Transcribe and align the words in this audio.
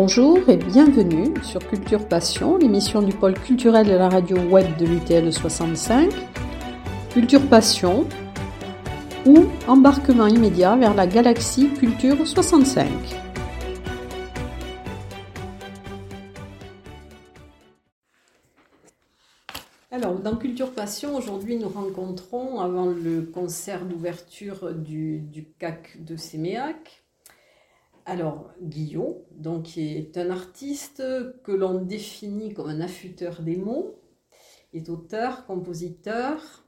Bonjour 0.00 0.48
et 0.48 0.56
bienvenue 0.56 1.34
sur 1.42 1.58
Culture 1.58 2.06
Passion, 2.06 2.56
l'émission 2.56 3.02
du 3.02 3.12
pôle 3.12 3.34
culturel 3.34 3.84
de 3.84 3.94
la 3.94 4.08
radio 4.08 4.36
web 4.36 4.76
de 4.76 4.86
l'UTL 4.86 5.32
65. 5.32 6.12
Culture 7.12 7.44
Passion 7.48 8.06
ou 9.26 9.46
embarquement 9.66 10.28
immédiat 10.28 10.76
vers 10.76 10.94
la 10.94 11.08
galaxie 11.08 11.70
Culture 11.70 12.24
65. 12.24 12.88
Alors, 19.90 20.14
dans 20.20 20.36
Culture 20.36 20.70
Passion, 20.70 21.16
aujourd'hui, 21.16 21.56
nous 21.56 21.68
rencontrons, 21.68 22.60
avant 22.60 22.86
le 22.86 23.22
concert 23.22 23.84
d'ouverture 23.84 24.72
du, 24.72 25.24
CAC 25.58 26.04
de 26.04 26.14
Séméac, 26.14 27.02
alors, 28.08 28.50
Guillaume, 28.62 29.16
donc, 29.32 29.64
qui 29.64 29.96
est 29.96 30.16
un 30.16 30.30
artiste 30.30 31.02
que 31.44 31.52
l'on 31.52 31.82
définit 31.82 32.54
comme 32.54 32.70
un 32.70 32.80
affûteur 32.80 33.42
des 33.42 33.56
mots, 33.56 34.00
est 34.72 34.88
auteur, 34.88 35.44
compositeur. 35.44 36.64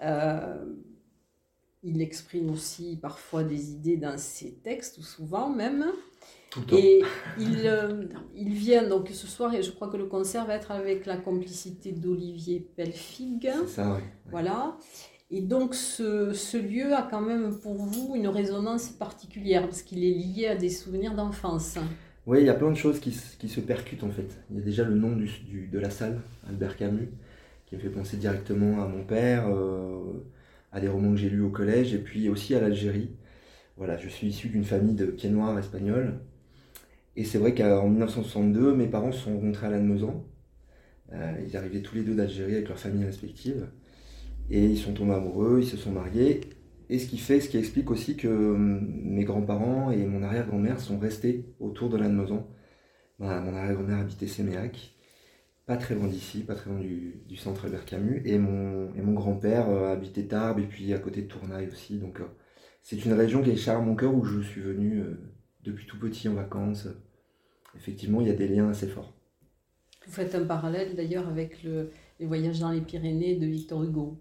Euh, 0.00 0.64
il 1.82 2.00
exprime 2.00 2.50
aussi 2.50 2.98
parfois 3.02 3.42
des 3.42 3.72
idées 3.72 3.96
dans 3.96 4.16
ses 4.16 4.58
textes, 4.58 4.98
ou 4.98 5.02
souvent 5.02 5.50
même. 5.50 5.86
Et 6.70 7.02
il, 7.36 7.62
euh, 7.66 8.04
il 8.36 8.52
vient 8.52 8.86
donc 8.86 9.08
ce 9.08 9.26
soir, 9.26 9.52
et 9.52 9.64
je 9.64 9.72
crois 9.72 9.88
que 9.88 9.96
le 9.96 10.06
concert 10.06 10.46
va 10.46 10.54
être 10.54 10.70
avec 10.70 11.04
la 11.04 11.16
complicité 11.16 11.90
d'Olivier 11.90 12.60
Pelfig. 12.76 13.50
C'est 13.62 13.66
ça, 13.66 13.94
oui. 13.96 14.02
Voilà. 14.30 14.76
Et 15.32 15.42
donc 15.42 15.74
ce, 15.76 16.56
lieu 16.56 16.92
a 16.92 17.02
quand 17.02 17.20
même 17.20 17.56
pour 17.60 17.74
vous 17.74 18.16
une 18.16 18.26
résonance 18.26 18.88
particulière 18.88 19.62
parce 19.62 19.82
qu'il 19.82 20.04
est 20.04 20.10
lié 20.10 20.48
à 20.48 20.56
des 20.56 20.68
souvenirs 20.68 21.14
d'enfance. 21.14 21.78
Oui, 22.26 22.40
il 22.40 22.46
y 22.46 22.50
a 22.50 22.54
plein 22.54 22.70
de 22.70 22.76
choses 22.76 22.98
qui, 22.98 23.12
se 23.12 23.60
percutent 23.60 24.02
en 24.02 24.10
fait. 24.10 24.36
Il 24.50 24.56
y 24.56 24.60
a 24.60 24.64
déjà 24.64 24.82
le 24.82 24.96
nom 24.96 25.16
de 25.16 25.78
la 25.78 25.90
salle, 25.90 26.20
Albert 26.48 26.76
Camus, 26.76 27.10
qui 27.66 27.76
me 27.76 27.80
fait 27.80 27.90
penser 27.90 28.16
directement 28.16 28.82
à 28.82 28.88
mon 28.88 29.04
père, 29.04 29.46
euh, 29.48 30.24
à 30.72 30.80
des 30.80 30.88
romans 30.88 31.12
que 31.12 31.16
j'ai 31.18 31.30
lus 31.30 31.42
au 31.42 31.50
collège 31.50 31.94
et 31.94 31.98
puis 31.98 32.28
aussi 32.28 32.56
à 32.56 32.60
l'Algérie. 32.60 33.10
Voilà, 33.76 33.96
je 33.98 34.08
suis 34.08 34.26
issu 34.26 34.48
d'une 34.48 34.64
famille 34.64 34.94
de 34.94 35.06
pieds 35.06 35.30
noirs 35.30 35.56
espagnols. 35.58 36.18
Et 37.14 37.24
c'est 37.24 37.38
vrai 37.38 37.54
qu'en 37.54 37.88
1962, 37.88 38.74
mes 38.74 38.88
parents 38.88 39.12
se 39.12 39.20
sont 39.20 39.34
rencontrés 39.34 39.68
à 39.68 39.70
Lannemezan. 39.70 40.24
Euh, 41.12 41.32
ils 41.46 41.56
arrivaient 41.56 41.82
tous 41.82 41.94
les 41.94 42.02
deux 42.02 42.14
d'Algérie 42.14 42.54
avec 42.54 42.68
leurs 42.68 42.78
familles 42.78 43.04
respectives. 43.04 43.68
Et 44.50 44.64
ils 44.66 44.78
sont 44.78 44.92
tombés 44.92 45.14
amoureux, 45.14 45.60
ils 45.62 45.68
se 45.68 45.76
sont 45.76 45.92
mariés. 45.92 46.40
Et 46.88 46.98
ce 46.98 47.06
qui 47.08 47.18
fait, 47.18 47.40
ce 47.40 47.48
qui 47.48 47.56
explique 47.56 47.90
aussi 47.90 48.16
que 48.16 48.28
hum, 48.28 48.80
mes 49.04 49.24
grands-parents 49.24 49.92
et 49.92 50.04
mon 50.04 50.22
arrière-grand-mère 50.22 50.80
sont 50.80 50.98
restés 50.98 51.46
autour 51.60 51.88
de 51.88 51.96
Lannemezan. 51.96 52.46
Bah, 53.20 53.40
mon 53.40 53.54
arrière-grand-mère 53.54 53.98
habitait 53.98 54.26
Séméac, 54.26 54.94
pas 55.66 55.76
très 55.76 55.94
loin 55.94 56.08
d'ici, 56.08 56.40
pas 56.40 56.56
très 56.56 56.70
loin 56.70 56.80
du, 56.80 57.36
centre 57.36 57.66
Albert 57.66 57.84
Camus. 57.84 58.22
Et 58.24 58.38
mon, 58.38 58.92
et 58.94 59.02
mon 59.02 59.12
grand-père 59.12 59.70
euh, 59.70 59.92
habitait 59.92 60.24
Tarbes 60.24 60.58
et 60.58 60.66
puis 60.66 60.92
à 60.92 60.98
côté 60.98 61.22
de 61.22 61.28
Tournai 61.28 61.68
aussi. 61.68 61.98
Donc 61.98 62.20
euh, 62.20 62.24
c'est 62.82 63.04
une 63.04 63.12
région 63.12 63.42
qui 63.42 63.50
est 63.50 63.56
chère 63.56 63.76
à 63.78 63.80
mon 63.80 63.94
cœur 63.94 64.12
où 64.12 64.24
je 64.24 64.40
suis 64.40 64.60
venu 64.60 64.98
euh, 64.98 65.14
depuis 65.62 65.86
tout 65.86 65.98
petit 65.98 66.28
en 66.28 66.34
vacances. 66.34 66.88
Effectivement, 67.76 68.20
il 68.20 68.26
y 68.26 68.30
a 68.30 68.34
des 68.34 68.48
liens 68.48 68.68
assez 68.70 68.88
forts. 68.88 69.12
Vous 70.06 70.12
faites 70.12 70.34
un 70.34 70.44
parallèle 70.44 70.96
d'ailleurs 70.96 71.28
avec 71.28 71.62
le, 71.62 71.92
les 72.18 72.26
voyages 72.26 72.58
dans 72.58 72.72
les 72.72 72.80
Pyrénées 72.80 73.36
de 73.36 73.46
Victor 73.46 73.84
Hugo. 73.84 74.18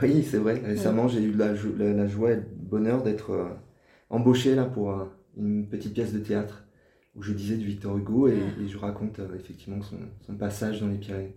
Oui, 0.00 0.22
c'est 0.22 0.38
vrai. 0.38 0.54
Récemment, 0.64 1.08
j'ai 1.08 1.22
eu 1.22 1.32
la, 1.32 1.52
la, 1.52 1.92
la, 1.92 2.06
joie 2.06 2.32
et 2.32 2.36
le 2.36 2.46
bonheur 2.56 3.02
d'être 3.02 3.30
euh, 3.30 3.48
embauché 4.08 4.54
là, 4.54 4.64
pour 4.64 4.90
euh, 4.90 5.04
une 5.36 5.68
petite 5.68 5.92
pièce 5.92 6.12
de 6.12 6.18
théâtre 6.18 6.64
où 7.14 7.22
je 7.22 7.32
disais 7.32 7.56
du 7.56 7.66
Victor 7.66 7.96
Hugo 7.98 8.28
et, 8.28 8.38
et 8.60 8.68
je 8.68 8.78
raconte 8.78 9.18
euh, 9.18 9.34
effectivement 9.34 9.82
son, 9.82 9.98
son, 10.26 10.34
passage 10.34 10.80
dans 10.80 10.88
les 10.88 10.96
Pyrénées. 10.96 11.36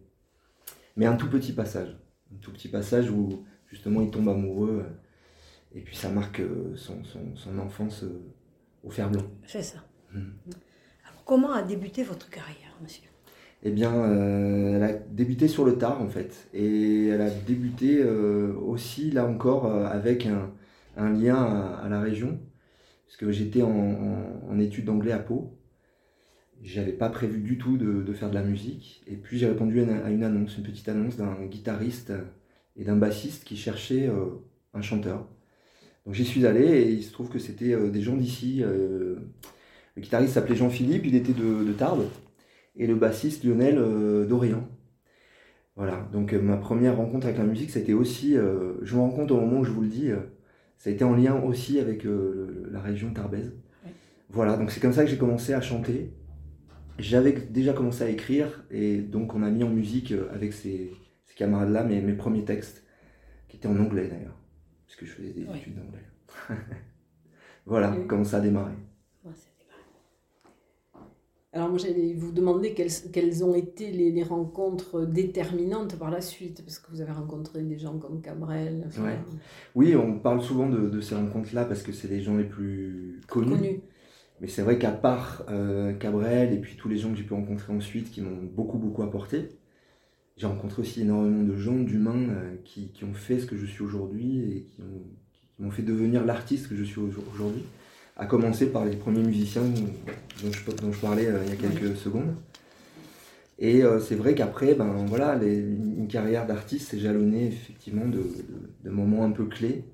Mais 0.96 1.06
un 1.06 1.18
tout 1.18 1.30
petit 1.30 1.52
passage. 1.52 1.98
Un 2.34 2.38
tout 2.38 2.52
petit 2.52 2.70
passage 2.70 3.12
où 3.12 3.44
justement 3.68 4.02
il 4.02 4.10
tombe 4.10 4.30
amoureux 4.30 4.86
et 5.74 5.82
puis 5.82 5.96
ça 5.96 6.10
marque 6.10 6.42
son, 6.76 7.04
son, 7.04 7.36
son 7.36 7.60
enfance 7.60 8.06
au 8.84 8.90
fer 8.90 9.10
blanc. 9.10 9.26
C'est 9.46 9.62
ça. 9.62 9.80
Hum. 10.14 10.34
Alors, 11.06 11.24
comment 11.26 11.52
a 11.52 11.62
débuté 11.62 12.04
votre 12.04 12.30
carrière, 12.30 12.78
monsieur? 12.82 13.10
Eh 13.68 13.72
bien, 13.72 13.96
euh, 13.96 14.76
elle 14.76 14.84
a 14.84 14.94
débuté 14.94 15.48
sur 15.48 15.66
le 15.66 15.80
tard 15.80 16.00
en 16.00 16.08
fait. 16.08 16.48
Et 16.54 17.08
elle 17.08 17.22
a 17.22 17.32
débuté 17.32 17.98
euh, 18.00 18.54
aussi, 18.54 19.10
là 19.10 19.26
encore, 19.26 19.66
euh, 19.66 19.88
avec 19.88 20.28
un, 20.28 21.10
lien 21.10 21.36
à, 21.36 21.90
la 21.90 22.00
région. 22.00 22.40
Parce 23.08 23.18
que 23.18 23.32
j'étais 23.32 23.64
en, 23.64 24.60
études 24.60 24.86
d'anglais 24.86 25.12
à 25.14 25.20
Pau. 25.20 25.58
J'avais 26.62 26.94
pas 26.94 27.10
prévu 27.10 27.42
du 27.42 27.58
tout 27.58 27.78
de, 27.78 28.04
de, 28.04 28.14
faire 28.14 28.30
de 28.30 28.36
la 28.36 28.44
musique. 28.44 29.04
Et 29.08 29.16
puis 29.16 29.40
j'ai 29.40 29.48
répondu 29.48 29.82
à 29.82 30.10
une, 30.12 30.24
annonce, 30.24 30.58
une 30.58 30.64
petite 30.64 30.88
annonce 30.88 31.18
d'un 31.18 31.34
guitariste 31.46 32.14
et 32.78 32.84
d'un 32.84 32.96
bassiste 32.96 33.46
qui 33.46 33.58
cherchait 33.58 34.10
un 34.74 34.82
chanteur. 34.82 35.28
Donc 36.06 36.14
j'y 36.14 36.26
suis 36.26 36.46
allé 36.46 36.66
et 36.66 36.92
il 36.92 37.04
se 37.04 37.12
trouve 37.12 37.30
que 37.30 37.40
c'était 37.40 37.76
des 37.90 38.02
gens 38.02 38.16
d'ici. 38.16 38.64
le 38.64 39.22
guitariste 39.98 40.34
s'appelait 40.34 40.56
Jean-Philippe, 40.56 41.06
il 41.06 41.16
était 41.16 41.34
de, 41.34 41.64
de 41.64 41.74
Tarbes 41.74 42.08
et 42.78 42.88
le 42.88 42.96
bassiste 42.96 43.44
Lionel 43.44 43.78
euh, 43.78 44.26
d'Orient. 44.26 44.68
Voilà, 45.76 46.08
donc 46.14 46.34
euh, 46.34 46.42
ma 46.42 46.58
première 46.58 46.98
rencontre 46.98 47.28
avec 47.28 47.38
la 47.38 47.46
musique, 47.46 47.70
c'était 47.70 47.94
aussi, 47.94 48.38
euh, 48.38 48.74
je 48.84 48.96
me 48.96 49.02
rends 49.02 49.10
compte 49.10 49.32
au 49.32 49.40
moment 49.40 49.60
où 49.60 49.64
je 49.66 49.72
vous 49.72 49.82
le 49.82 49.88
dis, 49.88 50.10
ça 50.78 50.90
a 50.90 50.94
été 50.94 51.04
en 51.04 51.16
lien 51.16 51.42
aussi 51.42 51.80
avec 51.80 52.06
la 52.72 52.82
région 52.82 53.12
tarbaise. 53.14 53.54
Ouais. 53.86 53.92
Voilà, 54.30 54.58
donc 54.58 54.72
c'est 54.72 54.80
comme 54.80 54.94
ça 54.94 55.04
que 55.04 55.10
j'ai 55.10 55.18
commencé 55.18 55.54
à 55.54 55.62
chanter. 55.62 56.14
J'avais 56.98 57.34
déjà 57.34 57.74
commencé 57.74 58.04
à 58.04 58.10
écrire 58.10 58.64
et 58.72 58.98
donc 58.98 59.36
on 59.36 59.44
a 59.44 59.50
mis 59.50 59.64
en 59.64 59.70
musique 59.70 60.14
avec 60.34 60.54
ces, 60.54 60.94
ces 61.26 61.36
camarades-là 61.36 61.84
mes, 61.84 62.02
mes, 62.02 62.14
premiers 62.14 62.46
textes, 62.46 62.86
qui 63.50 63.58
étaient 63.58 63.68
en 63.68 63.78
anglais 63.78 64.08
d'ailleurs, 64.08 64.38
parce 64.86 64.98
que 64.98 65.06
je 65.06 65.12
faisais 65.12 65.34
des 65.34 65.46
ouais. 65.46 65.58
études 65.58 65.76
d'anglais. 65.76 66.06
voilà, 67.66 67.92
oui. 67.92 68.06
comment 68.08 68.24
ça 68.24 68.38
a 68.38 68.42
démarré. 68.42 68.72
Alors 71.56 71.70
moi 71.70 71.78
j'allais 71.78 72.14
vous 72.14 72.34
demander 72.34 72.74
quelles, 72.74 72.92
quelles 73.14 73.42
ont 73.46 73.56
été 73.56 73.90
les, 73.90 74.12
les, 74.12 74.24
rencontres 74.24 75.06
déterminantes 75.06 75.98
par 75.98 76.12
la 76.12 76.20
suite, 76.20 76.62
parce 76.66 76.80
que 76.80 76.92
vous 76.92 77.00
avez 77.00 77.14
rencontré 77.14 77.62
des 77.64 77.80
gens 77.80 77.98
comme 77.98 78.22
Cabrel. 78.22 78.84
Enfin... 78.88 79.04
Ouais. 79.06 79.18
Oui, 79.74 79.96
on 79.96 80.20
parle 80.20 80.42
souvent 80.42 80.68
de, 80.68 80.90
de 80.90 81.00
ces 81.00 81.16
rencontres-là 81.16 81.64
parce 81.64 81.82
que 81.82 81.94
c'est 81.94 82.10
les 82.10 82.22
gens 82.22 82.36
les 82.36 82.44
plus 82.44 83.22
connus. 83.30 83.80
Mais 84.42 84.48
c'est 84.48 84.64
vrai 84.64 84.78
qu'à 84.78 84.92
part 84.92 85.46
euh, 85.50 85.94
Cabrel 85.94 86.52
et 86.52 86.60
puis 86.60 86.76
tous 86.76 86.90
les 86.90 86.98
gens 86.98 87.12
que 87.12 87.16
j'ai 87.16 87.24
pu 87.24 87.34
rencontrer 87.34 87.72
ensuite 87.72 88.12
qui 88.12 88.20
m'ont 88.20 88.44
beaucoup 88.54 88.78
beaucoup 88.78 89.04
apporté, 89.04 89.58
j'ai 90.36 90.48
rencontré 90.48 90.82
aussi 90.82 91.04
énormément 91.04 91.44
de 91.44 91.56
gens, 91.56 91.80
d'humains 91.80 92.32
euh, 92.32 92.56
qui, 92.66 92.90
qui, 92.90 93.06
ont 93.06 93.14
fait 93.14 93.40
ce 93.40 93.46
que 93.46 93.56
je 93.56 93.66
suis 93.66 93.82
aujourd'hui 93.82 94.42
et 94.42 94.64
qui 94.64 94.84
m'ont 95.60 95.72
fait 95.72 95.84
devenir 95.84 96.26
l'artiste 96.26 96.68
que 96.68 96.76
je 96.76 96.84
suis 96.84 97.00
aujourd'hui 97.00 97.64
à 98.18 98.26
commencer 98.26 98.68
par 98.68 98.86
les 98.86 98.96
premiers 98.96 99.24
musiciens 99.24 99.64
dont 99.64 100.52
je, 100.52 100.72
dont 100.72 100.92
je 100.92 101.00
parlais 101.00 101.28
euh, 101.28 101.40
il 101.46 101.50
y 101.50 101.54
a 101.54 101.56
quelques 101.56 101.92
oui. 101.92 101.98
secondes. 101.98 102.36
Et 103.58 103.84
euh, 103.84 104.00
c'est 104.00 104.16
vrai 104.16 104.36
qu'après, 104.36 104.76
ben, 104.76 105.06
voilà, 105.08 105.36
les, 105.36 105.58
une 105.58 106.08
carrière 106.08 106.46
d'artiste 106.46 106.90
s'est 106.90 107.00
jalonnée 107.00 107.48
effectivement 107.48 108.06
de, 108.06 108.18
de, 108.18 108.24
de, 108.84 108.90
moments 108.90 109.24
un 109.24 109.32
peu 109.32 109.46
clés. 109.46 109.86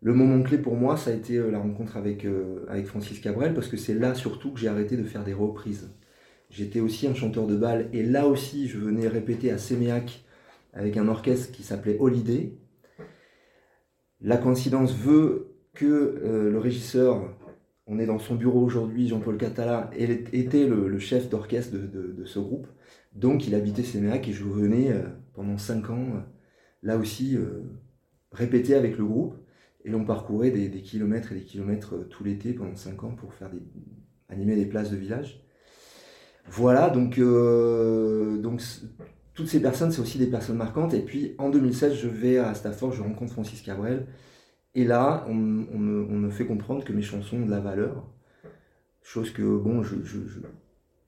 Le 0.00 0.14
moment 0.14 0.40
clé 0.44 0.58
pour 0.58 0.76
moi, 0.76 0.96
ça 0.96 1.10
a 1.10 1.12
été 1.12 1.36
euh, 1.36 1.50
la 1.50 1.58
rencontre 1.58 1.96
avec, 1.96 2.24
euh, 2.24 2.64
avec 2.68 2.86
Francis 2.86 3.18
Cabrel, 3.20 3.52
parce 3.52 3.66
que 3.66 3.76
c'est 3.76 3.94
là 3.94 4.14
surtout 4.14 4.52
que 4.52 4.60
j'ai 4.60 4.68
arrêté 4.68 4.96
de 4.96 5.02
faire 5.02 5.24
des 5.24 5.32
reprises. 5.32 5.90
J'étais 6.50 6.80
aussi 6.80 7.08
un 7.08 7.14
chanteur 7.14 7.46
de 7.46 7.56
bal, 7.56 7.88
et 7.92 8.04
là 8.04 8.28
aussi, 8.28 8.68
je 8.68 8.78
venais 8.78 9.08
répéter 9.08 9.50
à 9.50 9.58
Séméac 9.58 10.24
avec 10.72 10.96
un 10.96 11.08
orchestre 11.08 11.50
qui 11.50 11.64
s'appelait 11.64 11.96
Holiday. 11.98 12.52
La 14.20 14.36
coïncidence 14.36 14.94
veut 14.94 15.57
que 15.78 15.86
euh, 16.24 16.50
le 16.50 16.58
régisseur, 16.58 17.22
on 17.86 18.00
est 18.00 18.06
dans 18.06 18.18
son 18.18 18.34
bureau 18.34 18.60
aujourd'hui, 18.60 19.08
Jean-Paul 19.08 19.38
Catala, 19.38 19.90
était 19.94 20.66
le, 20.66 20.98
chef 20.98 21.30
d'orchestre 21.30 21.76
de, 21.76 22.24
ce 22.24 22.40
groupe. 22.40 22.66
Donc 23.14 23.46
il 23.46 23.54
habitait 23.54 23.84
Séméac 23.84 24.28
et 24.28 24.32
je 24.32 24.44
venais 24.44 24.90
euh, 24.90 25.04
pendant 25.34 25.56
cinq 25.56 25.88
ans, 25.90 26.06
euh, 26.14 26.20
là 26.82 26.98
aussi, 26.98 27.38
répéter 28.32 28.74
avec 28.74 28.98
le 28.98 29.04
groupe. 29.04 29.36
Et 29.84 29.90
l'on 29.90 30.04
parcourait 30.04 30.50
des, 30.50 30.82
kilomètres 30.82 31.32
et 31.32 31.36
des 31.36 31.44
kilomètres 31.44 32.08
tout 32.10 32.24
l'été 32.24 32.52
pendant 32.52 32.74
cinq 32.74 33.04
ans 33.04 33.14
pour 33.14 33.32
faire 33.32 33.48
des, 33.48 33.62
animer 34.28 34.56
des 34.56 34.66
places 34.66 34.90
de 34.90 34.96
village. 34.96 35.40
Voilà, 36.50 36.90
donc, 36.90 37.20
donc 37.20 38.60
toutes 39.34 39.48
ces 39.48 39.62
personnes, 39.62 39.92
c'est 39.92 40.00
aussi 40.00 40.18
des 40.18 40.26
personnes 40.26 40.56
marquantes. 40.56 40.92
Et 40.94 41.00
puis 41.00 41.34
en 41.38 41.50
2016, 41.50 41.94
je 41.94 42.08
vais 42.08 42.38
à 42.38 42.54
Stafford, 42.54 42.92
je 42.92 43.02
rencontre 43.02 43.32
Francis 43.32 43.62
Cabrel. 43.62 44.06
Et 44.74 44.84
là, 44.84 45.24
on, 45.28 45.34
me, 45.34 46.30
fait 46.30 46.46
comprendre 46.46 46.84
que 46.84 46.92
mes 46.92 47.02
chansons 47.02 47.38
ont 47.38 47.46
de 47.46 47.50
la 47.50 47.60
valeur. 47.60 48.06
Chose 49.02 49.30
que, 49.32 49.42
bon, 49.42 49.82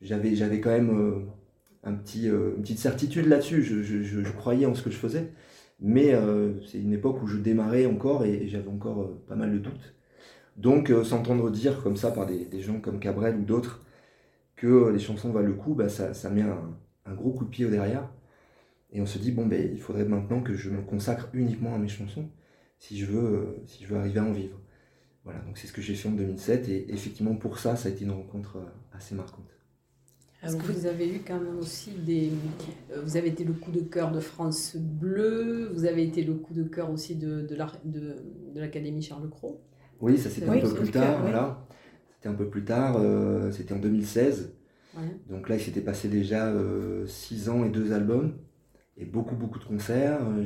j'avais 0.00 0.34
je, 0.34 0.44
quand 0.56 0.70
même 0.70 0.90
euh, 0.90 1.90
euh, 2.26 2.54
une 2.56 2.62
petite 2.62 2.78
certitude 2.78 3.26
là-dessus. 3.26 3.62
Je, 3.62 4.30
croyais 4.32 4.66
en 4.66 4.74
ce 4.74 4.82
que 4.82 4.90
je 4.90 4.96
faisais. 4.96 5.32
Mais 5.80 6.14
euh, 6.14 6.60
c'est 6.66 6.78
une 6.78 6.92
époque 6.92 7.22
où 7.22 7.26
je 7.26 7.38
démarrais 7.38 7.86
encore 7.86 8.24
et, 8.24 8.48
j'avais 8.48 8.68
encore 8.68 9.10
pas 9.28 9.36
mal 9.36 9.52
de 9.52 9.58
doutes. 9.58 9.94
Donc, 10.56 10.92
s'entendre 11.04 11.50
dire 11.50 11.82
comme 11.82 11.96
ça 11.96 12.10
par 12.10 12.26
des, 12.26 12.60
gens 12.60 12.80
comme 12.80 12.98
Cabrel 13.00 13.36
ou 13.36 13.44
d'autres 13.44 13.84
que 14.56 14.90
les 14.90 14.98
chansons 14.98 15.30
valent 15.30 15.48
le 15.48 15.54
coup, 15.54 15.74
bah, 15.74 15.88
ça, 15.88 16.30
met 16.30 16.42
un, 16.42 16.76
un, 17.06 17.14
gros 17.14 17.30
coup 17.32 17.44
de 17.44 17.50
pied 17.50 17.64
au 17.64 17.70
derrière. 17.70 18.10
Et 18.92 19.00
on 19.00 19.06
se 19.06 19.18
dit, 19.18 19.32
bon, 19.32 19.46
ben, 19.46 19.70
il 19.72 19.80
faudrait 19.80 20.04
maintenant 20.04 20.42
que 20.42 20.54
je 20.54 20.70
me 20.70 20.82
consacre 20.82 21.28
uniquement 21.32 21.74
à 21.74 21.78
mes 21.78 21.88
chansons 21.88 22.28
si 22.80 22.98
je 22.98 23.06
veux, 23.06 23.56
si 23.66 23.84
je 23.84 23.88
veux 23.88 23.96
arriver 23.96 24.18
à 24.18 24.24
en 24.24 24.32
vivre. 24.32 24.58
Voilà, 25.22 25.38
donc 25.40 25.56
c'est 25.56 25.68
ce 25.68 25.72
que 25.72 25.80
j'ai 25.80 25.94
fait 25.94 26.08
en 26.08 26.12
2007 26.12 26.68
et 26.68 26.92
effectivement 26.92 27.36
pour 27.36 27.60
ça, 27.60 27.76
ça 27.76 27.88
a 27.88 27.92
été 27.92 28.04
une 28.04 28.10
rencontre 28.10 28.58
assez 28.92 29.14
marquante. 29.14 29.46
Est-ce 30.42 30.56
que 30.56 30.72
vous 30.72 30.86
avez 30.86 31.06
eu 31.14 31.20
quand 31.24 31.38
même 31.38 31.58
aussi 31.58 31.90
des... 31.90 32.32
Vous 33.04 33.16
avez 33.16 33.28
été 33.28 33.44
le 33.44 33.52
coup 33.52 33.70
de 33.70 33.80
cœur 33.80 34.10
de 34.10 34.20
France 34.20 34.74
Bleu, 34.76 35.70
vous 35.74 35.84
avez 35.84 36.02
été 36.02 36.24
le 36.24 36.32
coup 36.32 36.54
de 36.54 36.62
cœur 36.64 36.90
aussi 36.90 37.14
de, 37.14 37.42
de 37.42 38.58
l'Académie 38.58 39.02
Charles 39.02 39.28
Cros? 39.28 39.60
Oui, 40.00 40.16
ça 40.16 40.30
c'était 40.30 40.48
un 40.48 40.58
peu 40.58 40.74
plus 40.74 40.90
tard, 40.90 41.20
voilà. 41.20 41.66
C'était 42.14 42.28
un 42.28 42.34
peu 42.34 42.48
plus 42.48 42.64
tard, 42.64 42.96
euh, 42.98 43.50
c'était 43.50 43.74
en 43.74 43.78
2016. 43.78 44.54
Donc 45.28 45.48
là, 45.48 45.56
il 45.56 45.60
s'était 45.60 45.80
passé 45.80 46.08
déjà 46.08 46.52
6 47.06 47.48
euh, 47.48 47.52
ans 47.52 47.64
et 47.64 47.70
deux 47.70 47.92
albums 47.92 48.34
et 48.96 49.04
beaucoup, 49.04 49.36
beaucoup 49.36 49.58
de 49.58 49.64
concerts. 49.64 50.20
Euh, 50.26 50.44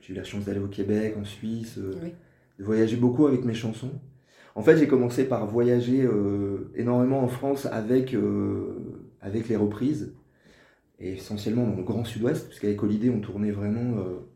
j'ai 0.00 0.12
eu 0.12 0.16
la 0.16 0.24
chance 0.24 0.44
d'aller 0.44 0.60
au 0.60 0.68
Québec, 0.68 1.16
en 1.18 1.24
Suisse, 1.24 1.78
de 1.78 2.64
voyager 2.64 2.96
beaucoup 2.96 3.26
avec 3.26 3.44
mes 3.44 3.54
chansons. 3.54 3.92
En 4.54 4.62
fait, 4.62 4.76
j'ai 4.76 4.88
commencé 4.88 5.24
par 5.24 5.46
voyager 5.46 6.08
énormément 6.74 7.22
en 7.22 7.28
France 7.28 7.66
avec 7.66 8.14
avec 9.20 9.48
les 9.48 9.56
reprises, 9.56 10.14
et 10.98 11.14
essentiellement 11.14 11.66
dans 11.66 11.76
le 11.76 11.82
Grand 11.82 12.04
Sud-Ouest, 12.04 12.46
puisqu'avec 12.48 12.82
Holiday, 12.82 13.10
on 13.10 13.20
tournait 13.20 13.50
vraiment 13.50 13.98
euh, 13.98 14.28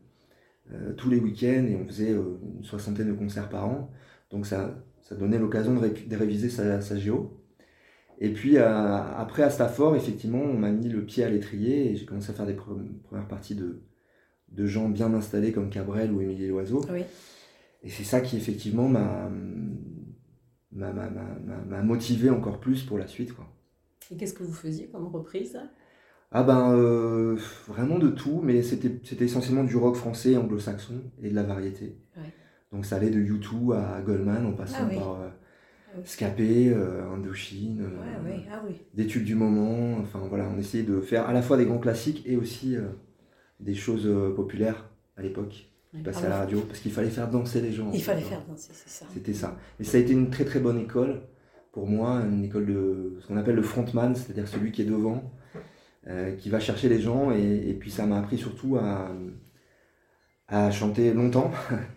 euh, 0.73 0.93
tous 0.93 1.09
les 1.09 1.19
week-ends 1.19 1.65
et 1.67 1.75
on 1.75 1.85
faisait 1.85 2.11
euh, 2.11 2.39
une 2.57 2.63
soixantaine 2.63 3.07
de 3.07 3.13
concerts 3.13 3.49
par 3.49 3.67
an. 3.67 3.91
Donc 4.31 4.45
ça, 4.45 4.83
ça 5.01 5.15
donnait 5.15 5.37
l'occasion 5.37 5.75
de, 5.75 6.15
réviser 6.15 6.49
sa, 6.49 6.81
sa, 6.81 6.97
géo. 6.97 7.39
Et 8.19 8.31
puis 8.31 8.57
après 8.57 9.43
à 9.43 9.49
Stafford, 9.49 9.95
effectivement, 9.95 10.41
on 10.41 10.57
m'a 10.57 10.71
mis 10.71 10.87
le 10.87 11.05
pied 11.05 11.23
à 11.23 11.29
l'étrier 11.29 11.91
et 11.91 11.95
j'ai 11.95 12.05
commencé 12.05 12.31
à 12.31 12.33
faire 12.33 12.45
des 12.45 12.53
premières 12.53 13.27
parties 13.27 13.55
de, 13.55 13.81
de 14.55 14.65
gens 14.65 14.89
bien 14.89 15.13
installés 15.13 15.51
comme 15.51 15.69
Cabrel 15.69 16.11
ou 16.11 16.21
Émilie 16.21 16.47
Loiseau. 16.47 16.85
Et 17.83 17.89
c'est 17.89 18.03
ça 18.03 18.21
qui 18.21 18.37
effectivement 18.37 18.87
m'a 18.87 19.29
m'a 20.71 21.81
motivé 21.81 22.29
encore 22.29 22.59
plus 22.59 22.83
pour 22.83 22.97
la 22.97 23.07
suite. 23.07 23.33
Quoi. 23.33 23.47
Et 24.11 24.17
qu'est-ce 24.17 24.33
que 24.33 24.43
vous 24.43 24.53
faisiez 24.53 24.87
comme 24.87 25.07
reprise? 25.07 25.59
Ah 26.31 26.43
ben, 26.43 26.73
euh, 26.73 27.37
vraiment 27.67 27.97
de 27.97 28.09
tout, 28.09 28.41
mais 28.43 28.61
c'était 28.61 29.23
essentiellement 29.23 29.63
du 29.63 29.77
rock 29.77 29.95
français, 29.95 30.35
anglo-saxon 30.35 31.01
et 31.21 31.29
de 31.29 31.35
la 31.35 31.43
variété. 31.43 31.97
Donc 32.71 32.85
ça 32.85 32.97
allait 32.97 33.09
de 33.09 33.19
U2 33.19 33.73
à 33.73 34.01
Goldman 34.01 34.45
en 34.45 34.51
passant 34.51 34.89
ah 34.91 34.95
par 34.95 35.11
euh, 35.21 35.29
ah 35.93 35.99
Scapé, 36.03 36.69
euh, 36.69 37.09
Indochine, 37.09 37.87
ah 38.51 38.61
des 38.93 39.07
tubes 39.07 39.23
du 39.23 39.35
moment. 39.35 39.97
Enfin 40.01 40.19
voilà, 40.27 40.49
on 40.53 40.57
essayait 40.57 40.83
de 40.83 40.99
faire 40.99 41.25
à 41.29 41.31
la 41.31 41.41
fois 41.41 41.55
des 41.55 41.65
grands 41.65 41.77
classiques 41.77 42.23
et 42.25 42.35
aussi 42.35 42.75
des 43.59 43.75
choses 43.75 44.09
populaires 44.35 44.89
à 45.17 45.21
l'époque. 45.21 45.69
Passer 46.03 46.25
à 46.25 46.29
la 46.29 46.37
radio, 46.39 46.59
parce 46.61 46.79
qu'il 46.79 46.91
fallait 46.91 47.09
faire 47.09 47.29
danser 47.29 47.61
les 47.61 47.71
gens. 47.71 47.89
Il 47.93 48.03
fallait 48.03 48.21
faire 48.21 48.43
danser, 48.45 48.71
c'est 48.73 48.89
ça. 48.89 49.05
C'était 49.13 49.33
ça. 49.33 49.57
Et 49.79 49.85
ça 49.85 49.97
a 49.97 50.01
été 50.01 50.11
une 50.11 50.29
très 50.29 50.43
très 50.43 50.59
bonne 50.59 50.77
école 50.77 51.21
pour 51.75 51.87
moi, 51.87 52.21
une 52.21 52.45
école 52.45 52.65
de 52.65 53.17
ce 53.19 53.27
qu'on 53.27 53.35
appelle 53.35 53.55
le 53.55 53.61
frontman, 53.61 54.15
c'est-à-dire 54.15 54.47
celui 54.47 54.71
qui 54.71 54.81
est 54.81 54.85
devant, 54.85 55.29
euh, 56.07 56.33
qui 56.37 56.49
va 56.49 56.61
chercher 56.61 56.87
les 56.87 57.01
gens. 57.01 57.31
Et, 57.31 57.75
puis 57.77 57.91
ça 57.91 58.05
m'a 58.05 58.17
appris 58.17 58.37
surtout 58.37 58.77
à, 58.77 59.11
à 60.47 60.71
chanter 60.71 61.13
longtemps, 61.13 61.51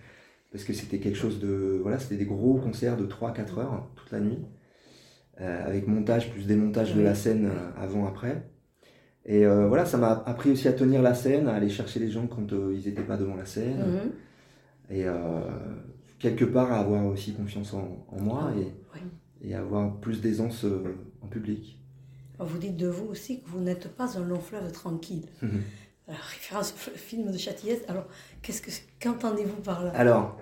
parce 0.53 0.65
que 0.65 0.73
c'était 0.73 0.99
quelque 0.99 1.17
chose 1.17 1.39
de. 1.39 1.79
Voilà, 1.81 2.01
c'était 2.01 2.17
des 2.17 2.25
gros 2.25 2.55
concerts 2.55 2.97
de 2.97 3.07
3-4 3.07 3.61
heures 3.61 3.89
toute 3.95 4.11
la 4.11 4.19
nuit, 4.19 4.39
euh, 5.41 5.65
avec 5.65 5.87
montage 5.87 6.33
plus 6.33 6.45
démontage 6.45 6.97
de 6.97 7.01
la 7.01 7.15
scène 7.15 7.47
euh, 7.47 7.71
avant-après. 7.81 8.51
Et 9.31 9.47
voilà, 9.47 9.85
ça 9.85 9.99
m'a 9.99 10.25
appris 10.25 10.51
aussi 10.51 10.69
à 10.69 10.73
tenir 10.73 11.03
la 11.03 11.13
scène, 11.13 11.49
à 11.49 11.55
aller 11.55 11.69
chercher 11.69 12.01
les 12.01 12.11
gens 12.11 12.27
quand 12.27 12.47
ils 12.51 12.83
n'étaient 12.87 13.03
pas 13.03 13.19
devant 13.19 13.37
la 13.37 13.45
scène. 13.45 14.11
Mm-hmm. 14.91 14.97
Et 14.97 15.05
quelque 16.19 16.47
part 16.47 16.73
à 16.73 16.81
avoir 16.81 17.05
aussi 17.07 17.35
confiance 17.35 17.75
en, 17.75 18.07
moi. 18.19 18.51
Et, 18.59 18.73
et 19.43 19.55
avoir 19.55 19.97
plus 20.01 20.21
d'aisance 20.21 20.65
euh, 20.65 20.97
en 21.23 21.27
public. 21.27 21.79
Vous 22.39 22.59
dites 22.59 22.77
de 22.77 22.89
vous 22.89 23.07
aussi 23.07 23.41
que 23.43 23.49
vous 23.49 23.61
n'êtes 23.61 23.89
pas 23.89 24.17
un 24.17 24.25
long 24.25 24.41
fleuve 24.41 24.71
tranquille. 24.73 25.27
Mhm. 25.43 26.15
référence 26.33 26.73
au 26.73 26.97
film 26.97 27.31
de 27.31 27.37
Châtillès. 27.37 27.81
Alors, 27.87 28.07
qu'est-ce 28.41 28.63
que, 28.63 28.71
qu'entendez-vous 28.99 29.61
par 29.61 29.85
là? 29.85 29.91
Alors, 29.91 30.41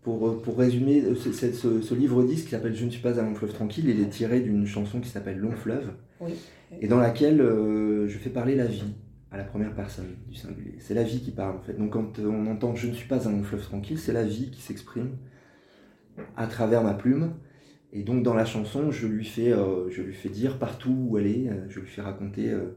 pour, 0.00 0.26
euh, 0.26 0.40
pour 0.42 0.56
résumer, 0.56 1.02
euh, 1.02 1.14
ce, 1.14 1.32
ce, 1.32 1.82
ce 1.82 1.94
livre-disque 1.94 2.46
qui 2.46 2.50
s'appelle 2.52 2.74
Je 2.74 2.86
ne 2.86 2.90
suis 2.90 3.02
pas 3.02 3.20
un 3.20 3.24
long 3.24 3.34
fleuve 3.34 3.52
tranquille, 3.52 3.90
il 3.90 4.00
est 4.00 4.08
tiré 4.08 4.40
d'une 4.40 4.66
chanson 4.66 5.00
qui 5.00 5.10
s'appelle 5.10 5.36
Long 5.36 5.52
fleuve, 5.52 5.92
oui. 6.22 6.34
et 6.80 6.88
dans 6.88 6.98
laquelle 6.98 7.38
je 7.38 8.18
fais 8.18 8.30
parler 8.30 8.54
la 8.54 8.66
vie 8.66 8.94
à 9.32 9.38
la 9.38 9.44
première 9.44 9.74
personne 9.74 10.14
du 10.28 10.34
singulier. 10.34 10.76
C'est 10.78 10.94
la 10.94 11.02
vie 11.02 11.20
qui 11.20 11.30
parle 11.30 11.56
en 11.56 11.60
fait. 11.60 11.72
Donc 11.72 11.92
quand 11.92 12.18
on 12.18 12.46
entend 12.46 12.74
Je 12.74 12.86
ne 12.86 12.92
suis 12.92 13.08
pas 13.08 13.26
un 13.26 13.32
long 13.32 13.42
fleuve 13.42 13.62
tranquille, 13.62 13.98
c'est 13.98 14.12
la 14.12 14.24
vie 14.24 14.50
qui 14.50 14.60
s'exprime 14.60 15.16
à 16.36 16.46
travers 16.46 16.84
ma 16.84 16.94
plume. 16.94 17.32
Et 17.94 18.02
donc 18.02 18.22
dans 18.22 18.34
la 18.34 18.44
chanson, 18.44 18.90
je 18.90 19.06
lui 19.06 19.24
fais, 19.24 19.52
euh, 19.52 19.90
je 19.90 20.02
lui 20.02 20.14
fais 20.14 20.28
dire 20.28 20.58
partout 20.58 20.96
où 21.08 21.18
elle 21.18 21.26
est, 21.26 21.48
euh, 21.48 21.68
je 21.68 21.80
lui 21.80 21.88
fais 21.88 22.02
raconter 22.02 22.50
euh, 22.50 22.74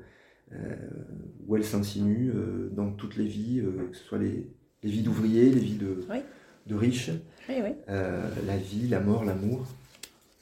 où 1.48 1.56
elle 1.56 1.64
s'insinue 1.64 2.32
dans 2.72 2.92
toutes 2.92 3.18
les 3.18 3.26
vies, 3.26 3.62
que 3.92 3.98
ce 3.98 4.04
soit 4.04 4.20
les, 4.20 4.48
vies 4.84 5.02
d'ouvriers, 5.02 5.50
les 5.50 5.60
vies 5.60 5.78
de, 5.78 6.00
de 6.68 6.76
riches, 6.76 7.12
la 7.50 8.58
vie, 8.58 8.88
la 8.88 9.00
mort, 9.02 9.26
l'amour. 9.26 9.66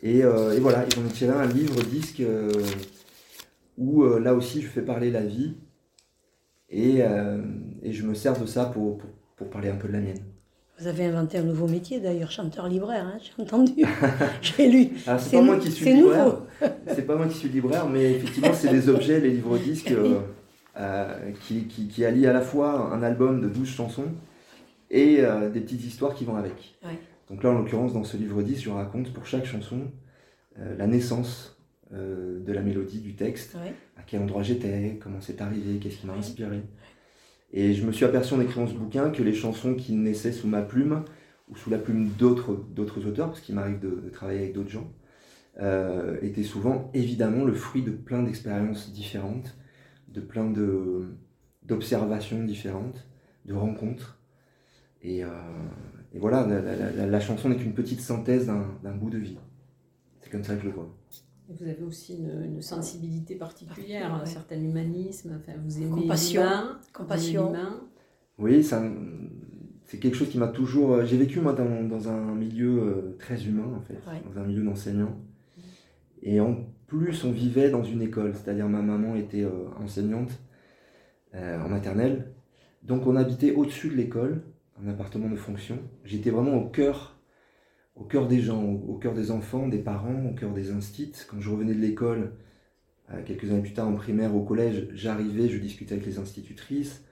Et, 0.04 0.20
et, 0.20 0.60
voilà, 0.60 0.86
ils 0.86 1.00
ont 1.00 1.08
tiré 1.08 1.32
un 1.32 1.48
livre 1.48 1.82
disque 1.84 2.22
où 3.78 4.04
là 4.04 4.34
aussi 4.34 4.62
je 4.62 4.68
fais 4.68 4.82
parler 4.82 5.12
la 5.12 5.26
vie 5.26 5.56
et, 6.70 7.00
et 7.82 7.92
je 7.92 8.06
me 8.06 8.14
sers 8.14 8.40
de 8.40 8.46
ça 8.46 8.66
pour, 8.66 8.98
pour, 8.98 9.10
pour 9.36 9.50
parler 9.50 9.70
un 9.70 9.76
peu 9.76 9.88
de 9.88 9.94
la 9.94 10.00
mienne. 10.00 10.24
Vous 10.80 10.88
avez 10.88 11.06
inventé 11.06 11.38
un 11.38 11.44
nouveau 11.44 11.68
métier 11.68 12.00
d'ailleurs, 12.00 12.32
chanteur-libraire, 12.32 13.06
hein, 13.06 13.20
j'ai 13.22 13.42
entendu, 13.42 13.86
j'ai 14.42 14.70
lu. 14.70 14.90
c'est 15.20 15.38
pas 15.38 15.42
moi 15.42 15.58
qui 15.58 15.72
suis 15.72 15.94
libraire. 15.94 16.38
C'est 16.88 17.06
pas 17.06 17.16
moi 17.16 17.28
qui 17.28 17.38
suis 17.38 17.50
libraire, 17.50 17.88
mais 17.88 18.14
effectivement, 18.14 18.54
c'est 18.54 18.70
des 18.70 18.90
objets, 18.90 19.20
les 19.20 19.30
livres-disques, 19.30 19.92
euh, 19.92 20.20
euh, 20.78 21.32
qui, 21.42 21.68
qui, 21.68 22.04
allient 22.04 22.26
à 22.26 22.34
la 22.34 22.42
fois 22.42 22.92
un 22.92 23.04
album 23.04 23.40
de 23.40 23.48
12 23.48 23.68
chansons 23.68 24.12
et 24.90 25.18
euh, 25.20 25.52
des 25.52 25.62
petites 25.62 25.86
histoires 25.86 26.16
qui 26.16 26.26
vont 26.26 26.38
avec. 26.38 26.76
Donc 27.30 27.44
là, 27.44 27.52
en 27.52 27.60
l'occurrence, 27.60 27.94
dans 27.94 28.04
ce 28.04 28.18
livre-disque, 28.18 28.64
je 28.64 28.72
raconte 28.72 29.14
pour 29.14 29.28
chaque 29.28 29.46
chanson 29.46 29.80
la 30.58 30.88
naissance 30.88 31.63
de 31.94 32.52
la 32.52 32.62
mélodie, 32.62 33.00
du 33.00 33.16
texte, 33.16 33.56
à 33.98 34.02
quel 34.06 34.22
endroit 34.22 34.44
j'étais, 34.44 34.98
comment 35.02 35.22
c'est 35.22 35.42
arrivé, 35.42 35.78
qu'est-ce 35.80 35.98
qui 35.98 36.08
m'a 36.08 36.14
inspiré. 36.14 36.64
Et 37.54 37.76
je 37.76 37.86
me 37.86 37.92
suis 37.92 38.04
aperçu 38.04 38.34
en 38.34 38.42
écrivant 38.42 38.68
ce 38.68 38.74
bouquin 38.74 39.12
que 39.12 39.22
les 39.22 39.34
chansons 39.34 39.76
qui 39.76 39.94
naissaient 39.94 40.32
sous 40.32 40.48
ma 40.48 40.64
plume, 40.64 41.06
ou 41.50 41.56
sous 41.56 41.70
la 41.70 41.78
plume 41.78 42.10
d'autres, 42.18 42.56
d'autres 42.72 43.06
auteurs, 43.06 43.28
parce 43.28 43.42
qu'il 43.42 43.54
m'arrive 43.54 43.80
de, 43.80 44.10
travailler 44.10 44.40
avec 44.40 44.54
d'autres 44.54 44.72
gens, 44.72 44.92
euh, 45.62 46.18
étaient 46.24 46.44
souvent 46.44 46.90
évidemment 46.96 47.46
le 47.46 47.54
fruit 47.54 47.84
de 47.84 47.92
plein 47.92 48.24
d'expériences 48.24 48.92
différentes, 48.92 49.56
de 50.08 50.20
plein 50.20 50.50
de, 50.50 51.16
d'observations 51.62 52.44
différentes, 52.44 53.08
de 53.46 53.54
rencontres. 53.54 54.20
Et, 55.04 55.24
euh, 55.24 55.28
et 56.14 56.18
voilà, 56.18 56.48
la, 56.48 57.06
la, 57.06 57.20
chanson 57.20 57.50
n'est 57.50 57.58
qu'une 57.58 57.74
petite 57.74 58.02
synthèse 58.02 58.48
d'un, 58.48 58.66
d'un 58.84 58.96
bout 58.96 59.12
de 59.12 59.20
vie. 59.20 59.38
C'est 60.22 60.32
comme 60.32 60.44
ça 60.44 60.56
que 60.56 60.62
je 60.62 60.68
le 60.68 60.72
vois. 60.72 60.90
Vous 61.50 61.68
avez 61.68 61.84
aussi 61.84 62.16
une, 62.16 62.62
sensibilité 62.62 63.36
particulière, 63.36 64.14
un 64.14 64.26
certain 64.26 64.60
humanisme. 64.60 65.38
Enfin, 65.38 65.58
vous 65.64 65.78
aimez 65.78 65.90
compassion, 65.90 66.44
compassion. 66.94 67.54
Oui, 68.38 68.64
c'est 68.64 70.00
quelque 70.00 70.16
chose 70.16 70.30
qui 70.30 70.38
m'a 70.38 70.48
toujours. 70.48 70.94
Euh, 70.94 71.06
j'ai 71.06 71.18
vécu 71.18 71.40
moi 71.40 71.54
dans, 71.54 71.84
dans, 71.84 72.10
un 72.10 72.34
milieu 72.34 72.82
euh, 72.82 73.16
très 73.20 73.46
humain 73.46 73.70
en 73.76 73.82
fait, 73.82 74.00
dans 74.26 74.40
un 74.42 74.46
milieu 74.46 74.64
d'enseignants. 74.64 75.18
Et 76.22 76.40
en 76.40 76.56
plus, 76.88 77.26
on 77.26 77.32
vivait 77.32 77.70
dans 77.70 77.84
une 77.84 78.02
école, 78.02 78.34
c'est-à-dire 78.34 78.68
ma 78.70 78.82
maman 78.82 79.16
était 79.16 79.44
euh, 79.44 79.68
enseignante 79.80 80.32
en 81.36 81.68
maternelle, 81.68 82.28
donc 82.84 83.08
on 83.08 83.16
habitait 83.16 83.56
au-dessus 83.56 83.90
de 83.90 83.96
l'école, 83.96 84.44
un 84.80 84.88
appartement 84.88 85.28
de 85.32 85.36
fonction. 85.36 85.80
J'étais 86.06 86.30
vraiment 86.30 86.56
au 86.58 86.70
cœur 86.70 87.18
au 87.96 88.04
cœur 88.04 88.28
des 88.28 88.42
gens, 88.42 88.64
au, 88.64 88.96
cœur 88.96 89.14
des 89.14 89.32
enfants, 89.32 89.68
des 89.68 89.80
parents, 89.80 90.26
au 90.26 90.34
cœur 90.34 90.52
des 90.52 90.72
instits. 90.72 91.14
Quand 91.30 91.40
je 91.40 91.50
revenais 91.50 91.76
de 91.76 91.80
l'école, 91.80 92.34
euh, 93.12 93.22
quelques 93.26 93.52
années 93.52 93.62
plus 93.62 93.74
tard 93.74 93.88
en 93.88 93.94
primaire, 93.94 94.36
au 94.36 94.42
collège, 94.42 94.88
j'arrivais, 94.94 95.50
je 95.50 95.60
discutais 95.60 95.94
avec 95.94 96.06
les 96.06 96.20
institutrices. 96.20 97.04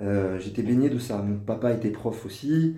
Euh, 0.00 0.38
j'étais 0.38 0.62
baigné 0.62 0.90
de 0.90 0.98
ça. 0.98 1.18
Mon 1.22 1.38
papa 1.38 1.72
était 1.72 1.90
prof 1.90 2.26
aussi. 2.26 2.76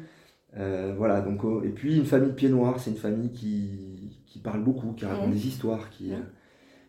Euh, 0.57 0.95
voilà, 0.97 1.21
donc, 1.21 1.43
oh, 1.45 1.63
et 1.65 1.71
puis 1.71 1.97
une 1.97 2.07
famille 2.07 2.33
pied 2.33 2.49
noir, 2.49 2.79
c'est 2.79 2.91
une 2.91 2.97
famille 2.97 3.33
qui, 3.33 4.23
qui, 4.27 4.39
parle 4.39 4.63
beaucoup, 4.63 4.93
qui 4.93 5.05
raconte 5.05 5.33
des 5.33 5.49
histoires, 5.49 5.91
qui, 5.91 6.13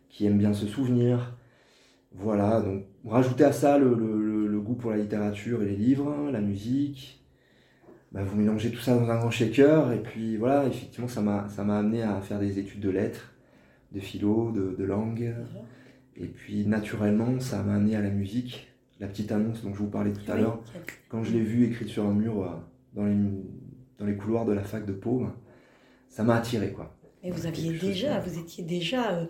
qui 0.09 0.25
aime 0.27 0.37
bien 0.37 0.53
se 0.53 0.67
souvenir. 0.67 1.35
Voilà, 2.11 2.61
donc 2.61 2.85
rajouter 3.05 3.43
à 3.43 3.51
ça 3.51 3.77
le, 3.77 3.93
le, 3.95 4.47
le, 4.47 4.61
goût 4.61 4.75
pour 4.75 4.91
la 4.91 4.97
littérature 4.97 5.63
et 5.63 5.65
les 5.65 5.75
livres, 5.75 6.29
la 6.31 6.41
musique, 6.41 7.24
bah, 8.15 8.23
vous 8.23 8.35
mélangez 8.35 8.71
tout 8.71 8.79
ça 8.79 8.95
dans 8.95 9.07
un 9.07 9.17
grand 9.17 9.29
shaker, 9.29 9.91
et 9.91 10.01
puis 10.01 10.37
voilà, 10.37 10.65
effectivement, 10.65 11.07
ça 11.07 11.21
m'a 11.21 11.77
amené 11.77 12.01
à 12.01 12.19
faire 12.21 12.39
des 12.39 12.57
études 12.57 12.79
de 12.79 12.89
lettres 12.89 13.35
de 13.95 13.99
philo, 13.99 14.51
de, 14.51 14.83
langue. 14.83 15.33
Et 16.17 16.27
puis 16.27 16.65
naturellement, 16.65 17.39
ça 17.39 17.63
m'a 17.63 17.75
amené 17.75 17.95
à 17.95 18.01
la 18.01 18.09
musique. 18.09 18.67
La 18.99 19.07
petite 19.07 19.31
annonce 19.31 19.63
dont 19.63 19.73
je 19.73 19.79
vous 19.79 19.89
parlais 19.89 20.13
tout 20.13 20.31
à 20.31 20.35
l'heure, 20.35 20.61
quand 21.09 21.23
je 21.23 21.33
l'ai 21.33 21.41
vue 21.41 21.65
écrite 21.65 21.89
sur 21.89 22.05
un 22.05 22.13
mur 22.13 22.43
euh, 22.43 22.47
dans 22.93 23.05
les, 23.05 23.15
dans 23.99 24.05
les 24.05 24.15
couloirs 24.15 24.45
de 24.45 24.53
la 24.53 24.63
fac 24.63 24.85
de 24.85 24.93
Pau, 24.93 25.27
ça 26.07 26.23
m'a 26.23 26.35
attiré. 26.35 26.71
Quoi. 26.71 26.95
Et 27.21 27.31
vous 27.31 27.45
aviez 27.45 27.77
déjà, 27.77 28.19
vous 28.19 28.39
étiez 28.39 28.63
déjà 28.63 29.11
euh, 29.11 29.25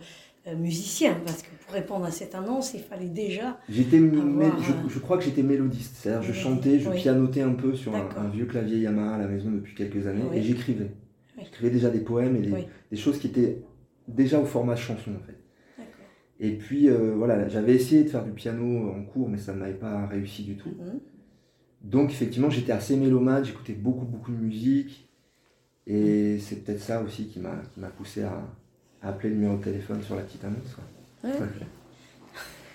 musicien, 0.53 1.17
parce 1.25 1.41
que 1.41 1.49
pour 1.65 1.73
répondre 1.73 2.05
à 2.05 2.11
cette 2.11 2.35
annonce, 2.35 2.73
il 2.75 2.81
fallait 2.81 3.07
déjà. 3.07 3.59
J'étais, 3.67 3.97
je, 3.97 4.99
crois 4.99 5.17
que 5.17 5.23
j'étais 5.23 5.41
mélodiste, 5.41 5.95
c'est-à-dire 5.95 6.21
je 6.21 6.33
chantais, 6.33 6.79
je 6.79 6.89
pianotais 6.91 7.41
un 7.41 7.53
peu 7.53 7.73
sur 7.73 7.95
un, 7.95 8.29
vieux 8.29 8.45
clavier 8.45 8.79
Yamaha 8.79 9.15
à 9.15 9.17
la 9.17 9.27
maison 9.27 9.49
depuis 9.49 9.73
quelques 9.73 10.05
années, 10.05 10.25
et 10.33 10.43
j'écrivais. 10.43 10.91
J'écrivais 11.37 11.71
déjà 11.71 11.89
des 11.89 11.99
poèmes 11.99 12.35
et 12.35 12.67
des, 12.91 12.97
choses 12.97 13.17
qui 13.17 13.27
étaient 13.27 13.63
déjà 14.07 14.39
au 14.39 14.45
format 14.45 14.75
chanson 14.75 15.11
en 15.11 15.25
fait. 15.25 15.35
Et 16.39 16.51
puis 16.51 16.89
euh, 16.89 17.15
voilà, 17.15 17.47
j'avais 17.47 17.73
essayé 17.73 18.03
de 18.03 18.09
faire 18.09 18.23
du 18.23 18.31
piano 18.31 18.91
en 18.91 19.03
cours, 19.03 19.29
mais 19.29 19.37
ça 19.37 19.53
n'avait 19.53 19.73
pas 19.73 20.05
réussi 20.05 20.43
du 20.43 20.57
tout. 20.57 20.69
Mhm. 20.69 20.99
Donc 21.81 22.11
effectivement, 22.11 22.49
j'étais 22.49 22.71
assez 22.71 22.95
mélomane, 22.97 23.43
j'écoutais 23.43 23.73
beaucoup 23.73 24.05
beaucoup 24.05 24.31
de 24.31 24.37
musique, 24.37 25.09
et 25.87 26.37
c'est 26.39 26.63
peut-être 26.63 26.81
ça 26.81 27.01
aussi 27.01 27.27
qui 27.27 27.39
m'a 27.39 27.87
poussé 27.97 28.23
à, 28.23 28.43
appeler 29.05 29.29
le 29.29 29.35
numéro 29.35 29.57
de 29.57 29.63
téléphone 29.63 30.01
sur 30.01 30.15
la 30.15 30.23
petite 30.23 30.43
annonce. 30.43 30.75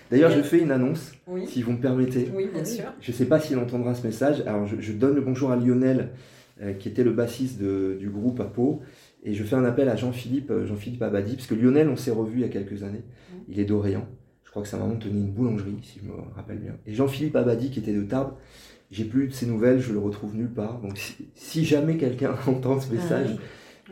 D'ailleurs, 0.09 0.31
je 0.31 0.41
fais 0.41 0.59
une 0.59 0.71
annonce, 0.71 1.13
si 1.47 1.61
vous 1.61 1.71
me 1.71 1.79
permettez. 1.79 2.29
Oui, 2.33 2.49
bien 2.53 2.65
sûr. 2.65 2.85
Je 2.99 3.11
ne 3.11 3.15
sais 3.15 3.25
pas 3.25 3.39
s'il 3.39 3.57
entendra 3.57 3.95
ce 3.95 4.05
message. 4.05 4.43
Alors, 4.45 4.67
je, 4.67 4.91
donne 4.91 5.15
le 5.15 5.21
bonjour 5.21 5.51
à 5.51 5.55
Lionel, 5.55 6.09
euh, 6.61 6.73
qui 6.73 6.89
était 6.89 7.03
le 7.03 7.11
bassiste 7.11 7.61
du 7.61 8.09
groupe 8.09 8.39
à 8.41 8.45
Pau. 8.45 8.81
Et 9.23 9.33
je 9.33 9.43
fais 9.43 9.55
un 9.55 9.63
appel 9.65 9.87
à 9.87 9.95
Jean-Philippe 9.95 10.49
euh, 10.51 10.65
Jean-Philippe 10.65 11.01
Abadi, 11.03 11.35
parce 11.35 11.47
que 11.47 11.53
Lionel, 11.53 11.87
on 11.89 11.95
s'est 11.95 12.11
revu 12.11 12.39
il 12.39 12.41
y 12.41 12.43
a 12.43 12.49
quelques 12.49 12.83
années. 12.83 13.03
Il 13.47 13.59
est 13.59 13.65
d'Orient. 13.65 14.07
Je 14.43 14.49
crois 14.49 14.63
que 14.63 14.67
sa 14.67 14.77
maman 14.77 14.95
tenait 14.95 15.19
une 15.19 15.31
boulangerie, 15.31 15.77
si 15.81 15.99
je 15.99 16.07
me 16.07 16.13
rappelle 16.35 16.57
bien. 16.57 16.75
Et 16.85 16.93
Jean-Philippe 16.93 17.35
Abadi, 17.37 17.69
qui 17.69 17.79
était 17.79 17.93
de 17.93 18.01
Tarbes, 18.01 18.33
j'ai 18.89 19.05
plus 19.05 19.27
de 19.27 19.33
ses 19.33 19.45
nouvelles, 19.45 19.79
je 19.79 19.93
le 19.93 19.99
retrouve 19.99 20.35
nulle 20.35 20.51
part. 20.51 20.81
Donc, 20.81 20.99
si, 21.35 21.63
jamais 21.63 21.95
quelqu'un 21.95 22.35
entend 22.47 22.79
ce 22.81 22.87
ah 22.91 22.95
message, 22.95 23.37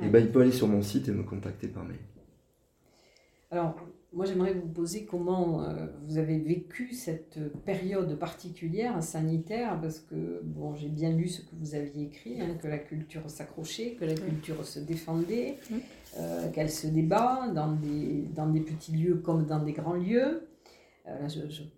eh 0.04 0.08
ben, 0.10 0.20
il 0.20 0.32
peut 0.32 0.42
aller 0.42 0.52
sur 0.52 0.68
mon 0.68 0.82
site 0.82 1.08
et 1.08 1.12
me 1.12 1.24
contacter 1.24 1.68
par 1.68 1.86
mail. 1.86 2.00
Alors, 3.52 3.76
moi, 4.12 4.26
j'aimerais 4.26 4.54
vous 4.54 4.68
poser 4.68 5.06
comment 5.06 5.64
euh, 5.64 5.86
vous 6.08 6.18
avez 6.18 6.40
vécu 6.40 6.94
cette 6.94 7.40
période 7.64 8.18
particulière 8.18 9.02
sanitaire, 9.04 9.80
parce 9.80 10.00
que 10.00 10.42
bon, 10.44 10.76
j'ai 10.76 10.90
bien 10.90 11.12
lu 11.12 11.28
ce 11.28 11.42
que 11.42 11.56
vous 11.60 11.76
aviez 11.76 12.06
écrit, 12.06 12.42
hein, 12.42 12.56
que 12.62 12.68
la 12.68 12.80
culture 12.80 13.30
s'accrochait, 13.30 13.96
que 14.00 14.06
la 14.06 14.16
culture 14.16 14.66
se 14.66 14.80
défendait, 14.80 15.58
euh, 16.18 16.50
qu'elle 16.52 16.72
se 16.72 16.88
débat 16.88 17.50
dans 17.54 17.72
des, 17.72 18.26
dans 18.36 18.48
des 18.48 18.62
petits 18.62 18.94
lieux 18.94 19.16
comme 19.16 19.46
dans 19.46 19.60
des 19.60 19.74
grands 19.74 19.94
lieux. 19.94 20.48
Euh, 21.08 21.28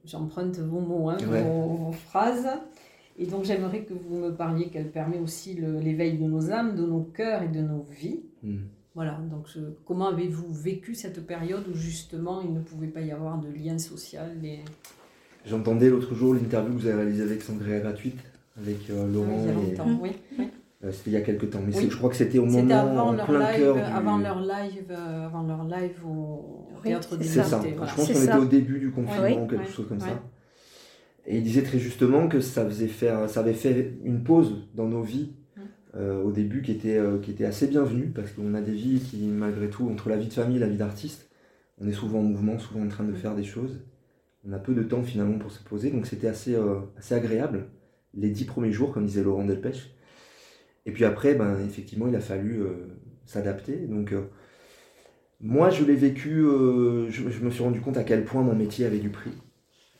j'emprunte 0.05 0.57
vos 0.59 0.79
mots, 0.79 1.09
hein, 1.09 1.17
vos, 1.19 1.91
phrases. 1.91 2.49
Et 3.17 3.25
donc 3.25 3.43
j'aimerais 3.43 3.83
que 3.83 3.93
vous 3.93 4.15
me 4.15 4.31
parliez 4.31 4.69
qu'elle 4.69 4.89
permet 4.89 5.19
aussi 5.19 5.53
l'éveil 5.53 6.17
de 6.17 6.25
nos 6.25 6.49
âmes, 6.49 6.75
de 6.75 6.85
nos 6.85 7.01
cœurs 7.01 7.43
et 7.43 7.49
de 7.49 7.61
nos 7.61 7.83
vies. 7.83 8.23
Hmm. 8.41 8.63
Voilà, 8.93 9.17
donc 9.29 9.47
comment 9.85 10.09
avez-vous 10.09 10.53
vécu 10.53 10.95
cette 10.95 11.25
période 11.25 11.63
où 11.71 11.75
justement 11.75 12.41
il 12.41 12.53
ne 12.53 12.59
pouvait 12.59 12.87
pas 12.87 13.01
y 13.01 13.11
avoir 13.11 13.39
de 13.39 13.47
lien 13.47 13.77
social 13.77 14.31
et... 14.43 14.59
J'entendais 15.45 15.89
l'autre 15.89 16.13
jour 16.13 16.33
l'interview 16.33 16.75
que 16.75 16.81
vous 16.81 16.87
avez 16.87 16.97
réalisée 16.97 17.23
avec 17.23 17.41
Sandria 17.41 17.79
Gratuite, 17.79 18.19
avec 18.57 18.77
euh, 18.89 19.11
Laurent. 19.11 19.39
il 19.39 19.47
y 19.47 19.49
a 19.49 19.53
longtemps, 19.53 19.99
oui. 20.01 20.11
Euh, 20.83 20.91
c'était 20.91 21.11
il 21.11 21.13
y 21.13 21.17
a 21.17 21.21
quelques 21.21 21.49
temps, 21.49 21.61
mais 21.65 21.71
je 21.71 21.95
crois 21.95 22.09
que 22.09 22.15
c'était 22.15 22.37
au 22.37 22.45
moment 22.45 22.75
avant 22.75 23.11
leur 23.11 23.25
plein 23.25 23.51
live, 23.51 23.77
avant 23.95 24.17
leur 24.17 24.41
live, 24.41 24.85
euh, 24.91 25.25
avant 25.25 25.43
leur 25.43 25.63
live 25.63 26.05
au 26.05 26.67
théâtre 26.83 27.17
des 27.17 27.23
C'est 27.23 27.43
ça. 27.43 27.61
Je 27.63 27.95
pense 27.95 28.11
qu'on 28.11 28.23
était 28.23 28.35
au 28.35 28.45
début 28.45 28.79
du 28.79 28.91
confinement, 28.91 29.47
quelque 29.47 29.71
chose 29.71 29.87
comme 29.87 29.99
ça. 29.99 30.21
Et 31.25 31.37
il 31.37 31.43
disait 31.43 31.63
très 31.63 31.79
justement 31.79 32.27
que 32.27 32.39
ça 32.39 32.65
faisait 32.65 32.87
faire, 32.87 33.29
ça 33.29 33.39
avait 33.39 33.53
fait 33.53 33.93
une 34.03 34.23
pause 34.23 34.67
dans 34.75 34.87
nos 34.87 35.03
vies 35.03 35.33
euh, 35.95 36.23
au 36.23 36.31
début 36.31 36.61
qui 36.61 36.71
était, 36.71 36.97
euh, 36.97 37.19
qui 37.19 37.31
était 37.31 37.43
assez 37.43 37.67
bienvenue 37.67 38.11
parce 38.15 38.31
qu'on 38.31 38.53
a 38.53 38.61
des 38.61 38.71
vies 38.71 39.01
qui, 39.01 39.17
malgré 39.25 39.69
tout, 39.69 39.89
entre 39.89 40.07
la 40.07 40.15
vie 40.15 40.27
de 40.27 40.33
famille 40.33 40.55
et 40.55 40.59
la 40.59 40.69
vie 40.69 40.77
d'artiste, 40.77 41.29
on 41.79 41.87
est 41.87 41.91
souvent 41.91 42.19
en 42.19 42.23
mouvement, 42.23 42.57
souvent 42.59 42.85
en 42.85 42.87
train 42.87 43.03
de 43.03 43.13
faire 43.13 43.35
des 43.35 43.43
choses. 43.43 43.81
On 44.47 44.53
a 44.53 44.59
peu 44.59 44.73
de 44.73 44.83
temps 44.83 45.03
finalement 45.03 45.37
pour 45.37 45.51
se 45.51 45.61
poser, 45.61 45.91
donc 45.91 46.07
c'était 46.07 46.27
assez, 46.27 46.55
euh, 46.55 46.79
assez 46.97 47.13
agréable 47.13 47.67
les 48.13 48.29
dix 48.29 48.45
premiers 48.45 48.71
jours, 48.71 48.93
comme 48.93 49.05
disait 49.05 49.23
Laurent 49.23 49.45
Delpech. 49.45 49.91
Et 50.85 50.91
puis 50.91 51.03
après, 51.05 51.35
ben, 51.35 51.57
effectivement, 51.65 52.07
il 52.07 52.15
a 52.15 52.19
fallu 52.19 52.61
s'adapter. 53.25 53.77
Donc, 53.87 54.13
moi, 55.39 55.69
je 55.69 55.85
l'ai 55.85 55.95
vécu, 55.95 56.41
je, 56.41 57.39
me 57.41 57.49
suis 57.49 57.63
rendu 57.63 57.79
compte 57.79 57.95
à 57.95 58.03
quel 58.03 58.25
point 58.25 58.41
mon 58.41 58.53
métier 58.53 58.85
avait 58.85 58.97
du 58.97 59.09
prix, 59.09 59.31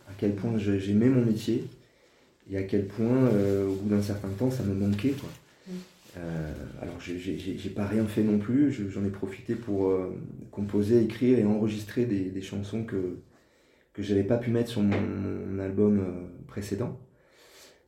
à 0.10 0.12
quel 0.17 0.36
point 0.36 0.57
j'aimais 0.57 1.07
mon 1.07 1.24
métier, 1.24 1.63
et 2.50 2.57
à 2.57 2.63
quel 2.63 2.88
point, 2.88 3.29
au 3.29 3.75
bout 3.75 3.89
d'un 3.89 4.01
certain 4.01 4.27
temps, 4.38 4.51
ça 4.51 4.63
me 4.63 4.74
manquait. 4.74 5.13
Euh, 6.18 6.53
alors, 6.82 7.00
j'ai 7.00 7.70
pas 7.70 7.86
rien 7.86 8.06
fait 8.06 8.24
non 8.24 8.38
plus, 8.38 8.72
j'en 8.72 9.06
ai 9.06 9.10
profité 9.10 9.56
pour 9.56 9.89
euh, 9.89 10.13
composer, 10.51 11.01
écrire 11.01 11.39
et 11.39 11.46
enregistrer 11.46 12.06
des, 12.06 12.41
chansons 12.41 12.84
que, 12.84 13.20
que 13.94 14.03
j'avais 14.03 14.24
pas 14.24 14.38
pu 14.38 14.51
mettre 14.51 14.70
sur 14.70 14.82
mon, 14.82 15.60
album 15.60 16.00
euh, 16.00 16.46
précédent. 16.48 17.00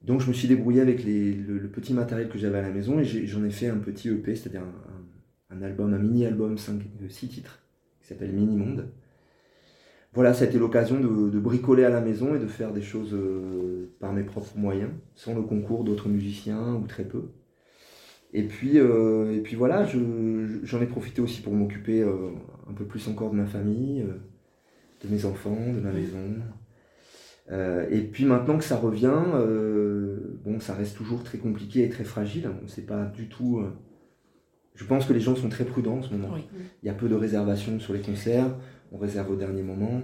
Donc, 0.04 0.22
je 0.22 0.28
me 0.28 0.34
suis 0.34 0.48
débrouillé 0.48 0.82
avec 0.82 1.04
le, 1.04 1.68
petit 1.68 1.94
matériel 1.94 2.30
que 2.30 2.38
j'avais 2.38 2.60
à 2.60 2.62
la 2.62 2.72
maison 2.72 3.00
et 3.00 3.06
j'en 3.06 3.44
ai, 3.44 3.52
fait 3.52 3.68
un 3.68 3.78
petit 3.78 4.10
EP, 4.10 4.36
c'est-à-dire 4.36 4.64
un, 5.50 5.62
album, 5.62 5.94
un 5.94 6.00
mini-album, 6.00 6.58
6 6.58 7.28
titres, 7.28 7.60
qui 8.02 8.08
s'appelle 8.08 8.32
Mini 8.32 8.58
Monde. 8.58 8.90
Voilà, 10.14 10.34
ça 10.34 10.46
a 10.46 10.48
été 10.48 10.60
l'occasion 10.60 11.00
de, 11.00 11.30
de, 11.30 11.40
bricoler 11.40 11.86
à 11.86 11.90
la 11.90 12.02
maison 12.02 12.36
et 12.36 12.40
de 12.40 12.48
faire 12.48 12.72
des 12.72 12.84
choses 12.84 13.18
par 14.00 14.14
mes 14.14 14.24
propres 14.24 14.58
moyens, 14.58 14.92
sans 15.16 15.34
le 15.34 15.42
concours 15.42 15.84
d'autres 15.84 16.10
musiciens 16.10 16.76
ou 16.76 16.86
très 16.86 17.06
peu. 17.06 17.30
Et 18.34 18.44
puis, 18.44 18.80
euh, 18.80 19.36
et 19.36 19.42
puis 19.42 19.56
voilà, 19.56 19.86
j'en 19.86 20.82
ai 20.82 20.88
profité 20.88 21.22
aussi 21.22 21.42
pour 21.42 21.54
m'occuper 21.54 22.02
euh, 22.02 22.32
un 22.68 22.74
peu 22.74 22.86
plus 22.86 23.08
encore 23.08 23.30
de 23.30 23.36
ma 23.36 23.46
famille, 23.46 24.02
euh, 24.02 24.18
de 25.04 25.14
mes 25.14 25.26
enfants, 25.26 25.72
de 25.72 25.80
ma 25.80 25.92
maison. 25.92 26.36
et 27.92 28.02
puis 28.02 28.26
maintenant 28.26 28.58
que 28.58 28.64
ça 28.64 28.76
revient, 28.76 29.22
bon, 30.44 30.60
ça 30.60 30.74
reste 30.74 30.98
toujours 30.98 31.24
très 31.24 31.38
compliqué 31.38 31.84
et 31.84 31.90
très 31.90 32.04
fragile. 32.04 32.50
On 32.60 32.64
ne 32.64 32.68
sait 32.68 32.82
pas 32.82 33.06
du 33.06 33.30
tout. 33.30 33.64
je 34.74 34.86
pense 34.86 35.06
que 35.06 35.14
les 35.14 35.20
gens 35.20 35.36
sont 35.36 35.50
très 35.50 35.66
prudents 35.66 35.98
en 35.98 36.02
ce 36.02 36.14
moment. 36.14 36.36
Il 36.82 36.88
y 36.88 36.90
a 36.90 36.94
peu 36.94 37.10
de 37.10 37.16
réservations 37.16 37.80
sur 37.80 37.94
les 37.94 38.02
concerts, 38.02 38.56
on 38.92 38.98
réserve 38.98 39.30
au 39.30 39.36
dernier 39.36 39.62
moment. 39.62 40.02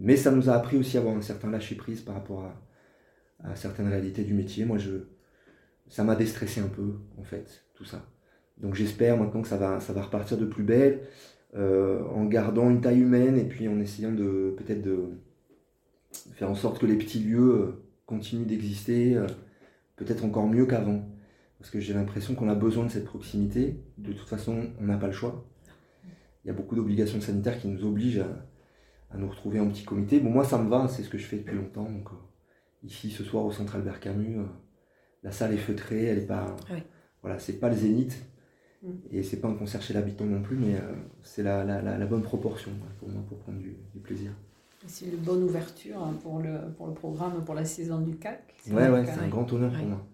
mais 0.00 0.16
ça 0.16 0.32
nous 0.32 0.48
a 0.50 0.54
appris 0.54 0.78
aussi 0.78 0.96
à 0.96 1.00
avoir 1.00 1.14
un 1.14 1.22
certain 1.22 1.50
lâcher 1.50 1.76
prise 1.76 2.00
par 2.00 2.16
rapport 2.16 2.44
à, 2.44 3.50
à 3.50 3.54
certaines 3.54 3.88
réalités 3.88 4.24
du 4.24 4.34
métier. 4.34 4.64
Moi, 4.64 4.78
je, 4.78 4.92
ça 5.90 6.04
m'a 6.04 6.14
déstressé 6.14 6.60
un 6.60 6.68
peu, 6.68 6.94
en 7.18 7.24
fait, 7.24 7.64
tout 7.74 7.84
ça. 7.84 8.06
Donc 8.58 8.74
j'espère 8.74 9.18
maintenant 9.18 9.42
que 9.42 9.48
ça 9.48 9.56
va, 9.56 9.80
ça 9.80 9.92
va 9.92 10.02
repartir 10.02 10.38
de 10.38 10.46
plus 10.46 10.62
belle, 10.62 11.00
euh, 11.56 12.04
en 12.14 12.24
gardant 12.26 12.70
une 12.70 12.80
taille 12.80 13.00
humaine 13.00 13.36
et 13.36 13.44
puis 13.44 13.66
en 13.68 13.78
essayant 13.80 14.12
de 14.12 14.54
peut-être 14.56 14.82
de 14.82 15.18
faire 16.34 16.48
en 16.48 16.54
sorte 16.54 16.78
que 16.78 16.86
les 16.86 16.96
petits 16.96 17.18
lieux 17.18 17.54
euh, 17.54 17.84
continuent 18.06 18.46
d'exister, 18.46 19.16
euh, 19.16 19.26
peut-être 19.96 20.24
encore 20.24 20.46
mieux 20.46 20.64
qu'avant. 20.64 21.04
Parce 21.58 21.70
que 21.70 21.80
j'ai 21.80 21.92
l'impression 21.92 22.34
qu'on 22.34 22.48
a 22.48 22.54
besoin 22.54 22.86
de 22.86 22.90
cette 22.90 23.04
proximité. 23.04 23.82
De 23.98 24.12
toute 24.12 24.28
façon, 24.28 24.68
on 24.80 24.84
n'a 24.84 24.96
pas 24.96 25.08
le 25.08 25.12
choix. 25.12 25.44
Il 26.44 26.48
y 26.48 26.50
a 26.50 26.54
beaucoup 26.54 26.74
d'obligations 26.74 27.20
sanitaires 27.20 27.58
qui 27.58 27.68
nous 27.68 27.84
obligent 27.84 28.24
à, 29.10 29.18
nous 29.18 29.28
retrouver 29.28 29.60
en 29.60 29.68
petit 29.68 29.84
comité. 29.84 30.20
Bon, 30.20 30.30
moi, 30.30 30.44
ça 30.44 30.56
me 30.56 30.70
va, 30.70 30.88
c'est 30.88 31.02
ce 31.02 31.10
que 31.10 31.18
je 31.18 31.26
fais 31.26 31.36
depuis 31.36 31.56
longtemps. 31.56 31.84
Donc, 31.84 32.08
ici, 32.82 33.10
ce 33.10 33.24
soir, 33.24 33.44
au 33.44 33.52
Centre 33.52 33.74
Albert 33.76 34.00
Camus, 34.00 34.38
la 35.22 35.32
salle 35.32 35.54
est 35.54 35.58
feutrée, 35.58 36.04
elle 36.04 36.18
est 36.18 36.26
pas. 36.26 36.56
Voilà, 37.22 37.38
c'est 37.38 37.54
pas 37.54 37.68
le 37.68 37.76
zénith. 37.76 38.16
Mm. 38.82 38.88
Et 39.12 39.22
c'est 39.22 39.36
pas 39.36 39.48
un 39.48 39.54
concert 39.54 39.82
chez 39.82 39.92
l'habitant 39.92 40.24
non 40.24 40.42
plus, 40.42 40.56
mais 40.56 40.74
euh, 40.74 40.94
c'est 41.22 41.42
la, 41.42 42.06
bonne 42.06 42.22
proportion 42.22 42.70
pour 42.98 43.08
moi 43.08 43.22
pour 43.28 43.38
prendre 43.38 43.58
du, 43.58 43.76
plaisir. 44.02 44.30
C'est 44.86 45.06
une 45.06 45.16
bonne 45.16 45.42
ouverture 45.42 46.02
hein, 46.02 46.14
pour 46.22 46.38
le, 46.38 46.72
pour 46.76 46.86
le 46.86 46.94
programme, 46.94 47.44
pour 47.44 47.54
la 47.54 47.66
saison 47.66 48.00
du 48.00 48.16
CAC. 48.16 48.54
Ouais, 48.70 48.88
ouais, 48.88 49.04
c'est 49.04 49.20
un 49.20 49.28
grand 49.28 49.50
honneur 49.52 49.72
pour 49.72 49.86
moi. 49.86 50.06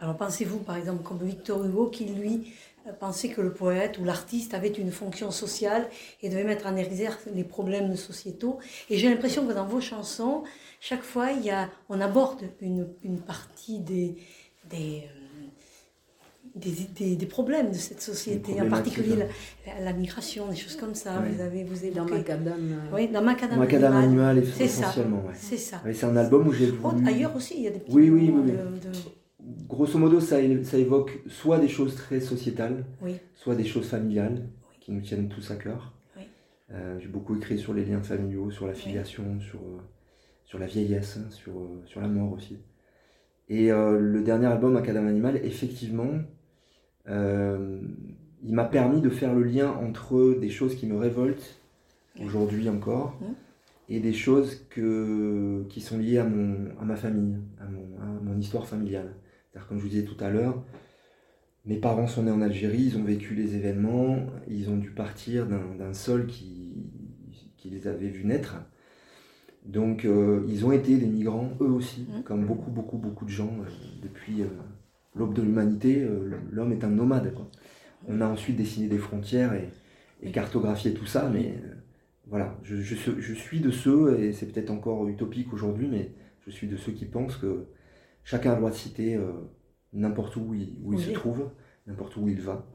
Alors 0.00 0.16
pensez-vous 0.16 0.58
par 0.58 0.76
exemple 0.76 1.02
comme 1.02 1.22
Victor 1.22 1.64
Hugo 1.64 1.88
qui 1.88 2.06
lui 2.06 2.52
euh, 2.86 2.92
pensait 2.92 3.28
que 3.28 3.40
le 3.40 3.52
poète 3.52 3.98
ou 3.98 4.04
l'artiste 4.04 4.54
avait 4.54 4.68
une 4.68 4.92
fonction 4.92 5.30
sociale 5.30 5.88
et 6.22 6.28
devait 6.28 6.44
mettre 6.44 6.66
en 6.66 6.76
exergue 6.76 7.18
les 7.34 7.44
problèmes 7.44 7.96
sociétaux. 7.96 8.58
Et 8.90 8.98
j'ai 8.98 9.08
l'impression 9.08 9.46
que 9.46 9.52
dans 9.52 9.66
vos 9.66 9.80
chansons, 9.80 10.44
chaque 10.80 11.02
fois, 11.02 11.30
il 11.32 11.42
y 11.44 11.50
a, 11.50 11.70
on 11.88 12.00
aborde 12.00 12.42
une, 12.60 12.88
une 13.02 13.20
partie 13.20 13.80
des, 13.80 14.16
des, 14.68 15.08
des, 16.54 17.16
des, 17.16 17.26
problèmes 17.26 17.70
de 17.70 17.76
cette 17.76 18.00
société, 18.00 18.60
en 18.60 18.68
particulier 18.68 19.16
la, 19.80 19.92
migration, 19.92 20.48
des 20.48 20.56
choses 20.56 20.76
comme 20.76 20.94
ça. 20.94 21.22
Vous 21.26 21.40
avez 21.40 21.64
vous 21.64 21.90
Dans 21.90 22.04
Macadam. 22.04 22.58
Euh, 22.58 22.94
oui, 22.94 23.08
dans 23.08 23.22
Macadam, 23.22 23.58
Macadam 23.58 23.96
Animal, 23.96 24.42
c'est 24.56 24.64
essentiellement. 24.64 25.24
C'est 25.34 25.56
ça. 25.56 25.80
c'est 25.92 26.04
un 26.04 26.16
album 26.16 26.48
où 26.48 26.52
j'ai 26.52 26.66
voulu... 26.66 27.06
ailleurs 27.08 27.34
aussi, 27.34 27.54
il 27.56 27.62
y 27.62 27.66
a 27.66 27.70
des 27.70 27.80
petits 27.80 27.92
oui, 27.92 28.10
oui, 28.10 28.32
oui, 28.32 28.52
Grosso 29.68 29.98
modo, 29.98 30.20
ça, 30.20 30.36
ça, 30.62 30.78
évoque 30.78 31.20
soit 31.26 31.58
des 31.58 31.68
choses 31.68 31.96
très 31.96 32.20
sociétales, 32.20 32.84
soit 33.34 33.54
des 33.54 33.64
choses 33.64 33.86
familiales, 33.86 34.48
qui 34.80 34.92
nous 34.92 35.00
tiennent 35.00 35.28
tous 35.28 35.50
à 35.50 35.56
cœur. 35.56 35.92
j'ai 36.98 37.08
beaucoup 37.08 37.36
écrit 37.36 37.58
sur 37.58 37.74
les 37.74 37.84
liens 37.84 38.02
familiaux, 38.02 38.50
sur 38.50 38.66
la 38.66 38.74
filiation, 38.74 39.40
sur, 39.40 39.60
sur 40.44 40.58
la 40.58 40.66
vieillesse, 40.66 41.18
hein, 41.18 41.30
sur, 41.30 41.52
sur 41.84 42.00
la 42.00 42.08
mort 42.08 42.32
aussi. 42.32 42.58
Et 43.48 43.68
le 43.68 44.22
dernier 44.22 44.46
album, 44.46 44.76
Académie 44.76 45.10
Animal, 45.10 45.36
effectivement, 45.44 46.10
il 47.06 48.54
m'a 48.54 48.64
permis 48.64 49.00
de 49.00 49.10
faire 49.10 49.34
le 49.34 49.42
lien 49.42 49.70
entre 49.72 50.38
des 50.40 50.50
choses 50.50 50.74
qui 50.74 50.86
me 50.86 50.96
révoltent 50.96 51.60
aujourd'hui 52.22 52.68
encore 52.68 53.18
et 53.88 54.00
des 54.00 54.12
choses 54.12 54.66
que, 54.70 55.64
qui 55.68 55.80
sont 55.80 55.98
liées 55.98 56.18
à, 56.18 56.24
mon, 56.24 56.70
à 56.80 56.84
ma 56.84 56.96
famille, 56.96 57.36
à 57.60 57.64
mon, 57.66 58.22
mon 58.22 58.38
histoire 58.38 58.66
familiale. 58.66 59.14
Comme 59.68 59.78
je 59.78 59.82
vous 59.82 59.88
disais 59.88 60.04
tout 60.04 60.22
à 60.22 60.30
l'heure, 60.30 60.62
mes 61.66 61.76
parents 61.76 62.06
sont 62.06 62.24
nés 62.24 62.30
en 62.30 62.42
Algérie, 62.42 62.82
ils 62.82 62.98
ont 62.98 63.04
vécu 63.04 63.34
les 63.34 63.54
événements, 63.54 64.26
ils 64.48 64.68
ont 64.68 64.76
dû 64.76 64.90
partir 64.90 65.46
d'un 65.46 65.94
sol 65.94 66.26
qui, 66.26 66.90
qui, 67.56 67.70
les 67.70 67.86
avait 67.86 68.08
vus 68.08 68.24
naître. 68.24 68.56
Donc, 69.64 70.04
euh, 70.04 70.44
ils 70.46 70.66
ont 70.66 70.72
été 70.72 70.98
des 70.98 71.06
migrants, 71.06 71.52
eux 71.62 71.70
aussi, 71.70 72.06
comme 72.26 72.44
beaucoup, 72.44 72.70
beaucoup, 72.70 72.98
beaucoup 72.98 73.24
de 73.24 73.30
gens 73.30 73.56
euh, 73.60 73.70
depuis 74.02 74.42
euh, 74.42 74.46
l'aube 75.14 75.32
de 75.32 75.40
l'humanité. 75.40 76.06
L'homme 76.50 76.72
est 76.72 76.84
un 76.84 76.90
nomade. 76.90 77.32
Quoi. 77.32 77.50
On 78.08 78.20
a 78.20 78.26
ensuite 78.26 78.56
dessiné 78.56 78.88
des 78.88 78.98
frontières 78.98 79.54
et, 79.54 79.70
et 80.22 80.30
cartographié 80.32 80.92
tout 80.92 81.06
ça, 81.06 81.30
mais 81.32 81.54
voilà, 82.26 82.58
je, 82.62 82.76
je, 82.76 83.34
suis 83.34 83.60
de 83.60 83.70
ceux, 83.70 84.18
et 84.20 84.32
c'est 84.32 84.46
peut-être 84.46 84.70
encore 84.70 85.08
utopique 85.08 85.52
aujourd'hui, 85.52 85.88
mais 85.90 86.10
je 86.46 86.50
suis 86.50 86.66
de 86.66 86.76
ceux 86.76 86.92
qui 86.92 87.06
pensent 87.06 87.36
que 87.36 87.66
chacun 88.24 88.50
a 88.50 88.54
le 88.54 88.60
droit 88.60 88.70
de 88.70 88.76
citer 88.76 89.14
euh, 89.14 89.32
n'importe 89.92 90.36
où 90.36 90.54
il, 90.54 90.76
où 90.82 90.92
il 90.92 90.98
se 90.98 91.10
trouve, 91.12 91.50
n'importe 91.86 92.16
où 92.16 92.28
il 92.28 92.40
va. 92.40 92.66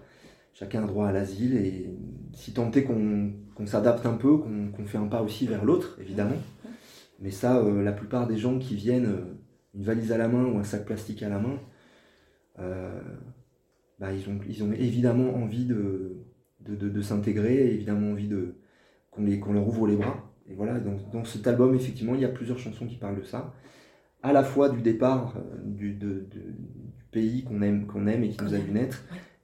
Chacun 0.53 0.83
a 0.83 0.87
droit 0.87 1.07
à 1.07 1.11
l'asile, 1.11 1.57
et 1.57 1.97
si 2.33 2.53
tant 2.53 2.71
est 2.71 2.83
qu'on 2.83 3.65
s'adapte 3.65 4.05
un 4.05 4.13
peu, 4.13 4.37
qu'on 4.37 4.85
fait 4.85 4.97
un 4.97 5.07
pas 5.07 5.21
aussi 5.21 5.47
vers 5.47 5.65
l'autre, 5.65 5.97
évidemment. 6.01 6.37
Mais 7.19 7.31
ça, 7.31 7.57
euh, 7.57 7.83
la 7.83 7.91
plupart 7.91 8.27
des 8.27 8.37
gens 8.37 8.59
qui 8.59 8.75
viennent, 8.75 9.05
euh, 9.05 9.35
une 9.73 9.83
valise 9.83 10.11
à 10.11 10.17
la 10.17 10.27
main 10.27 10.45
ou 10.45 10.57
un 10.57 10.63
sac 10.63 10.85
plastique 10.85 11.21
à 11.23 11.29
la 11.29 11.39
main, 11.39 11.59
bah, 13.99 14.13
ils, 14.13 14.27
ont, 14.29 14.39
ils 14.47 14.63
ont 14.63 14.71
évidemment 14.73 15.35
envie 15.35 15.65
de, 15.65 16.17
de, 16.61 16.75
de 16.75 17.01
s'intégrer, 17.01 17.73
évidemment 17.73 18.11
envie 18.11 18.27
de, 18.27 18.55
qu'on 19.11 19.53
leur 19.53 19.67
ouvre 19.67 19.87
les 19.87 19.95
bras. 19.95 20.33
Et 20.49 20.55
voilà, 20.55 20.79
donc, 20.79 21.09
dans 21.11 21.23
cet 21.23 21.47
album, 21.47 21.75
effectivement, 21.75 22.15
il 22.15 22.21
y 22.21 22.25
a 22.25 22.29
plusieurs 22.29 22.57
chansons 22.57 22.87
qui 22.87 22.95
parlent 22.95 23.19
de 23.19 23.23
ça. 23.23 23.53
À 24.21 24.33
la 24.33 24.43
fois 24.43 24.69
du 24.69 24.81
départ 24.81 25.35
euh, 25.37 25.57
du, 25.63 25.93
du, 25.93 26.23
pays 27.11 27.43
qu'on 27.43 27.61
aime, 27.61 27.87
qu'on 27.87 28.05
aime 28.07 28.23
et 28.23 28.29
qui 28.29 28.43
nous 28.43 28.53
a 28.53 28.57
vu 28.57 28.71
naître, 28.71 29.03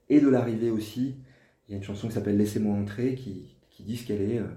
et 0.10 0.20
de 0.20 0.30
l'arrivée 0.30 0.70
aussi. 0.70 1.16
Il 1.68 1.72
y 1.72 1.74
a 1.74 1.78
une 1.78 1.84
chanson 1.84 2.08
qui 2.08 2.14
s'appelle 2.14 2.38
Laissez-moi 2.38 2.76
entrer, 2.76 3.16
qui, 3.16 3.56
qui 3.72 3.84
dit 3.84 3.98
ce 3.98 4.06
qu'elle 4.06 4.22
est. 4.22 4.40
Euh, 4.40 4.48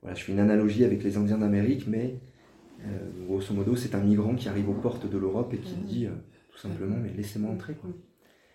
voilà, 0.00 0.16
je 0.16 0.24
fais 0.24 0.32
une 0.32 0.40
analogie 0.40 0.84
avec 0.84 1.02
les 1.02 1.16
Indiens 1.16 1.38
d'Amérique, 1.38 1.86
mais 1.86 2.18
euh, 2.86 3.26
grosso 3.26 3.52
modo, 3.54 3.76
c'est 3.76 3.94
un 3.94 4.00
migrant 4.00 4.34
qui 4.34 4.48
arrive 4.48 4.68
aux 4.68 4.74
portes 4.74 5.10
de 5.10 5.18
l'Europe 5.18 5.52
et 5.54 5.58
qui 5.58 5.74
dit 5.76 6.08
tout 6.50 6.58
simplement, 6.58 6.96
mais 6.96 7.12
laissez-moi 7.16 7.50
entrer. 7.50 7.74
Quoi. 7.74 7.90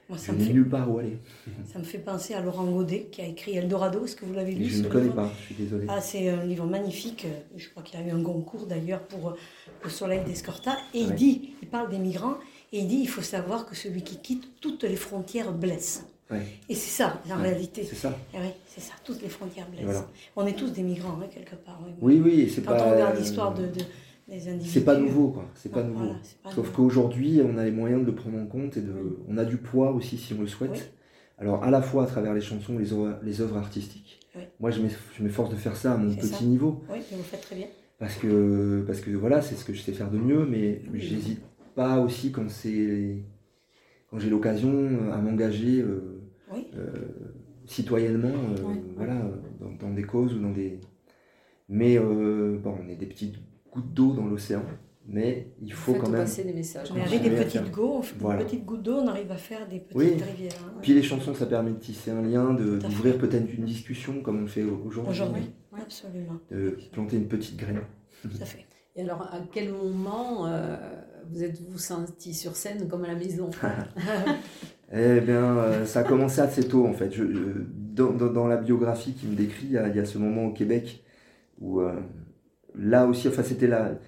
Moi, 0.09 0.17
ça 0.17 0.33
je 0.33 0.43
n'ai 0.43 0.53
nulle 0.53 0.67
part 0.67 0.91
où 0.91 0.97
aller. 0.97 1.19
Ça 1.71 1.77
me 1.77 1.83
fait 1.83 1.99
penser 1.99 2.33
à 2.33 2.41
Laurent 2.41 2.65
Godet 2.65 3.09
qui 3.11 3.21
a 3.21 3.27
écrit 3.27 3.55
Eldorado. 3.55 4.05
Est-ce 4.05 4.15
que 4.15 4.25
vous 4.25 4.33
l'avez 4.33 4.53
lu 4.53 4.65
Je 4.65 4.81
ne 4.81 4.87
connais 4.87 5.09
pas, 5.09 5.31
je 5.39 5.45
suis 5.45 5.55
désolé. 5.55 5.85
Ah, 5.87 6.01
c'est 6.01 6.29
un 6.29 6.43
livre 6.45 6.65
magnifique. 6.65 7.27
Je 7.55 7.69
crois 7.69 7.83
qu'il 7.83 7.99
a 7.99 8.03
eu 8.03 8.09
un 8.09 8.23
concours 8.23 8.65
d'ailleurs 8.65 9.01
pour 9.01 9.35
Le 9.83 9.89
Soleil 9.89 10.21
d'Escorta. 10.25 10.77
Et 10.95 11.01
il 11.01 11.13
dit, 11.13 11.53
il 11.61 11.67
parle 11.67 11.91
des 11.91 11.99
migrants, 11.99 12.38
et 12.73 12.79
il 12.79 12.88
dit 12.88 12.97
il 13.01 13.07
faut 13.07 13.21
savoir 13.21 13.67
que 13.67 13.75
celui 13.75 14.01
qui 14.01 14.17
quitte 14.17 14.60
toutes 14.62 14.84
les 14.84 14.95
frontières 14.95 15.51
blesse. 15.53 16.05
Et 16.69 16.75
c'est 16.75 17.03
ça, 17.03 17.21
en 17.31 17.41
réalité. 17.41 17.84
C'est 17.84 17.95
ça. 17.95 18.15
oui, 18.36 18.49
c'est 18.67 18.81
ça, 18.81 18.93
toutes 19.03 19.21
les 19.21 19.29
frontières 19.29 19.67
blessent. 19.69 20.03
On 20.36 20.45
est 20.47 20.53
tous 20.53 20.69
des 20.69 20.84
migrants, 20.84 21.19
hein, 21.21 21.27
quelque 21.31 21.55
part. 21.55 21.79
Oui, 22.01 22.19
oui, 22.23 22.51
c'est 22.53 22.62
pas. 22.62 22.77
Quand 22.77 22.86
on 22.88 22.91
regarde 22.91 23.17
l'histoire 23.17 23.53
de 23.53 23.67
c'est 24.63 24.85
pas 24.85 24.97
nouveau, 24.97 25.29
quoi. 25.29 25.45
C'est 25.55 25.71
pas 25.71 25.83
nouveau. 25.83 26.13
Sauf 26.53 26.71
qu'aujourd'hui, 26.71 27.41
on 27.43 27.57
a 27.57 27.65
les 27.65 27.71
moyens 27.71 28.01
de 28.01 28.07
le 28.07 28.15
prendre 28.15 28.37
en 28.37 28.45
compte 28.45 28.77
et 28.77 28.81
de, 28.81 29.17
on 29.27 29.37
a 29.37 29.45
du 29.45 29.57
poids 29.57 29.91
aussi 29.91 30.17
si 30.17 30.33
on 30.33 30.41
le 30.41 30.47
souhaite. 30.47 30.93
Alors, 31.37 31.63
à 31.63 31.71
la 31.71 31.81
fois 31.81 32.03
à 32.03 32.05
travers 32.05 32.33
les 32.33 32.41
chansons, 32.41 32.77
les 32.77 32.91
œuvres, 32.91 33.17
les 33.23 33.41
œuvres 33.41 33.57
artistiques. 33.57 34.19
Moi, 34.59 34.71
je 34.71 34.81
m'efforce 35.21 35.49
de 35.49 35.55
faire 35.55 35.75
ça 35.75 35.93
à 35.93 35.97
mon 35.97 36.13
petit 36.15 36.45
niveau. 36.45 36.83
Oui, 36.89 36.99
vous 37.11 37.23
faites 37.23 37.41
très 37.41 37.55
bien. 37.55 37.67
Parce 37.97 38.15
que, 38.15 38.83
parce 38.87 39.01
que 39.01 39.11
voilà, 39.11 39.41
c'est 39.41 39.55
ce 39.55 39.65
que 39.65 39.73
je 39.73 39.81
sais 39.81 39.91
faire 39.91 40.09
de 40.09 40.17
mieux, 40.17 40.45
mais 40.45 40.81
j'hésite 40.93 41.41
pas 41.75 41.99
aussi 41.99 42.31
quand 42.31 42.49
c'est 42.49 43.17
quand 44.09 44.19
j'ai 44.19 44.29
l'occasion 44.29 45.11
à 45.11 45.17
m'engager 45.17 45.81
euh, 45.81 46.21
euh, 46.75 46.87
citoyennement, 47.65 48.27
euh, 48.29 48.73
voilà, 48.95 49.21
dans, 49.59 49.71
dans, 49.87 49.93
des 49.93 50.03
causes 50.03 50.33
ou 50.33 50.39
dans 50.39 50.51
des. 50.51 50.79
Mais 51.67 51.99
bon, 51.99 52.75
on 52.83 52.89
est 52.89 52.95
des 52.95 53.05
petites 53.05 53.35
gouttes 53.71 53.93
d'eau 53.93 54.13
dans 54.13 54.25
l'océan, 54.25 54.63
mais 55.08 55.51
il 55.62 55.73
faut 55.73 55.93
quand 55.93 56.10
même. 56.10 56.21
passer 56.21 56.43
des 56.43 56.53
messages. 56.53 56.91
Mais 56.93 57.01
avec 57.01 57.21
des 57.21 57.32
petites, 57.32 57.71
gouttes 57.71 58.84
d'eau, 58.84 58.97
on 58.97 59.08
arrive 59.08 59.32
à 59.32 59.38
faire 59.38 59.67
des 59.67 59.79
petites 59.79 60.21
rivières. 60.23 60.51
Hein. 60.65 60.79
Puis 60.82 60.93
les 60.93 61.03
chansons, 61.03 61.34
ça 61.34 61.45
permet 61.45 61.71
de 61.71 61.77
tisser 61.77 62.12
un 62.12 62.21
lien, 62.21 62.53
d'ouvrir 62.53 63.17
peut-être 63.17 63.51
une 63.53 63.65
discussion 63.65 64.21
comme 64.21 64.39
on 64.39 64.41
le 64.41 64.47
fait 64.47 64.63
aujourd'hui. 64.63 65.12
Aujourd'hui, 65.12 65.53
absolument. 65.73 66.39
De 66.51 66.77
planter 66.91 67.17
une 67.17 67.27
petite 67.27 67.58
graine. 67.58 67.82
Tout 68.21 68.29
à 68.41 68.45
fait. 68.45 68.65
Et 68.95 69.03
alors, 69.03 69.21
à 69.21 69.39
quel 69.51 69.71
moment 69.71 70.47
euh, 70.47 70.75
vous 71.32 71.43
êtes-vous 71.43 71.77
senti 71.77 72.34
sur 72.34 72.55
scène 72.55 72.88
comme 72.88 73.05
à 73.05 73.08
la 73.08 73.15
maison? 73.15 73.49
Eh 74.91 75.21
bien, 75.21 75.58
euh, 75.58 75.86
ça 75.86 75.99
a 75.99 76.03
commencé 76.03 76.41
assez 76.41 76.67
tôt 76.67 76.88
en 76.88 76.93
fait. 76.93 77.12
Je, 77.12 77.23
dans, 77.23 78.12
dans, 78.12 78.47
la 78.47 78.58
biographie 78.58 79.13
qui 79.13 79.27
me 79.27 79.36
décrit, 79.36 79.67
il 79.67 79.73
y, 79.73 79.77
a, 79.77 80.05
ce 80.05 80.17
moment 80.17 80.45
au 80.45 80.51
Québec 80.51 81.03
où 81.60 81.82
euh, 81.82 81.93
là 82.75 83.05
aussi, 83.05 83.27
enfin, 83.27 83.43
c'était 83.43 83.67
la, 83.67 83.99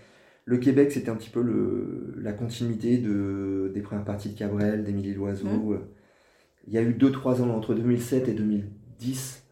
le 0.46 0.58
Québec, 0.58 0.92
c'était 0.92 1.10
un 1.10 1.16
petit 1.16 1.30
peu 1.30 1.42
le, 1.42 2.16
la 2.22 2.34
continuité 2.34 2.98
de, 2.98 3.72
des 3.74 3.82
premières 3.82 4.06
parties 4.06 4.30
de 4.30 4.38
Cabrel, 4.38 4.84
d'Émilie 4.84 5.14
Loiseau. 5.14 5.48
Mmh. 5.48 5.80
Il 6.68 6.74
y 6.74 6.78
a 6.78 6.82
eu 6.82 6.94
2-3 6.94 7.42
ans 7.42 7.50
entre 7.50 7.74
2007 7.74 8.28
et 8.28 8.34
2010 8.34 9.44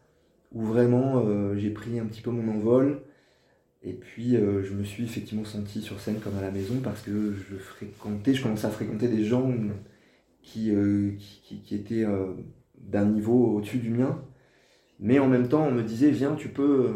où 0.52 0.62
vraiment 0.62 1.22
euh, 1.24 1.56
j'ai 1.56 1.70
pris 1.70 1.98
un 1.98 2.06
petit 2.06 2.20
peu 2.20 2.30
mon 2.30 2.52
envol. 2.52 3.02
Et 3.82 3.94
puis 3.94 4.36
euh, 4.36 4.62
je 4.62 4.74
me 4.74 4.84
suis 4.84 5.04
effectivement 5.04 5.44
senti 5.44 5.80
sur 5.80 6.00
scène 6.00 6.18
comme 6.20 6.36
à 6.36 6.42
la 6.42 6.50
maison 6.50 6.80
parce 6.82 7.02
que 7.02 7.32
je 7.32 7.56
fréquentais, 7.56 8.34
je 8.34 8.42
commençais 8.42 8.66
à 8.66 8.70
fréquenter 8.70 9.08
des 9.08 9.24
gens 9.24 9.52
qui, 10.42 10.70
euh, 10.74 11.12
qui, 11.18 11.60
qui, 11.62 11.74
étaient 11.74 12.04
d'un 12.78 13.06
niveau 13.06 13.56
au-dessus 13.56 13.78
du 13.78 13.90
mien. 13.90 14.22
Mais 14.98 15.18
en 15.18 15.28
même 15.28 15.48
temps, 15.48 15.66
on 15.66 15.70
me 15.70 15.82
disait, 15.82 16.10
viens, 16.10 16.34
tu 16.34 16.48
peux, 16.48 16.90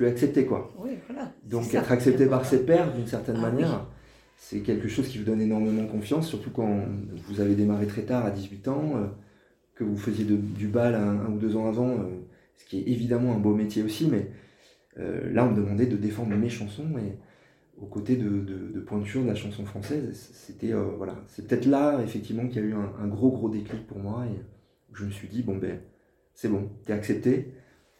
tu 0.00 0.06
es 0.06 0.10
accepté 0.10 0.46
quoi. 0.46 0.72
Oui, 0.78 0.92
voilà. 1.06 1.30
Donc 1.44 1.74
être 1.74 1.92
accepté 1.92 2.24
par 2.24 2.46
ses 2.46 2.64
pairs 2.64 2.94
d'une 2.94 3.06
certaine 3.06 3.36
ah 3.38 3.50
manière, 3.50 3.86
c'est 4.36 4.60
quelque 4.60 4.88
chose 4.88 5.06
qui 5.08 5.18
vous 5.18 5.24
donne 5.24 5.42
énormément 5.42 5.86
confiance, 5.86 6.26
surtout 6.26 6.50
quand 6.50 6.84
vous 7.28 7.40
avez 7.40 7.54
démarré 7.54 7.86
très 7.86 8.02
tard 8.02 8.24
à 8.24 8.30
18 8.30 8.68
ans, 8.68 8.92
euh, 8.96 9.06
que 9.74 9.84
vous 9.84 9.98
faisiez 9.98 10.24
du 10.24 10.68
bal 10.68 10.94
un, 10.94 11.26
ou 11.30 11.38
deux 11.38 11.54
ans 11.54 11.68
avant, 11.68 11.90
euh, 11.90 12.04
ce 12.56 12.64
qui 12.64 12.78
est 12.78 12.88
évidemment 12.88 13.34
un 13.34 13.38
beau 13.38 13.54
métier 13.54 13.82
aussi, 13.82 14.08
mais 14.08 14.30
euh, 14.98 15.30
là 15.34 15.44
on 15.44 15.50
me 15.50 15.56
demandait 15.56 15.86
de 15.86 15.96
défendre 15.96 16.34
mes 16.34 16.48
chansons 16.48 16.96
et 16.96 17.18
aux 17.78 17.86
côtés 17.86 18.16
de, 18.16 18.28
de, 18.28 18.80
pointure 18.80 19.22
de 19.22 19.28
la 19.28 19.34
chanson 19.34 19.66
française, 19.66 20.30
c'était 20.32 20.72
voilà, 20.98 21.16
c'est 21.28 21.46
peut-être 21.46 21.64
là 21.64 22.00
effectivement 22.02 22.46
qu'il 22.46 22.62
y 22.62 22.64
a 22.64 22.68
eu 22.68 22.74
un, 22.74 22.92
un, 23.02 23.06
gros 23.06 23.30
gros 23.30 23.48
déclic 23.48 23.86
pour 23.86 23.98
moi 23.98 24.24
et 24.26 24.38
je 24.92 25.06
me 25.06 25.10
suis 25.10 25.28
dit 25.28 25.42
bon 25.42 25.56
ben 25.56 25.80
c'est 26.34 26.48
bon, 26.48 26.68
t'es 26.84 26.92
accepté, 26.92 27.54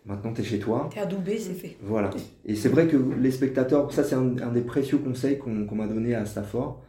Maintenant, 0.06 0.32
tu 0.32 0.40
es 0.40 0.44
chez 0.44 0.58
toi. 0.58 0.88
Tu 0.90 0.98
es 0.98 1.02
adoubé, 1.02 1.38
c'est 1.38 1.54
fait. 1.54 1.76
Voilà. 1.82 2.10
Et 2.44 2.54
c'est 2.54 2.68
vrai 2.68 2.86
que 2.86 2.96
les 2.96 3.30
spectateurs, 3.30 3.92
ça 3.92 4.02
c'est 4.02 4.14
un, 4.14 4.52
des 4.52 4.62
précieux 4.62 4.98
conseils 4.98 5.38
qu'on 5.38 5.74
m'a 5.74 5.86
donné 5.86 6.14
à 6.14 6.24
Stafford, 6.24 6.82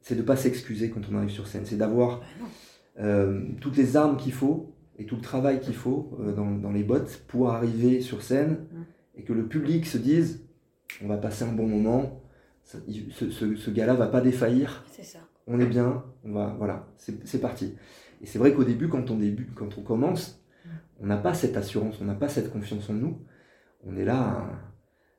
c'est 0.00 0.14
de 0.14 0.20
ne 0.20 0.26
pas 0.26 0.36
s'excuser 0.36 0.90
quand 0.90 1.00
on 1.10 1.16
arrive 1.16 1.30
sur 1.30 1.46
scène. 1.46 1.62
C'est 1.64 1.78
d'avoir 1.78 2.20
bah 2.20 2.46
euh, 3.00 3.40
toutes 3.60 3.76
les 3.76 3.96
armes 3.96 4.16
qu'il 4.16 4.32
faut 4.32 4.74
et 4.98 5.06
tout 5.06 5.16
le 5.16 5.22
travail 5.22 5.60
qu'il 5.60 5.74
faut 5.74 6.16
euh, 6.20 6.32
dans, 6.32 6.50
dans, 6.50 6.70
les 6.70 6.84
bottes 6.84 7.22
pour 7.26 7.50
arriver 7.50 8.00
sur 8.00 8.22
scène 8.22 8.58
et 9.16 9.22
que 9.22 9.32
le 9.32 9.46
public 9.48 9.86
se 9.86 9.98
dise 9.98 10.44
on 11.02 11.08
va 11.08 11.16
passer 11.16 11.44
un 11.44 11.52
bon 11.52 11.66
moment, 11.66 12.22
ce, 12.62 12.78
ce, 13.30 13.56
ce 13.56 13.70
gars-là 13.70 13.94
va 13.94 14.06
pas 14.06 14.20
défaillir. 14.20 14.84
C'est 14.90 15.02
ça. 15.02 15.18
On 15.46 15.58
est 15.58 15.66
bien, 15.66 16.04
on 16.24 16.32
va, 16.32 16.54
voilà, 16.58 16.86
c'est 16.96 17.40
parti. 17.40 17.74
Et 18.22 18.26
c'est 18.26 18.38
vrai 18.38 18.54
qu'au 18.54 18.64
début, 18.64 18.88
quand 18.88 19.10
on, 19.10 19.16
début, 19.16 19.48
quand 19.54 19.76
on 19.76 19.82
commence, 19.82 20.43
on 21.00 21.06
n'a 21.06 21.16
pas 21.16 21.34
cette 21.34 21.56
assurance, 21.56 21.98
on 22.00 22.04
n'a 22.04 22.14
pas 22.14 22.28
cette 22.28 22.52
confiance 22.52 22.88
en 22.90 22.94
nous. 22.94 23.18
On 23.86 23.96
est 23.96 24.04
là 24.04 24.46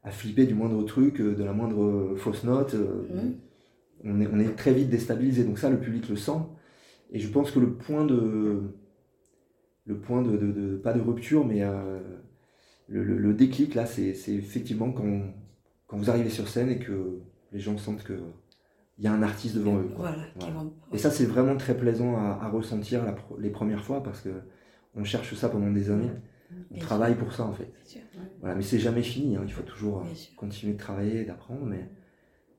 à, 0.03 0.11
flipper 0.11 0.45
du 0.45 0.53
moindre 0.53 0.83
truc, 0.83 1.19
euh, 1.19 1.35
de 1.35 1.43
la 1.43 1.53
moindre 1.53 2.15
fausse 2.17 2.43
note. 2.43 2.73
Euh, 2.75 3.07
mmh. 3.09 3.33
On, 4.05 4.21
est, 4.21 4.27
on, 4.31 4.39
est, 4.39 4.55
très 4.55 4.73
vite 4.73 4.89
déstabilisé. 4.89 5.43
Donc 5.43 5.59
ça, 5.59 5.69
le 5.69 5.79
public 5.79 6.09
le 6.09 6.15
sent. 6.15 6.39
Et 7.11 7.19
je 7.19 7.27
pense 7.29 7.51
que 7.51 7.59
le 7.59 7.73
point 7.73 8.05
de... 8.05 8.61
Le 9.87 9.99
point 9.99 10.23
de... 10.23 10.77
pas 10.77 10.93
de 10.93 11.01
rupture, 11.01 11.45
mais 11.45 11.61
euh, 11.61 11.99
le, 12.87 13.33
déclic, 13.33 13.75
là, 13.75 13.85
c'est 13.85 14.09
effectivement 14.09 14.91
quand, 14.91 15.21
quand 15.85 15.97
vous 15.97 16.09
arrivez 16.09 16.31
sur 16.31 16.47
scène 16.47 16.69
et 16.69 16.79
que 16.79 17.19
les 17.51 17.59
gens 17.59 17.77
sentent 17.77 18.03
que 18.03 18.13
il 18.97 19.03
y 19.03 19.07
a 19.07 19.13
un 19.13 19.23
artiste 19.23 19.55
devant 19.55 19.77
eux. 19.77 19.89
Et 20.93 20.97
ça, 20.97 21.11
c'est 21.11 21.25
vraiment 21.25 21.57
très 21.57 21.75
plaisant 21.75 22.15
à, 22.15 22.47
ressentir 22.49 23.03
les 23.39 23.49
premières 23.49 23.83
fois 23.83 24.01
parce 24.01 24.21
que 24.21 24.29
on 24.95 25.03
cherche 25.03 25.33
ça 25.35 25.49
pendant 25.49 25.71
des 25.71 25.89
années. 25.89 26.11
On 26.73 26.79
travaille 26.79 27.15
pour 27.15 27.33
ça 27.33 27.43
en 27.43 27.53
fait. 27.53 27.71
Voilà, 28.39 28.55
mais 28.55 28.63
c'est 28.63 28.79
jamais 28.79 29.01
fini, 29.01 29.35
hein. 29.35 29.43
il 29.45 29.51
faut 29.51 29.63
toujours 29.63 29.99
euh, 29.99 30.13
continuer 30.37 30.73
de 30.73 30.79
travailler, 30.79 31.25
d'apprendre, 31.25 31.65
mais 31.65 31.89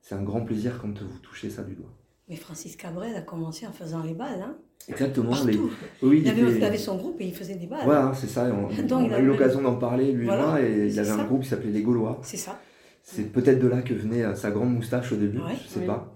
c'est 0.01 0.15
un 0.15 0.23
grand 0.23 0.41
plaisir 0.41 0.79
quand 0.81 1.01
vous 1.01 1.19
touchez 1.19 1.49
ça 1.49 1.63
du 1.63 1.75
doigt. 1.75 1.93
Mais 2.29 2.35
Francis 2.35 2.75
Cabrel 2.75 3.15
a 3.15 3.21
commencé 3.21 3.65
en 3.65 3.71
faisant 3.71 4.03
les 4.03 4.13
balles. 4.13 4.41
Hein 4.41 4.57
Exactement. 4.89 5.31
Les... 5.45 5.57
Oui, 6.01 6.23
il, 6.25 6.63
avait, 6.63 6.77
son 6.77 6.97
groupe 6.97 7.19
et 7.21 7.27
il 7.27 7.33
faisait 7.33 7.55
des 7.55 7.67
balles. 7.67 7.85
Voilà, 7.85 8.13
c'est 8.13 8.27
ça. 8.27 8.49
On, 8.53 8.67
a 9.11 9.19
eu 9.19 9.25
l'occasion 9.25 9.61
d'en 9.61 9.75
parler, 9.75 10.11
lui 10.11 10.25
et 10.25 10.27
moi, 10.27 10.61
et 10.61 10.87
il 10.87 10.99
avait 10.99 11.09
un 11.09 11.25
groupe 11.25 11.43
qui 11.43 11.49
s'appelait 11.49 11.71
Les 11.71 11.81
Gaulois. 11.81 12.19
C'est 12.23 12.37
ça. 12.37 12.59
C'est 13.01 13.31
peut-être 13.31 13.59
de 13.59 13.67
là 13.67 13.81
que 13.81 13.93
venait 13.93 14.23
euh, 14.23 14.35
sa 14.35 14.51
grande 14.51 14.73
moustache 14.73 15.13
au 15.13 15.15
début, 15.15 15.39
je 15.39 15.63
je 15.63 15.69
sais 15.69 15.85
pas. 15.85 16.13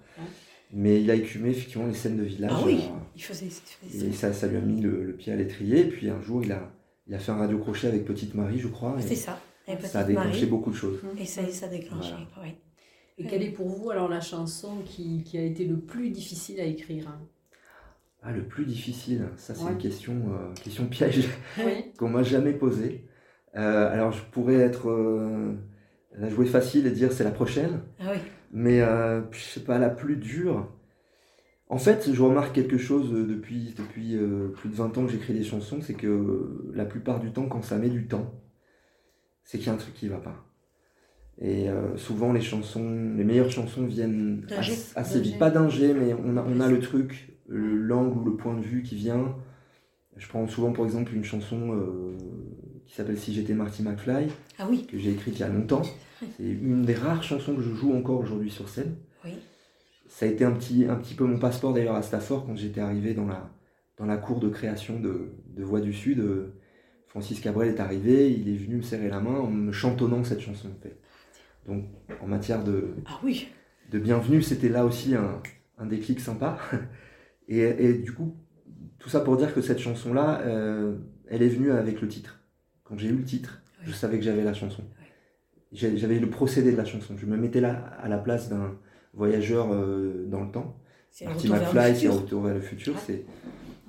Mais 0.74 1.02
il 1.02 1.12
a 1.12 1.16
écumé 1.16 1.50
effectivement 1.50 1.88
les 1.88 1.94
scènes 1.94 2.18
de 2.18 2.24
village. 2.24 2.52
Ah 2.54 2.64
oui, 2.66 2.82
euh, 2.84 2.98
il 3.16 3.24
faisait, 3.24 3.48
Et 3.94 4.12
ça, 4.14 4.32
ça 4.32 4.48
lui 4.48 4.58
a 4.58 4.62
mis 4.62 4.82
le, 4.82 5.14
pied 5.18 5.34
à 5.34 5.36
l'étrier. 5.36 5.82
Et 5.82 5.90
puis 5.90 6.10
un 6.10 6.22
jour, 6.22 6.44
il 6.44 6.52
a, 6.52 6.72
il 7.08 7.14
a 7.14 7.20
fait 7.20 7.32
un 7.32 7.38
radio-crochet 7.38 7.88
avec 7.88 8.06
Petite 8.06 8.36
Marie, 8.36 8.60
je 8.60 8.68
crois. 8.68 8.96
C'est 9.00 9.16
ça. 9.16 9.40
ça 9.84 10.00
a 10.00 10.04
déclenché 10.04 10.46
beaucoup 10.46 10.72
de 10.72 10.76
choses. 10.76 11.00
Et 11.20 11.26
ça, 11.26 11.46
ça 11.52 11.66
a 11.66 11.70
déclenché, 11.70 12.14
oui. 12.42 12.56
Et 13.18 13.26
quelle 13.26 13.44
est 13.44 13.52
pour 13.52 13.68
vous 13.68 13.92
alors 13.92 14.10
la 14.10 14.22
chanson 14.22 14.78
qui, 14.86 15.24
qui 15.24 15.38
a 15.38 15.44
été 15.44 15.66
le 15.66 15.78
plus 15.78 16.10
difficile 16.10 16.60
à 16.60 16.64
écrire 16.64 17.20
Ah, 18.24 18.32
le 18.32 18.44
plus 18.44 18.66
difficile, 18.66 19.28
ça 19.38 19.54
c'est 19.54 19.64
une 19.64 19.78
question, 19.78 20.14
euh, 20.14 20.54
question 20.64 20.86
piège 20.88 21.28
qu'on 21.98 22.10
m'a 22.10 22.24
jamais 22.24 22.54
posée. 22.54 23.06
Euh, 23.56 23.92
alors 23.92 24.12
je 24.12 24.24
pourrais 24.32 24.56
être 24.56 24.90
euh, 24.90 25.54
la 26.18 26.30
jouer 26.30 26.46
facile 26.46 26.88
et 26.88 26.92
dire 26.92 27.12
c'est 27.12 27.24
la 27.24 27.32
prochaine. 27.32 27.82
Ah 28.00 28.06
oui. 28.12 28.20
Mais 28.52 28.82
euh, 28.82 29.22
je 29.32 29.40
sais 29.40 29.64
pas, 29.64 29.80
la 29.80 29.90
plus 29.90 30.18
dure. 30.18 30.68
En 31.70 31.78
fait, 31.78 32.12
je 32.14 32.22
remarque 32.22 32.54
quelque 32.54 32.78
chose 32.78 33.12
depuis, 33.12 33.74
depuis 33.78 34.18
plus 34.56 34.70
de 34.70 34.76
20 34.76 34.98
ans 34.98 35.06
que 35.06 35.12
j'écris 35.12 35.34
des 35.34 35.46
chansons, 35.46 35.80
c'est 35.82 35.94
que 35.94 36.70
la 36.74 36.84
plupart 36.84 37.22
du 37.22 37.32
temps, 37.32 37.48
quand 37.48 37.62
ça 37.62 37.78
met 37.78 37.90
du 37.90 38.08
temps, 38.08 38.34
c'est 39.46 39.58
qu'il 39.58 39.68
y 39.68 39.70
a 39.70 39.74
un 39.74 39.78
truc 39.78 39.94
qui 39.94 40.10
va 40.10 40.18
pas. 40.18 40.52
Et 41.42 41.70
euh, 41.70 41.98
souvent, 41.98 42.34
les 42.34 42.42
chansons, 42.42 43.16
les 43.18 43.24
meilleures 43.24 43.50
chansons 43.50 43.86
viennent 43.86 44.46
assez, 44.96 45.20
vite. 45.20 45.40
Pas 45.40 45.50
d'un 45.50 45.68
mais 45.68 46.14
on 46.14 46.38
a, 46.38 46.44
on 46.44 46.60
a 46.60 46.68
le 46.68 46.80
truc, 46.80 47.34
l'angle 47.48 48.20
ou 48.20 48.26
le 48.26 48.36
point 48.36 48.56
de 48.56 48.62
vue 48.62 48.84
qui 48.84 48.96
vient. 48.96 49.36
Je 50.18 50.28
prends 50.28 50.48
souvent, 50.48 50.72
pour 50.72 50.86
exemple, 50.86 51.16
une 51.16 51.24
chanson 51.24 51.74
euh, 51.74 52.16
qui 52.88 52.96
s'appelle 52.96 53.18
Si 53.18 53.34
j'étais 53.34 53.54
Marty 53.54 53.84
McFly, 53.84 54.28
ah 54.60 54.68
oui. 54.70 54.86
que 54.88 54.98
j'ai 54.98 55.12
écrite 55.12 55.36
il 55.36 55.42
y 55.42 55.44
a 55.44 55.50
longtemps. 55.50 55.84
C'est 56.38 56.44
une 56.44 56.84
des 56.84 56.94
rares 56.94 57.24
chansons 57.24 57.56
que 57.56 57.62
je 57.62 57.74
joue 57.74 57.94
encore 57.94 58.20
aujourd'hui 58.20 58.52
sur 58.52 58.70
scène. 58.70 58.96
Oui. 59.26 59.32
Ça 60.08 60.26
a 60.26 60.30
été 60.30 60.44
un 60.44 60.52
petit, 60.52 60.86
un 60.86 60.96
petit 60.96 61.16
peu 61.16 61.26
mon 61.26 61.40
passeport 61.40 61.74
d'ailleurs 61.74 61.96
à 61.96 62.02
Stafford 62.02 62.46
quand 62.46 62.56
j'étais 62.56 62.82
arrivé 62.82 63.14
dans 63.14 63.26
la, 63.26 63.50
dans 63.98 64.06
la 64.06 64.18
cour 64.18 64.40
de 64.40 64.50
création 64.50 65.00
de, 65.00 65.32
de 65.56 65.64
Voix 65.64 65.82
du 65.82 65.94
Sud. 65.94 66.20
Euh, 66.20 66.54
Francis 67.08 67.40
Cabrel 67.42 67.70
est 67.70 67.80
arrivé, 67.80 68.32
il 68.32 68.48
est 68.48 68.56
venu 68.56 68.78
me 68.78 68.82
serrer 68.82 69.10
la 69.10 69.20
main 69.20 69.38
en 69.38 69.48
me 69.48 69.72
chantonnant 69.72 70.24
cette 70.24 70.40
chanson. 70.40 70.70
Donc 71.68 71.86
en 72.22 72.28
matière 72.28 72.64
de, 72.64 72.96
ah 73.06 73.20
oui. 73.22 73.50
de 73.92 74.00
bienvenue, 74.00 74.42
c'était 74.42 74.70
là 74.70 74.86
aussi 74.86 75.16
un, 75.16 75.42
un, 75.78 75.86
déclic 75.86 76.20
sympa. 76.20 76.58
Et, 77.48 77.60
et, 77.60 77.94
du 77.96 78.14
coup, 78.14 78.38
tout 78.98 79.10
ça 79.10 79.20
pour 79.20 79.36
dire 79.36 79.54
que 79.54 79.62
cette 79.62 79.80
chanson-là, 79.80 80.40
euh, 80.46 80.96
elle 81.28 81.42
est 81.42 81.50
venue 81.50 81.72
avec 81.72 82.00
le 82.00 82.08
titre. 82.08 82.41
Quand 82.92 82.98
j'ai 82.98 83.08
eu 83.08 83.16
le 83.16 83.24
titre, 83.24 83.62
je 83.86 83.94
savais 83.94 84.18
que 84.18 84.26
j'avais 84.26 84.44
la 84.44 84.54
chanson. 84.54 84.84
J'avais 85.72 86.20
le 86.20 86.30
procédé 86.30 86.74
de 86.74 86.78
la 86.78 86.84
chanson. 86.84 87.16
Je 87.18 87.26
me 87.26 87.38
mettais 87.38 87.62
là 87.62 87.72
à 88.02 88.10
la 88.10 88.18
place 88.18 88.50
d'un 88.50 88.78
voyageur 89.14 89.72
euh, 89.72 90.26
dans 90.28 90.44
le 90.44 90.52
temps. 90.52 90.78
Marty 91.24 91.48
McFly, 91.48 91.96
c'est 91.96 92.10
Retour 92.10 92.42
vers 92.42 92.54
le 92.54 92.60
futur. 92.60 92.98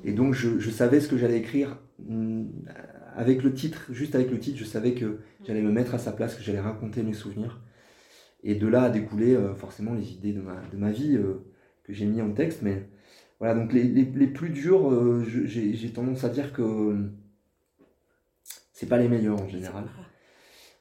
Et 0.04 0.12
donc 0.12 0.34
je, 0.34 0.60
je 0.60 0.70
savais 0.70 1.00
ce 1.00 1.08
que 1.08 1.18
j'allais 1.18 1.38
écrire 1.38 1.78
mm, 1.98 2.44
avec 3.16 3.42
le 3.42 3.52
titre, 3.52 3.86
juste 3.90 4.14
avec 4.14 4.30
le 4.30 4.38
titre, 4.38 4.56
je 4.58 4.64
savais 4.64 4.92
que 4.92 5.18
j'allais 5.44 5.62
me 5.62 5.72
mettre 5.72 5.94
à 5.94 5.98
sa 5.98 6.12
place, 6.12 6.36
que 6.36 6.42
j'allais 6.44 6.60
raconter 6.60 7.02
mes 7.02 7.12
souvenirs. 7.12 7.60
Et 8.44 8.54
de 8.54 8.68
là 8.68 8.84
a 8.84 8.90
découlé 8.90 9.34
euh, 9.34 9.52
forcément 9.56 9.94
les 9.94 10.12
idées 10.12 10.32
de 10.32 10.40
ma, 10.40 10.62
de 10.72 10.76
ma 10.76 10.92
vie 10.92 11.16
euh, 11.16 11.44
que 11.82 11.92
j'ai 11.92 12.06
mis 12.06 12.22
en 12.22 12.30
texte. 12.30 12.62
Mais 12.62 12.88
voilà, 13.40 13.56
donc 13.56 13.72
les, 13.72 13.82
les, 13.82 14.04
les 14.04 14.26
plus 14.28 14.50
durs, 14.50 14.88
j'ai 15.24 15.90
tendance 15.90 16.22
à 16.22 16.28
dire 16.28 16.52
que 16.52 17.10
c'est 18.82 18.88
pas 18.88 18.98
les 18.98 19.06
meilleurs 19.06 19.40
en 19.40 19.48
général. 19.48 19.84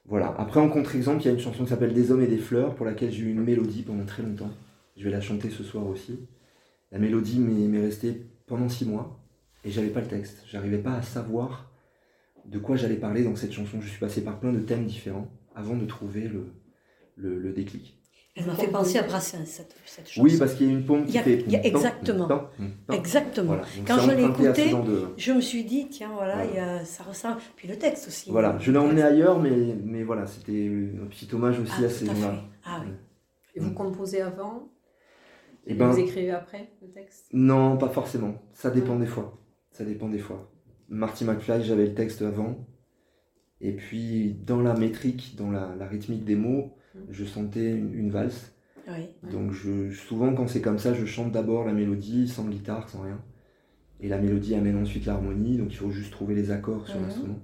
Voilà. 0.06 0.34
Après, 0.36 0.58
en 0.58 0.68
contre-exemple, 0.68 1.22
il 1.22 1.26
y 1.26 1.28
a 1.28 1.32
une 1.32 1.38
chanson 1.38 1.62
qui 1.62 1.70
s'appelle 1.70 1.94
Des 1.94 2.10
hommes 2.10 2.22
et 2.22 2.26
des 2.26 2.38
fleurs, 2.38 2.74
pour 2.74 2.84
laquelle 2.84 3.12
j'ai 3.12 3.22
eu 3.22 3.30
une 3.30 3.44
mélodie 3.44 3.82
pendant 3.82 4.04
très 4.04 4.24
longtemps. 4.24 4.50
Je 4.96 5.04
vais 5.04 5.10
la 5.10 5.20
chanter 5.20 5.50
ce 5.50 5.62
soir 5.62 5.86
aussi. 5.86 6.18
La 6.90 6.98
mélodie 6.98 7.38
m'est 7.38 7.80
restée 7.80 8.26
pendant 8.48 8.68
six 8.68 8.86
mois 8.86 9.20
et 9.64 9.70
j'avais 9.70 9.90
pas 9.90 10.00
le 10.00 10.08
texte. 10.08 10.42
J'arrivais 10.50 10.78
pas 10.78 10.94
à 10.94 11.02
savoir 11.02 11.70
de 12.44 12.58
quoi 12.58 12.74
j'allais 12.74 12.96
parler 12.96 13.22
dans 13.22 13.36
cette 13.36 13.52
chanson. 13.52 13.80
Je 13.80 13.88
suis 13.88 14.00
passé 14.00 14.24
par 14.24 14.40
plein 14.40 14.52
de 14.52 14.58
thèmes 14.58 14.84
différents 14.84 15.30
avant 15.54 15.76
de 15.76 15.86
trouver 15.86 16.26
le, 16.26 16.52
le, 17.14 17.52
déclic. 17.52 18.01
Elle 18.34 18.46
m'a 18.46 18.54
fait 18.54 18.68
penser 18.68 18.98
à 18.98 19.02
Brassens, 19.02 19.44
cette, 19.44 19.76
cette 19.84 20.08
chanson. 20.08 20.22
Oui, 20.22 20.38
parce 20.38 20.54
qu'il 20.54 20.66
y 20.66 20.70
a 20.70 20.72
une 20.72 20.86
pompe 20.86 21.06
qui 21.06 21.18
fait... 21.18 21.44
exactement. 21.64 22.28
exactement. 22.90 23.58
Quand 23.86 23.98
je 23.98 24.10
l'ai 24.12 24.24
écouté, 24.24 24.74
je 25.16 25.32
me 25.32 25.40
suis 25.40 25.64
dit, 25.64 25.88
tiens, 25.90 26.12
voilà, 26.14 26.84
ça 26.84 27.04
ressemble. 27.04 27.40
Puis 27.56 27.68
le 27.68 27.76
texte 27.76 28.08
aussi. 28.08 28.30
Voilà, 28.30 28.56
je 28.58 28.70
l'ai 28.72 28.78
emmené 28.78 29.02
ailleurs, 29.02 29.38
mais, 29.38 29.76
mais 29.84 30.02
voilà, 30.02 30.26
c'était 30.26 30.70
un 31.02 31.06
petit 31.06 31.28
hommage 31.32 31.58
aussi 31.60 31.72
ah, 31.82 31.84
à 31.84 31.88
ces 31.88 32.06
gens-là. 32.06 32.44
Ah, 32.64 32.82
oui. 32.84 32.92
Et 33.54 33.60
vous 33.60 33.72
composez 33.72 34.22
avant 34.22 34.70
Et, 35.66 35.74
ben, 35.74 35.90
vous 35.90 35.98
écrivez 35.98 36.30
après 36.30 36.72
le 36.80 36.88
texte? 36.88 37.26
Non, 37.32 37.76
pas 37.76 37.88
forcément. 37.88 38.34
Ça 38.52 38.70
dépend 38.70 38.96
des 38.96 39.06
fois. 39.06 39.38
Ça 39.70 39.84
dépend 39.84 40.08
des 40.08 40.18
fois. 40.18 40.50
Marty 40.88 41.24
McFly, 41.24 41.64
j'avais 41.64 41.86
le 41.86 41.94
texte 41.94 42.22
avant. 42.22 42.66
Et 43.60 43.72
puis, 43.72 44.34
dans 44.44 44.60
la 44.60 44.74
métrique, 44.74 45.36
dans 45.36 45.50
la, 45.50 45.86
rythmique 45.86 46.24
des 46.24 46.36
mots. 46.36 46.76
Je 47.10 47.24
sentais 47.24 47.70
une, 47.70 48.10
valse. 48.10 48.52
Donc, 49.30 49.52
je, 49.52 49.92
souvent, 49.92 50.34
quand 50.34 50.46
c'est 50.46 50.60
comme 50.60 50.78
ça, 50.78 50.94
je 50.94 51.04
chante 51.06 51.32
d'abord 51.32 51.64
la 51.64 51.72
mélodie, 51.72 52.28
sans 52.28 52.46
guitare, 52.48 52.88
sans 52.88 53.02
rien. 53.02 53.20
Et 54.00 54.08
la 54.08 54.18
mélodie 54.18 54.54
amène 54.54 54.76
ensuite 54.76 55.06
l'harmonie, 55.06 55.56
donc 55.56 55.72
il 55.72 55.76
faut 55.76 55.90
juste 55.90 56.10
trouver 56.10 56.34
les 56.34 56.50
accords 56.50 56.88
sur 56.88 56.98
mm-hmm. 56.98 57.02
l'instrument. 57.02 57.40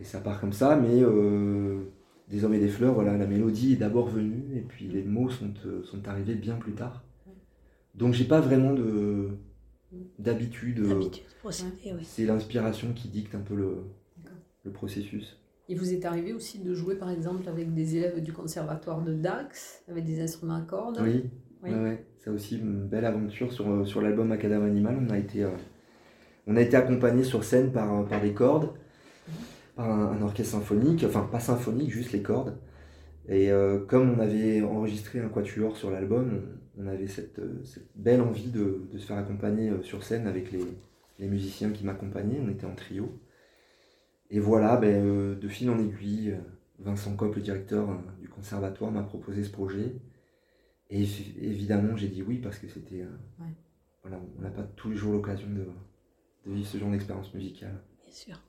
Et 0.00 0.04
ça 0.04 0.20
part 0.20 0.40
comme 0.40 0.54
ça, 0.54 0.76
mais 0.76 1.02
euh, 1.02 1.80
des 2.28 2.44
hommes 2.44 2.54
et 2.54 2.58
des 2.58 2.68
fleurs, 2.68 2.94
voilà, 2.94 3.16
la 3.18 3.26
mélodie 3.26 3.74
est 3.74 3.76
d'abord 3.76 4.08
venue, 4.08 4.56
et 4.56 4.62
puis 4.62 4.86
les 4.86 5.02
mots 5.02 5.28
sont, 5.28 5.52
euh, 5.66 5.82
sont 5.84 6.08
arrivés 6.08 6.34
bien 6.34 6.56
plus 6.56 6.72
tard. 6.72 7.04
Donc, 7.94 8.14
j'ai 8.14 8.24
pas 8.24 8.40
vraiment 8.40 8.72
de 8.72 9.30
d'habitude. 10.18 10.80
Euh, 10.80 11.02
c'est 12.02 12.24
l'inspiration 12.24 12.92
qui 12.92 13.08
dicte 13.08 13.34
un 13.34 13.40
peu 13.40 13.54
le, 13.54 13.84
le 14.64 14.70
processus. 14.70 15.39
Il 15.70 15.78
vous 15.78 15.94
est 15.94 16.04
arrivé 16.04 16.34
aussi 16.34 16.58
de 16.58 16.74
jouer 16.74 16.96
par 16.96 17.10
exemple 17.10 17.48
avec 17.48 17.72
des 17.72 17.96
élèves 17.96 18.20
du 18.20 18.32
conservatoire 18.32 19.00
de 19.00 19.14
Dax, 19.14 19.82
avec 19.88 20.04
des 20.04 20.20
instruments 20.20 20.56
à 20.56 20.60
cordes? 20.60 21.00
Oui, 21.02 21.30
oui. 21.62 21.70
Ouais, 21.70 22.04
c'est 22.18 22.28
aussi 22.28 22.58
une 22.58 22.86
belle 22.86 23.06
aventure 23.06 23.52
sur, 23.52 23.70
euh, 23.70 23.84
sur 23.86 24.02
l'album 24.02 24.28
Macadam 24.28 24.64
Animal. 24.64 24.98
On 25.00 25.10
a 25.10 25.16
été, 25.16 25.44
euh, 25.44 25.50
on 26.46 26.56
a 26.56 26.60
été 26.60 26.76
accompagné 26.76 27.24
sur 27.24 27.44
scène 27.44 27.72
par, 27.72 28.06
par 28.06 28.20
des 28.20 28.34
cordes, 28.34 28.70
par 29.76 29.88
un, 29.88 30.20
orchestre 30.20 30.58
symphonique, 30.58 31.04
enfin 31.06 31.26
pas 31.30 31.40
symphonique, 31.40 31.90
juste 31.90 32.12
les 32.12 32.22
cordes. 32.22 32.58
Et 33.28 33.50
comme 33.86 34.14
on 34.16 34.18
avait 34.18 34.60
enregistré 34.62 35.20
un 35.20 35.28
quatuor 35.28 35.76
sur 35.76 35.92
l'album, 35.92 36.40
on 36.80 36.86
avait 36.86 37.04
euh, 37.38 37.62
cette, 37.64 37.84
belle 37.94 38.20
envie 38.20 38.50
de, 38.50 38.88
se 38.92 39.06
faire 39.06 39.18
accompagner 39.18 39.70
euh, 39.70 39.82
sur 39.82 40.02
scène 40.02 40.26
avec 40.26 40.50
les, 40.52 40.64
musiciens 41.26 41.70
qui 41.70 41.84
m'accompagnaient. 41.84 42.40
On 42.42 42.48
était 42.48 42.64
en 42.64 42.74
trio. 42.74 43.12
Et 44.30 44.38
voilà, 44.38 44.76
ben, 44.76 45.04
euh, 45.04 45.34
de 45.34 45.48
fil 45.48 45.68
en 45.70 45.78
aiguille, 45.78 46.36
Vincent 46.78 47.14
Kopp, 47.16 47.34
le 47.34 47.42
directeur 47.42 47.88
du 48.20 48.28
conservatoire, 48.28 48.90
m'a 48.90 49.02
proposé 49.02 49.44
ce 49.44 49.50
projet. 49.50 49.96
Et 50.88 51.02
évidemment, 51.40 51.96
j'ai 51.96 52.08
dit 52.08 52.22
oui 52.22 52.38
parce 52.38 52.58
que 52.58 52.68
c'était. 52.68 53.04
Voilà, 54.02 54.18
on 54.38 54.42
n'a 54.42 54.50
pas 54.50 54.62
tous 54.62 54.90
les 54.90 54.96
jours 54.96 55.12
l'occasion 55.12 55.48
de, 55.48 55.66
vivre 56.52 56.66
ce 56.66 56.78
genre 56.78 56.90
d'expérience 56.90 57.32
musicale. 57.34 57.82
Bien 58.04 58.12
sûr. 58.12 58.40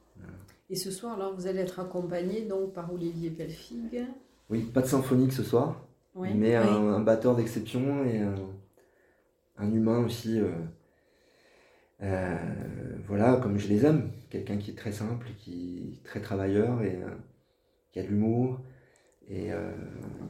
Et 0.69 0.75
ce 0.75 0.91
soir, 0.91 1.17
là, 1.17 1.29
vous 1.35 1.47
allez 1.47 1.59
être 1.59 1.79
accompagné 1.79 2.43
donc 2.43 2.73
par 2.73 2.93
Olivier 2.93 3.29
Pelfig. 3.29 4.05
Oui, 4.49 4.61
pas 4.73 4.81
de 4.81 4.87
symphonique 4.87 5.33
ce 5.33 5.43
soir 5.43 5.87
mais 6.15 6.55
Un, 6.55 6.99
batteur 6.99 7.35
d'exception 7.35 8.03
et 8.05 8.19
un, 9.57 9.71
humain 9.71 9.99
aussi. 9.99 10.39
Euh, 10.39 10.51
euh, 12.01 12.37
voilà, 13.07 13.35
comme 13.37 13.57
je 13.57 13.67
les 13.67 13.85
aime, 13.85 14.09
quelqu'un 14.31 14.57
qui 14.57 14.71
est 14.71 14.75
très 14.75 14.91
simple, 14.91 15.27
qui 15.37 15.99
est 16.01 16.03
très 16.03 16.21
travailleur 16.21 16.81
et 16.81 16.95
euh, 16.95 17.09
qui 17.91 17.99
a 17.99 18.03
de 18.03 18.07
l'humour 18.07 18.61
et 19.29 19.51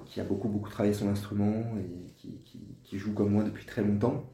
qui 0.06 0.20
a 0.20 0.24
beaucoup 0.24 0.48
beaucoup 0.48 0.70
travaillé 0.70 0.94
son 0.94 1.10
instrument 1.10 1.64
et 1.80 2.14
qui, 2.14 3.00
joue 3.00 3.14
comme 3.14 3.32
moi 3.32 3.44
depuis 3.44 3.66
très 3.66 3.82
longtemps. 3.82 4.30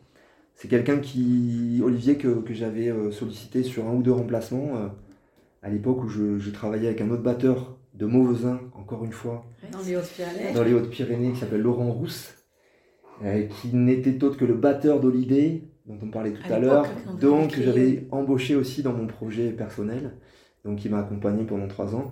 C'est 0.56 0.68
quelqu'un 0.68 1.00
qui, 1.00 1.80
Olivier, 1.82 2.18
que, 2.18 2.44
j'avais 2.50 2.92
sollicité 3.12 3.64
sur 3.64 3.88
un 3.88 3.94
ou 3.94 4.02
deux 4.02 4.12
remplacements 4.12 4.92
à 5.62 5.70
l'époque 5.70 6.04
où 6.04 6.08
je, 6.08 6.50
travaillais 6.50 6.88
avec 6.88 7.02
un 7.02 7.10
autre 7.10 7.24
batteur 7.24 7.78
de 7.94 8.06
Mauvesin, 8.06 8.62
encore 8.74 9.04
une 9.04 9.12
fois. 9.12 9.46
Dans 9.72 9.82
les 9.82 9.96
Hautes-Pyrénées. 9.96 10.54
Dans 10.54 10.64
les 10.64 10.74
Hautes-Pyrénées, 10.74 11.32
qui 11.34 11.40
s'appelle 11.40 11.62
Laurent 11.62 11.92
Rousse, 11.92 12.34
euh, 13.24 13.48
qui 13.48 13.76
n'était 13.76 14.24
autre 14.24 14.38
que 14.38 14.46
le 14.46 14.54
batteur 14.54 15.00
d'Holiday, 15.00 15.64
dont 15.88 15.98
on 16.02 16.10
parlait 16.10 16.34
tout 16.34 16.54
à, 16.54 16.60
l'heure. 16.60 16.86
Donc 17.20 17.56
j'avais 17.60 18.08
embauché 18.12 18.56
aussi 18.56 18.84
dans 18.84 18.94
mon 18.94 19.08
projet 19.08 19.52
personnel. 19.52 20.12
donc 20.66 20.84
il 20.84 20.92
m'a 20.92 21.00
accompagné 21.00 21.44
pendant 21.44 21.68
trois 21.68 21.96
ans. 21.96 22.12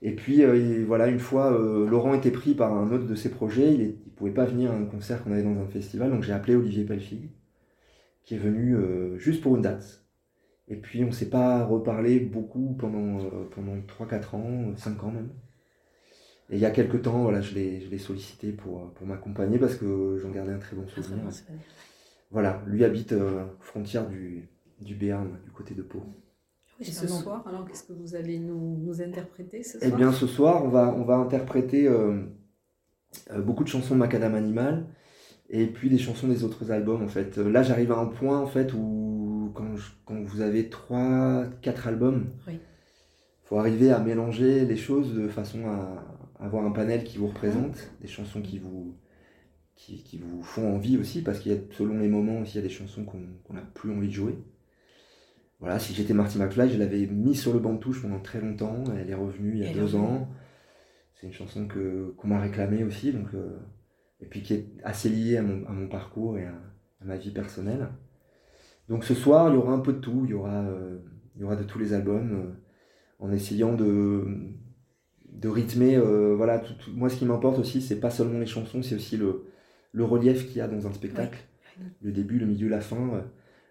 Et 0.00 0.12
puis 0.12 0.44
voilà, 0.84 1.06
une 1.08 1.20
fois, 1.20 1.50
Laurent 1.50 2.14
était 2.14 2.32
pris 2.32 2.54
par 2.54 2.74
un 2.74 2.90
autre 2.90 3.06
de 3.06 3.14
ses 3.14 3.30
projets, 3.30 3.72
il 3.74 3.86
ne 3.86 4.10
pouvait 4.16 4.32
pas 4.32 4.46
venir 4.46 4.72
à 4.72 4.74
un 4.74 4.84
concert 4.84 5.22
qu'on 5.22 5.32
avait 5.32 5.44
dans 5.44 5.60
un 5.60 5.66
festival, 5.66 6.10
donc 6.10 6.24
j'ai 6.24 6.32
appelé 6.32 6.56
Olivier 6.56 6.84
Pelfig, 6.84 7.30
qui 8.24 8.34
est 8.34 8.38
venu 8.38 8.76
juste 9.18 9.42
pour 9.42 9.54
une 9.54 9.62
date. 9.62 10.02
Et 10.66 10.76
puis 10.76 11.04
on 11.04 11.08
ne 11.08 11.12
s'est 11.12 11.28
pas 11.28 11.64
reparlé 11.64 12.18
beaucoup 12.18 12.74
pendant, 12.78 13.18
pendant 13.54 13.76
3-4 13.76 14.36
ans, 14.36 14.76
5 14.76 15.04
ans 15.04 15.10
même. 15.12 15.28
Et 16.50 16.56
il 16.56 16.60
y 16.60 16.66
a 16.66 16.70
quelques 16.70 17.02
temps, 17.02 17.22
voilà, 17.22 17.40
je 17.40 17.54
l'ai 17.54 17.98
sollicité 17.98 18.52
pour, 18.52 18.90
pour 18.94 19.06
m'accompagner 19.06 19.58
parce 19.58 19.76
que 19.76 20.18
j'en 20.20 20.30
gardais 20.30 20.52
un 20.52 20.58
très 20.58 20.76
bon 20.76 20.86
souvenir. 20.88 21.24
Voilà, 22.32 22.62
lui 22.66 22.84
habite 22.84 23.12
euh, 23.12 23.44
frontière 23.60 24.08
du, 24.08 24.48
du 24.80 24.94
Béarn, 24.94 25.38
du 25.44 25.50
côté 25.50 25.74
de 25.74 25.82
Pau. 25.82 26.02
Et 26.80 26.84
ce 26.84 27.06
soir, 27.06 27.46
alors 27.46 27.66
qu'est-ce 27.66 27.84
que 27.84 27.92
vous 27.92 28.16
allez 28.16 28.38
nous, 28.38 28.78
nous 28.78 29.02
interpréter 29.02 29.62
ce 29.62 29.76
eh 29.76 29.80
soir 29.80 29.90
Eh 29.92 29.96
bien, 29.96 30.12
ce 30.12 30.26
soir, 30.26 30.64
on 30.64 30.68
va, 30.68 30.94
on 30.96 31.04
va 31.04 31.16
interpréter 31.16 31.86
euh, 31.86 32.22
euh, 33.30 33.40
beaucoup 33.40 33.62
de 33.62 33.68
chansons 33.68 33.94
de 33.94 34.00
Macadam 34.00 34.34
Animal 34.34 34.86
et 35.50 35.66
puis 35.66 35.90
des 35.90 35.98
chansons 35.98 36.26
des 36.26 36.42
autres 36.42 36.72
albums 36.72 37.02
en 37.02 37.08
fait. 37.08 37.36
Là, 37.36 37.62
j'arrive 37.62 37.92
à 37.92 37.98
un 37.98 38.06
point 38.06 38.38
en 38.38 38.46
fait 38.46 38.72
où 38.72 39.52
quand, 39.54 39.74
quand 40.06 40.22
vous 40.24 40.40
avez 40.40 40.70
3 40.70 41.44
4 41.60 41.88
albums, 41.88 42.30
il 42.48 42.58
faut 43.44 43.58
arriver 43.58 43.92
à 43.92 44.00
mélanger 44.00 44.64
les 44.64 44.76
choses 44.76 45.14
de 45.14 45.28
façon 45.28 45.66
à, 45.66 46.02
avoir 46.40 46.64
un 46.64 46.72
panel 46.72 47.04
qui 47.04 47.18
vous 47.18 47.28
représente, 47.28 47.92
des 48.00 48.08
chansons 48.08 48.40
qui 48.40 48.58
vous, 48.58 48.96
qui, 49.76 50.02
qui 50.02 50.18
vous 50.18 50.42
font 50.42 50.74
envie 50.74 50.96
aussi, 50.96 51.22
parce 51.22 51.40
qu'il 51.40 51.52
y 51.52 51.54
a, 51.54 51.58
selon 51.72 51.98
les 51.98 52.08
moments 52.08 52.40
aussi, 52.40 52.52
il 52.52 52.56
y 52.56 52.64
a 52.64 52.68
des 52.68 52.74
chansons 52.74 53.04
qu'on 53.04 53.54
n'a 53.54 53.62
plus 53.62 53.90
envie 53.90 54.08
de 54.08 54.12
jouer. 54.12 54.36
Voilà, 55.62 55.78
si 55.78 55.94
j'étais 55.94 56.12
Marty 56.12 56.38
McFly, 56.38 56.70
je 56.70 56.78
l'avais 56.78 57.06
mis 57.06 57.36
sur 57.36 57.52
le 57.52 57.60
banc 57.60 57.74
de 57.74 57.78
touche 57.78 58.02
pendant 58.02 58.18
très 58.18 58.40
longtemps, 58.40 58.82
elle 58.98 59.08
est 59.08 59.14
revenue 59.14 59.52
il 59.54 59.62
y 59.62 59.66
a 59.66 59.72
deux 59.72 59.94
ans. 59.94 60.28
C'est 61.14 61.28
une 61.28 61.32
chanson 61.32 61.68
que, 61.68 62.12
qu'on 62.16 62.26
m'a 62.26 62.40
réclamée 62.40 62.82
aussi, 62.82 63.12
donc, 63.12 63.28
euh, 63.34 63.56
et 64.20 64.26
puis 64.26 64.42
qui 64.42 64.54
est 64.54 64.66
assez 64.82 65.08
liée 65.08 65.36
à 65.36 65.42
mon, 65.42 65.64
à 65.66 65.70
mon 65.70 65.86
parcours 65.86 66.36
et 66.36 66.46
à, 66.46 66.54
ma 67.00 67.16
vie 67.16 67.30
personnelle. 67.30 67.88
Donc 68.88 69.04
ce 69.04 69.14
soir, 69.14 69.50
il 69.50 69.54
y 69.54 69.56
aura 69.56 69.72
un 69.72 69.78
peu 69.78 69.92
de 69.92 69.98
tout, 69.98 70.22
il 70.24 70.30
y 70.30 70.34
aura, 70.34 70.62
euh, 70.62 70.98
il 71.36 71.42
y 71.42 71.44
aura 71.44 71.54
de 71.54 71.62
tous 71.62 71.78
les 71.78 71.92
albums, 71.92 72.32
euh, 72.32 72.52
en 73.20 73.30
essayant 73.30 73.72
de, 73.72 74.26
de 75.32 75.48
rythmer. 75.48 75.96
Voilà, 76.36 76.60
moi, 76.88 77.08
ce 77.08 77.16
qui 77.16 77.24
m'importe 77.24 77.60
aussi, 77.60 77.80
c'est 77.80 78.00
pas 78.00 78.10
seulement 78.10 78.40
les 78.40 78.46
chansons, 78.46 78.82
c'est 78.82 78.96
aussi 78.96 79.16
le, 79.16 79.46
le 79.92 80.04
relief 80.04 80.46
qu'il 80.46 80.56
y 80.56 80.60
a 80.60 80.68
dans 80.68 80.86
un 80.86 80.92
spectacle. 80.92 81.38
Le 82.00 82.12
début, 82.12 82.38
le 82.38 82.46
milieu, 82.46 82.68
la 82.68 82.80
fin. 82.80 83.14
Euh, 83.14 83.22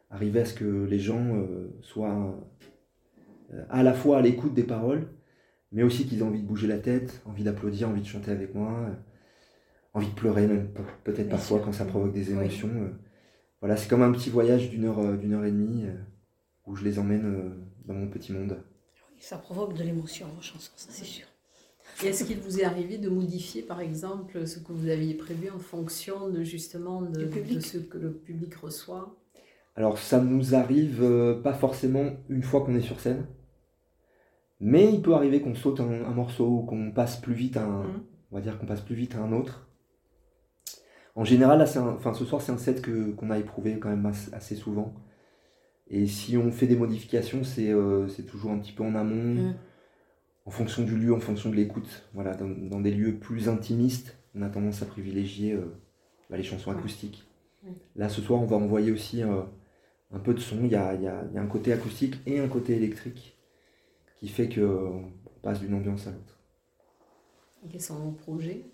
arriver 0.09 0.41
à 0.41 0.45
ce 0.45 0.53
que 0.53 0.85
les 0.85 0.99
gens 0.99 1.35
euh, 1.35 1.69
soient 1.81 2.37
à 3.69 3.81
la 3.81 3.93
fois 3.93 4.17
à 4.17 4.21
l'écoute 4.21 4.53
des 4.53 4.63
paroles, 4.63 5.07
mais 5.71 5.83
aussi 5.83 6.05
qu'ils 6.05 6.19
aient 6.19 6.23
envie 6.23 6.41
de 6.41 6.47
bouger 6.47 6.67
la 6.67 6.79
tête, 6.79 7.21
envie 7.25 7.43
d'applaudir, 7.43 7.87
envie 7.87 8.01
de 8.01 8.07
chanter 8.07 8.31
avec 8.31 8.53
moi, 8.53 8.87
envie 9.93 10.09
de 10.09 10.13
pleurer 10.13 10.47
même, 10.47 10.67
peut-être 11.05 11.29
parfois 11.29 11.59
quand 11.59 11.71
ça 11.71 11.85
provoque 11.85 12.13
des 12.13 12.31
émotions. 12.31 12.91
voilà, 13.61 13.77
c'est 13.77 13.89
comme 13.89 14.03
un 14.03 14.11
petit 14.11 14.29
voyage 14.29 14.69
d'une 14.69 14.85
heure, 14.85 15.17
d'une 15.17 15.33
heure 15.33 15.45
et 15.45 15.51
demie 15.51 15.85
où 16.65 16.75
je 16.75 16.83
les 16.83 16.99
emmène 16.99 17.55
dans 17.85 17.93
mon 17.93 18.07
petit 18.07 18.33
monde. 18.33 18.57
ça 19.19 19.37
provoque 19.37 19.77
de 19.77 19.83
l'émotion 19.83 20.27
en 20.37 20.41
chanson, 20.41 20.71
ça 20.75 20.89
c'est 20.91 21.05
sûr. 21.05 21.30
Et 22.03 22.07
est-ce 22.07 22.23
qu'il 22.23 22.39
vous 22.39 22.59
est 22.59 22.63
arrivé 22.63 22.97
de 22.97 23.09
modifier, 23.09 23.61
par 23.61 23.79
exemple, 23.79 24.47
ce 24.47 24.59
que 24.59 24.71
vous 24.71 24.89
aviez 24.89 25.13
prévu 25.13 25.49
en 25.49 25.59
fonction 25.59 26.29
de 26.29 26.43
justement 26.43 27.01
de, 27.01 27.29
ce 27.59 27.77
que 27.77 27.97
le 27.97 28.11
public 28.11 28.55
reçoit? 28.55 29.15
Alors 29.75 29.97
ça 29.97 30.19
nous 30.19 30.53
arrive 30.55 31.01
euh, 31.01 31.41
pas 31.41 31.53
forcément 31.53 32.11
une 32.27 32.43
fois 32.43 32.61
qu'on 32.61 32.75
est 32.75 32.81
sur 32.81 32.99
scène, 32.99 33.25
mais 34.59 34.91
il 34.91 35.01
peut 35.01 35.13
arriver 35.13 35.41
qu'on 35.41 35.55
saute 35.55 35.79
un, 35.79 36.11
morceau 36.11 36.47
ou 36.47 36.61
qu'on 36.63 36.91
passe 36.91 37.17
plus 37.17 37.33
vite 37.33 37.55
à 37.55 37.63
un, 37.63 37.83
mmh. 37.83 38.03
on 38.31 38.35
va 38.35 38.41
dire 38.41 38.57
qu'on 38.57 38.65
passe 38.65 38.81
plus 38.81 38.95
vite 38.95 39.15
à 39.15 39.19
un 39.19 39.31
autre. 39.31 39.67
En 41.15 41.23
général, 41.23 41.59
là, 41.59 41.65
enfin, 41.93 42.13
ce 42.13 42.25
soir, 42.25 42.41
c'est 42.41 42.51
un 42.51 42.57
set 42.57 42.81
que, 42.81 43.11
qu'on 43.11 43.29
a 43.29 43.37
éprouvé 43.37 43.79
quand 43.79 43.89
même 43.89 44.05
assez, 44.31 44.55
souvent. 44.55 44.93
Et 45.89 46.07
si 46.07 46.37
on 46.37 46.51
fait 46.51 46.67
des 46.67 46.77
modifications, 46.77 47.43
c'est, 47.43 47.69
euh, 47.69 48.07
toujours 48.27 48.51
un 48.51 48.59
petit 48.59 48.71
peu 48.71 48.83
en 48.83 48.95
amont. 48.95 49.49
Mmh 49.49 49.55
en 50.45 50.51
fonction 50.51 50.83
du 50.83 50.95
lieu, 50.95 51.13
en 51.13 51.19
fonction 51.19 51.49
de 51.49 51.55
l'écoute. 51.55 52.03
Voilà, 52.13 52.35
dans, 52.35 52.79
des 52.79 52.91
lieux 52.91 53.15
plus 53.15 53.49
intimistes, 53.49 54.17
on 54.35 54.41
a 54.41 54.49
tendance 54.49 54.81
à 54.81 54.85
privilégier 54.85 55.53
euh, 55.53 55.65
bah, 56.29 56.37
les 56.37 56.43
chansons 56.43 56.71
acoustiques. 56.71 57.27
Là, 57.95 58.09
ce 58.09 58.21
soir, 58.21 58.41
on 58.41 58.45
va 58.45 58.55
envoyer 58.55 58.91
aussi 58.91 59.21
euh, 59.21 59.43
un 60.11 60.19
peu 60.19 60.33
de 60.33 60.39
son. 60.39 60.63
Il 60.63 60.71
y 60.71 60.75
a, 60.75 60.97
un 61.35 61.45
côté 61.45 61.73
acoustique 61.73 62.15
et 62.25 62.39
un 62.39 62.47
côté 62.47 62.75
électrique 62.75 63.37
qui 64.19 64.29
fait 64.29 64.49
qu'on 64.49 64.61
euh, 64.61 65.01
passe 65.43 65.59
d'une 65.59 65.75
ambiance 65.75 66.07
à 66.07 66.11
l'autre. 66.11 66.39
Quels 67.69 67.81
sont 67.81 67.99
vos 67.99 68.11
projets? 68.11 68.65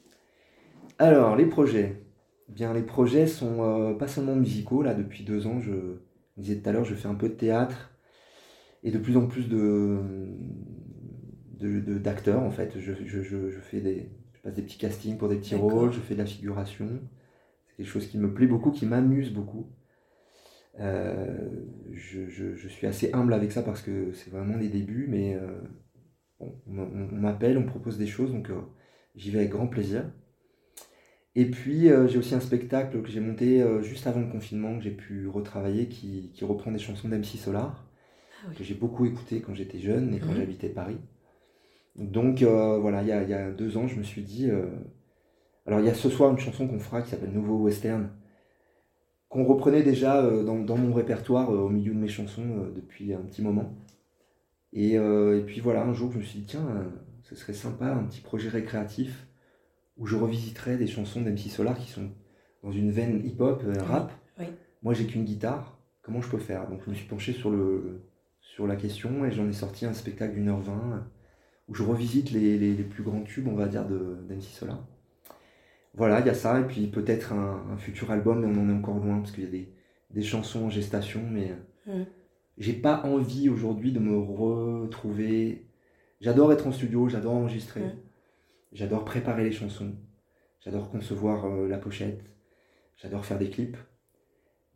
Alors, 0.99 1.35
les 1.35 1.45
projets. 1.45 2.01
Eh 2.49 2.53
bien, 2.53 2.73
les 2.73 2.81
projets 2.81 3.27
sont 3.27 3.97
pas 3.99 4.07
seulement 4.07 4.35
musicaux. 4.35 4.81
Là, 4.81 4.93
depuis 4.93 5.25
deux 5.25 5.47
ans, 5.47 5.59
je, 5.59 5.97
je 6.37 6.41
disais 6.41 6.61
tout 6.61 6.69
à 6.69 6.71
l'heure, 6.71 6.85
je 6.85 6.95
fais 6.95 7.09
un 7.09 7.15
peu 7.15 7.27
de 7.27 7.33
théâtre 7.33 7.91
et 8.83 8.91
de 8.91 8.97
plus 8.97 9.17
en 9.17 9.27
plus 9.27 9.49
de, 9.49 9.99
d'acteurs 11.59 12.41
en 12.41 12.51
fait. 12.51 12.79
Je, 12.79 12.93
je, 13.05 13.21
je, 13.21 13.59
fais 13.59 13.81
des, 13.81 14.09
je 14.33 14.41
passe 14.41 14.53
des 14.53 14.61
petits 14.61 14.77
castings 14.77 15.17
pour 15.17 15.29
des 15.29 15.37
petits 15.37 15.55
rôles, 15.55 15.91
je 15.91 15.99
fais 15.99 16.13
de 16.13 16.19
la 16.19 16.25
figuration. 16.25 16.87
C'est 17.67 17.77
quelque 17.77 17.91
chose 17.91 18.07
qui 18.07 18.17
me 18.17 18.33
plaît 18.33 18.47
beaucoup, 18.47 18.71
qui 18.71 18.85
m'amuse 18.85 19.31
beaucoup. 19.31 19.71
Euh, 20.79 21.49
je, 21.91 22.29
je, 22.29 22.67
suis 22.67 22.85
assez 22.85 23.11
humble 23.13 23.33
avec 23.33 23.51
ça 23.51 23.63
parce 23.63 23.81
que 23.81 24.13
c'est 24.13 24.29
vraiment 24.29 24.57
les 24.57 24.69
débuts, 24.69 25.07
mais 25.09 25.35
euh, 25.35 25.59
on, 26.39 26.85
m'appelle, 27.11 27.57
on 27.57 27.61
me 27.61 27.67
propose 27.67 27.97
des 27.97 28.05
choses, 28.05 28.31
donc 28.31 28.51
euh, 28.51 28.61
j'y 29.15 29.31
vais 29.31 29.39
avec 29.39 29.51
grand 29.51 29.67
plaisir. 29.67 30.03
Et 31.35 31.45
puis 31.45 31.89
j'ai 32.07 32.17
aussi 32.17 32.33
un 32.33 32.39
spectacle 32.39 32.99
que 33.03 33.09
j'ai 33.09 33.19
monté 33.19 33.63
juste 33.83 34.07
avant 34.07 34.21
le 34.21 34.27
confinement, 34.27 34.75
que 34.75 34.83
j'ai 34.83 34.91
pu 34.91 35.27
retravailler, 35.27 35.87
qui, 35.87 36.31
qui 36.33 36.43
reprend 36.45 36.71
des 36.71 36.79
chansons 36.79 37.09
d'MC 37.09 37.37
Solar, 37.37 37.87
ah 38.43 38.49
que 38.57 38.63
j'ai 38.63 38.73
beaucoup 38.73 39.05
écouté 39.05 39.41
quand 39.41 39.53
j'étais 39.53 39.77
jeune 39.77 40.15
et 40.15 40.19
quand 40.19 40.31
mhm. 40.31 40.37
j'habitais 40.37 40.69
Paris. 40.69 40.97
Donc 41.97 42.43
euh, 42.43 42.77
voilà, 42.77 43.01
il 43.01 43.07
y, 43.07 43.33
a, 43.33 43.51
deux 43.51 43.77
ans, 43.77 43.87
je 43.87 43.95
me 43.95 44.03
suis 44.03 44.21
dit. 44.21 44.49
Euh, 44.49 44.67
alors 45.65 45.79
il 45.79 45.85
y 45.85 45.89
a 45.89 45.93
ce 45.93 46.09
soir 46.09 46.31
une 46.31 46.37
chanson 46.37 46.67
qu'on 46.67 46.79
fera 46.79 47.01
qui 47.01 47.09
s'appelle 47.09 47.31
Nouveau 47.31 47.57
Western, 47.57 48.11
qu'on 49.29 49.43
reprenait 49.43 49.83
déjà 49.83 50.23
euh, 50.23 50.43
dans, 50.43 50.77
mon 50.77 50.93
répertoire 50.93 51.49
au 51.49 51.69
milieu 51.69 51.93
de 51.93 51.99
mes 51.99 52.07
chansons 52.07 52.69
depuis 52.75 53.13
un 53.13 53.21
petit 53.21 53.41
moment. 53.41 53.73
Et, 54.73 54.93
et, 54.93 55.43
puis 55.45 55.59
voilà, 55.59 55.83
un 55.83 55.93
jour 55.93 56.11
je 56.11 56.19
me 56.19 56.23
suis 56.23 56.39
dit, 56.39 56.45
tiens, 56.45 56.67
ce 57.23 57.35
serait 57.35 57.53
sympa, 57.53 57.87
un 57.87 58.03
petit 58.03 58.21
projet 58.21 58.49
récréatif 58.49 59.27
où 59.97 60.05
je 60.05 60.15
revisiterais 60.15 60.77
des 60.77 60.87
chansons 60.87 61.21
d'MC 61.21 61.49
Solar 61.49 61.77
qui 61.77 61.89
sont 61.89 62.09
dans 62.63 62.71
une 62.71 62.91
veine 62.91 63.25
hip-hop, 63.25 63.63
rap. 63.79 64.11
Moi 64.83 64.93
j'ai 64.93 65.07
qu'une 65.07 65.23
guitare, 65.23 65.79
comment 66.03 66.21
je 66.21 66.29
peux 66.29 66.37
faire? 66.37 66.69
Donc 66.69 66.81
je 66.85 66.91
me 66.91 66.95
suis 66.95 67.07
penché 67.07 67.33
sur, 67.33 67.49
le, 67.49 68.03
sur 68.39 68.67
la 68.67 68.75
question 68.75 69.25
et 69.25 69.31
j'en 69.31 69.47
ai 69.49 69.53
sorti 69.53 69.85
un 69.85 69.93
spectacle 69.93 70.35
d'une 70.35 70.49
heure 70.49 70.61
vingt 70.61 71.07
où 71.67 71.75
je 71.75 71.83
revisite 71.83 72.31
les, 72.31 72.57
les, 72.57 72.83
plus 72.83 73.03
grands 73.03 73.23
tubes, 73.23 73.47
on 73.47 73.55
va 73.55 73.67
dire, 73.67 73.85
d'MC 73.85 74.41
Solar. 74.41 74.85
Voilà, 75.93 76.19
il 76.19 76.25
y 76.25 76.29
a 76.29 76.33
ça, 76.33 76.59
et 76.59 76.63
puis 76.63 76.87
peut-être 76.87 77.33
un, 77.33 77.77
futur 77.77 78.11
album, 78.11 78.41
mais 78.41 78.47
on 78.47 78.61
en 78.61 78.69
est 78.69 78.73
encore 78.73 78.99
loin, 78.99 79.17
parce 79.19 79.31
qu'il 79.31 79.43
y 79.43 79.47
a 79.47 79.49
des, 79.49 79.73
des, 80.11 80.21
chansons 80.21 80.65
en 80.65 80.69
gestation, 80.69 81.21
mais 81.29 81.51
mm. 81.87 82.03
j'ai 82.57 82.73
pas 82.73 83.03
envie 83.03 83.49
aujourd'hui 83.49 83.91
de 83.91 83.99
me 83.99 84.17
retrouver. 84.17 85.67
J'adore 86.21 86.53
être 86.53 86.67
en 86.67 86.71
studio, 86.71 87.09
j'adore 87.09 87.33
enregistrer, 87.33 87.81
mm. 87.81 87.95
j'adore 88.71 89.03
préparer 89.03 89.43
les 89.43 89.51
chansons, 89.51 89.95
j'adore 90.63 90.89
concevoir 90.89 91.45
euh, 91.45 91.67
la 91.67 91.77
pochette, 91.77 92.23
j'adore 92.95 93.25
faire 93.25 93.39
des 93.39 93.49
clips, 93.49 93.77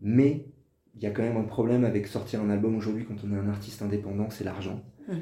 mais 0.01 0.47
il 0.95 1.04
y 1.04 1.06
a 1.06 1.12
quand 1.12 1.23
même 1.23 1.38
un 1.38 1.43
problème 1.43 1.86
avec 1.86 2.08
sortir 2.08 2.41
un 2.41 2.49
album 2.49 2.75
aujourd'hui 2.75 3.06
quand 3.06 3.23
on 3.23 3.32
est 3.32 3.38
un 3.38 3.47
artiste 3.47 3.82
indépendant, 3.82 4.30
c'est 4.30 4.43
l'argent. 4.43 4.84
Mm. 5.08 5.13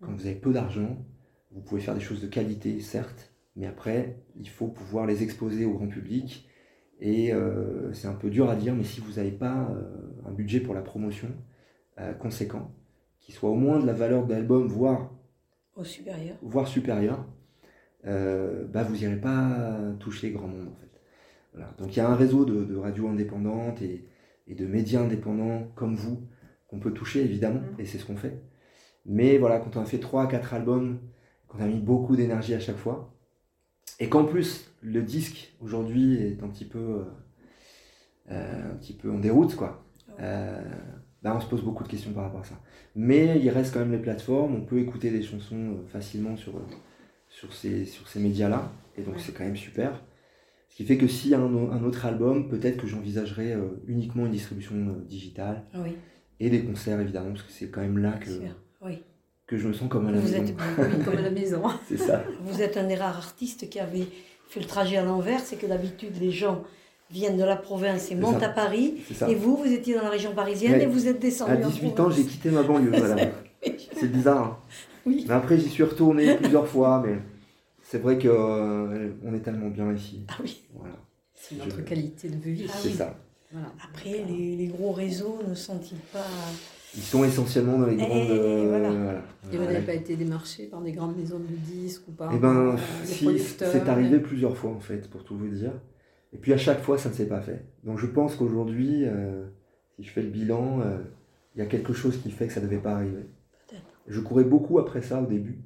Quand 0.00 0.12
vous 0.12 0.26
avez 0.26 0.34
peu 0.34 0.52
d'argent, 0.52 0.98
vous 1.54 1.60
pouvez 1.60 1.80
faire 1.80 1.94
des 1.94 2.00
choses 2.00 2.20
de 2.20 2.26
qualité, 2.26 2.80
certes, 2.80 3.32
mais 3.56 3.66
après, 3.66 4.18
il 4.36 4.48
faut 4.48 4.66
pouvoir 4.66 5.06
les 5.06 5.22
exposer 5.22 5.64
au 5.64 5.74
grand 5.74 5.86
public. 5.86 6.48
Et 7.00 7.32
euh, 7.32 7.92
c'est 7.92 8.08
un 8.08 8.14
peu 8.14 8.30
dur 8.30 8.50
à 8.50 8.56
dire, 8.56 8.74
mais 8.74 8.84
si 8.84 9.00
vous 9.00 9.14
n'avez 9.14 9.30
pas 9.30 9.68
euh, 9.70 10.28
un 10.28 10.32
budget 10.32 10.60
pour 10.60 10.74
la 10.74 10.82
promotion 10.82 11.28
euh, 12.00 12.12
conséquent, 12.12 12.72
qui 13.20 13.32
soit 13.32 13.50
au 13.50 13.54
moins 13.54 13.78
de 13.78 13.86
la 13.86 13.92
valeur 13.92 14.26
de 14.26 14.32
l'album, 14.34 14.66
voire 14.66 15.12
au 15.76 15.84
supérieur, 15.84 16.36
voire 16.42 16.68
supérieur, 16.68 17.26
bah 18.04 18.82
vous 18.82 18.96
n'irez 18.96 19.16
pas 19.16 19.78
toucher 19.98 20.30
grand 20.30 20.46
monde 20.46 20.68
en 20.68 20.74
fait. 20.74 21.72
Donc 21.78 21.96
il 21.96 21.98
y 21.98 22.00
a 22.00 22.08
un 22.08 22.14
réseau 22.14 22.44
de, 22.44 22.76
radios 22.76 23.08
indépendantes 23.08 23.80
et, 23.80 24.04
de 24.46 24.66
médias 24.66 25.00
indépendants 25.00 25.68
comme 25.74 25.94
vous 25.94 26.28
qu'on 26.68 26.78
peut 26.78 26.92
toucher 26.92 27.24
évidemment, 27.24 27.60
mmh. 27.60 27.80
et 27.80 27.86
c'est 27.86 27.98
ce 27.98 28.04
qu'on 28.04 28.16
fait. 28.16 28.42
Mais 29.06 29.38
voilà, 29.38 29.58
quand 29.58 29.76
on 29.76 29.80
a 29.80 29.84
fait 29.86 29.98
3 29.98 30.28
4 30.28 30.54
albums 30.54 31.00
on 31.56 31.62
a 31.62 31.66
mis 31.66 31.80
beaucoup 31.80 32.16
d'énergie 32.16 32.54
à 32.54 32.60
chaque 32.60 32.76
fois. 32.76 33.14
Et 34.00 34.08
qu'en 34.08 34.24
plus, 34.24 34.72
le 34.82 35.02
disque 35.02 35.54
aujourd'hui 35.60 36.16
est 36.16 36.42
un 36.42 36.48
petit 36.48 36.64
peu, 36.64 37.04
euh, 38.30 38.72
un 38.72 38.76
petit 38.76 38.94
peu 38.94 39.10
en 39.10 39.18
déroute, 39.18 39.54
quoi. 39.54 39.84
Euh, 40.20 40.62
Là, 41.24 41.34
on 41.34 41.40
se 41.40 41.46
pose 41.46 41.62
beaucoup 41.62 41.82
de 41.82 41.88
questions 41.88 42.12
par 42.12 42.24
rapport 42.24 42.42
à 42.42 42.44
ça. 42.44 42.60
Mais 42.94 43.40
il 43.40 43.48
reste 43.48 43.72
quand 43.72 43.80
même 43.80 43.92
les 43.92 43.98
plateformes, 43.98 44.54
on 44.54 44.60
peut 44.60 44.78
écouter 44.78 45.10
des 45.10 45.22
chansons 45.22 45.56
euh, 45.56 45.86
facilement 45.86 46.36
sur, 46.36 46.54
euh, 46.56 46.66
sur 47.30 47.52
ces, 47.54 47.86
sur 47.86 48.06
ces 48.08 48.20
médias-là, 48.20 48.70
et 48.98 49.02
donc 49.02 49.18
c'est 49.18 49.32
quand 49.32 49.44
même 49.44 49.56
super. 49.56 50.02
Ce 50.68 50.76
qui 50.76 50.84
fait 50.84 50.98
que 50.98 51.06
s'il 51.06 51.30
y 51.30 51.34
a 51.34 51.40
un, 51.40 51.84
autre 51.84 52.04
album, 52.04 52.48
peut-être 52.50 52.76
que 52.76 52.86
j'envisagerais 52.86 53.52
euh, 53.52 53.82
uniquement 53.86 54.26
une 54.26 54.32
distribution 54.32 54.74
digitale. 55.08 55.64
Oui. 55.76 55.96
Et 56.40 56.50
des 56.50 56.62
concerts, 56.62 57.00
évidemment, 57.00 57.30
parce 57.30 57.44
que 57.44 57.52
c'est 57.52 57.70
quand 57.70 57.80
même 57.80 57.98
là 57.98 58.12
que, 58.12 58.30
oui. 58.82 59.02
Que 59.56 59.62
je 59.62 59.68
me 59.68 59.72
sens 59.72 59.88
comme 59.88 60.06
à 60.08 60.10
la 60.10 60.18
Vous 60.18 60.30
maison. 60.30 60.44
Êtes, 60.44 61.04
comme 61.04 61.18
à 61.18 61.22
la 61.22 61.30
maison. 61.30 61.62
c'est 61.88 61.96
ça. 61.96 62.24
Vous 62.44 62.62
êtes 62.62 62.76
un 62.76 62.84
des 62.84 62.94
rares 62.94 63.16
artistes 63.16 63.68
qui 63.68 63.78
avait 63.78 64.06
fait 64.48 64.60
le 64.60 64.66
trajet 64.66 64.96
à 64.96 65.04
l'envers, 65.04 65.40
c'est 65.40 65.56
que 65.56 65.66
d'habitude, 65.66 66.14
les 66.20 66.30
gens 66.30 66.62
viennent 67.10 67.36
de 67.36 67.44
la 67.44 67.56
province 67.56 68.10
et 68.10 68.14
montent 68.14 68.42
à 68.42 68.48
Paris. 68.48 69.02
Et 69.28 69.34
vous, 69.34 69.56
vous 69.56 69.70
étiez 69.70 69.94
dans 69.94 70.02
la 70.02 70.10
région 70.10 70.34
parisienne 70.34 70.80
et 70.80 70.86
vous 70.86 71.06
êtes 71.06 71.20
descendu 71.20 71.52
À 71.52 71.56
18 71.56 72.00
ans, 72.00 72.10
j'ai 72.10 72.24
quitté 72.24 72.50
ma 72.50 72.62
banlieue, 72.62 72.92
c'est 73.96 74.12
bizarre. 74.12 74.44
Hein. 74.44 74.58
Oui. 75.06 75.24
Mais 75.28 75.34
après, 75.34 75.58
j'y 75.58 75.68
suis 75.68 75.82
retourné 75.82 76.34
plusieurs 76.36 76.66
fois, 76.66 77.02
mais 77.04 77.18
c'est 77.82 77.98
vrai 77.98 78.18
qu'on 78.18 78.28
euh, 78.28 79.34
est 79.34 79.40
tellement 79.40 79.68
bien 79.68 79.92
ici. 79.92 80.24
Ah 80.28 80.34
oui. 80.42 80.62
Voilà. 80.74 80.94
C'est 81.34 81.56
notre 81.56 81.82
qualité 81.82 82.28
de 82.28 82.50
vie. 82.50 82.66
c'est 82.68 82.90
ça. 82.90 83.14
Après, 83.84 84.24
les, 84.28 84.66
gros 84.66 84.92
réseaux 84.92 85.38
ne 85.46 85.54
sont-ils 85.54 85.98
pas. 86.12 86.26
Ils 86.96 87.02
sont 87.02 87.24
essentiellement 87.24 87.78
dans 87.78 87.86
les 87.86 87.96
grandes. 87.96 88.28
Et, 88.28 88.30
euh, 88.30 88.68
voilà. 88.68 89.22
et 89.52 89.56
vous 89.56 89.64
n'avez 89.64 89.84
pas 89.84 89.94
été 89.94 90.16
démarché 90.16 90.66
par 90.66 90.80
des 90.80 90.92
grandes 90.92 91.16
maisons 91.16 91.38
de 91.38 91.56
disques 91.56 92.06
ou 92.08 92.12
par 92.12 92.32
eh 92.32 92.38
ben, 92.38 92.54
euh, 92.54 92.76
si, 93.04 93.38
C'est 93.38 93.88
arrivé 93.88 94.20
plusieurs 94.20 94.56
fois 94.56 94.70
en 94.70 94.80
fait, 94.80 95.08
pour 95.10 95.24
tout 95.24 95.36
vous 95.36 95.48
dire. 95.48 95.72
Et 96.34 96.36
puis 96.36 96.52
à 96.52 96.56
chaque 96.58 96.82
fois, 96.82 96.98
ça 96.98 97.08
ne 97.08 97.14
s'est 97.14 97.28
pas 97.28 97.40
fait. 97.40 97.64
Donc 97.84 97.98
je 97.98 98.06
pense 98.06 98.34
qu'aujourd'hui, 98.34 99.04
euh, 99.04 99.46
si 99.96 100.02
je 100.02 100.10
fais 100.10 100.22
le 100.22 100.30
bilan, 100.30 100.80
euh, 100.80 100.98
il 101.54 101.60
y 101.60 101.62
a 101.62 101.66
quelque 101.66 101.92
chose 101.92 102.20
qui 102.20 102.30
fait 102.30 102.48
que 102.48 102.52
ça 102.52 102.60
ne 102.60 102.66
devait 102.66 102.78
pas 102.78 102.94
arriver. 102.94 103.26
Je 104.06 104.20
courais 104.20 104.44
beaucoup 104.44 104.78
après 104.78 105.00
ça 105.00 105.22
au 105.22 105.26
début, 105.26 105.62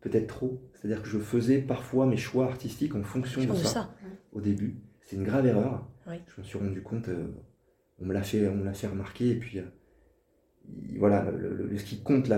peut-être 0.00 0.26
trop. 0.26 0.60
C'est-à-dire 0.74 1.00
que 1.00 1.08
je 1.08 1.18
faisais 1.18 1.58
parfois 1.58 2.06
mes 2.06 2.16
choix 2.16 2.46
artistiques 2.46 2.96
en 2.96 3.04
fonction 3.04 3.44
de 3.44 3.54
ça, 3.54 3.94
au 4.32 4.40
début. 4.40 4.80
C'est 5.02 5.14
une 5.14 5.24
grave 5.24 5.46
erreur. 5.46 5.86
Je 6.06 6.40
me 6.40 6.46
suis 6.46 6.58
rendu 6.58 6.82
compte, 6.82 7.08
euh, 7.08 7.28
on 8.00 8.06
me 8.06 8.14
l'a 8.14 8.22
fait, 8.22 8.48
on 8.48 8.64
l'a 8.64 8.72
fait 8.72 8.86
remarquer, 8.86 9.28
et 9.28 9.34
puis 9.34 9.60
voilà, 10.98 11.26
le, 11.30 11.76
ce 11.76 11.84
qui 11.84 12.00
compte, 12.02 12.30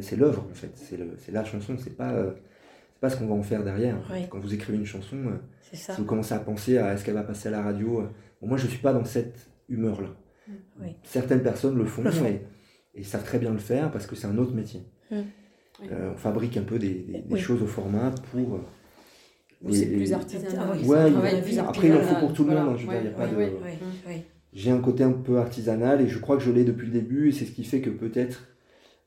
c'est 0.00 0.16
l'œuvre 0.16 0.46
en 0.50 0.54
fait, 0.54 0.72
c'est 0.76 1.32
la 1.32 1.44
chanson, 1.44 1.76
c'est 1.78 1.96
pas 1.96 2.34
pas 3.00 3.10
ce 3.10 3.16
qu'on 3.16 3.26
va 3.26 3.34
en 3.34 3.42
faire 3.42 3.64
derrière. 3.64 3.96
Quand 4.28 4.38
vous 4.38 4.54
écrivez 4.54 4.78
une 4.78 4.86
chanson, 4.86 5.16
euh, 5.16 5.38
si 5.72 5.90
vous 5.98 6.04
commencez 6.04 6.34
à 6.34 6.38
penser 6.38 6.78
à 6.78 6.92
est-ce 6.92 7.04
qu'elle 7.04 7.14
va 7.14 7.22
passer 7.22 7.48
à 7.48 7.52
la 7.52 7.62
radio, 7.62 8.00
euh, 8.00 8.08
moi 8.42 8.58
je 8.58 8.66
ne 8.66 8.70
suis 8.70 8.78
pas 8.80 8.92
dans 8.92 9.04
cette 9.04 9.48
humeur-là. 9.68 10.10
Mm. 10.46 10.84
Certaines 11.02 11.42
personnes 11.42 11.76
le 11.76 11.84
font, 11.84 12.04
Et, 12.94 13.04
savent 13.04 13.24
très 13.24 13.38
bien 13.38 13.52
le 13.52 13.58
faire 13.58 13.90
parce 13.90 14.06
que 14.06 14.16
c'est 14.16 14.26
un 14.26 14.36
autre 14.36 14.52
métier. 14.52 14.82
Mm. 15.10 15.16
Euh, 15.90 16.12
on 16.12 16.16
fabrique 16.16 16.56
un 16.58 16.62
peu 16.62 16.78
des, 16.78 17.24
choses 17.36 17.62
au 17.62 17.66
format 17.66 18.10
pour. 18.30 18.60
c'est 19.70 19.86
plus 19.86 20.12
artisanal. 20.12 20.78
après, 21.66 21.88
il 21.88 21.94
en 21.94 22.02
faut 22.02 22.16
pour 22.16 22.34
tout 22.34 22.44
le 22.44 22.54
monde. 22.54 22.78
J'ai 24.52 24.70
un 24.70 24.80
côté 24.80 25.04
un 25.04 25.12
peu 25.12 25.38
artisanal 25.38 26.00
et 26.00 26.08
je 26.08 26.18
crois 26.18 26.36
que 26.36 26.42
je 26.42 26.50
l'ai 26.50 26.64
depuis 26.64 26.86
le 26.86 26.92
début 26.92 27.28
et 27.28 27.32
c'est 27.32 27.44
ce 27.44 27.52
qui 27.52 27.64
fait 27.64 27.80
que 27.80 27.90
peut-être 27.90 28.48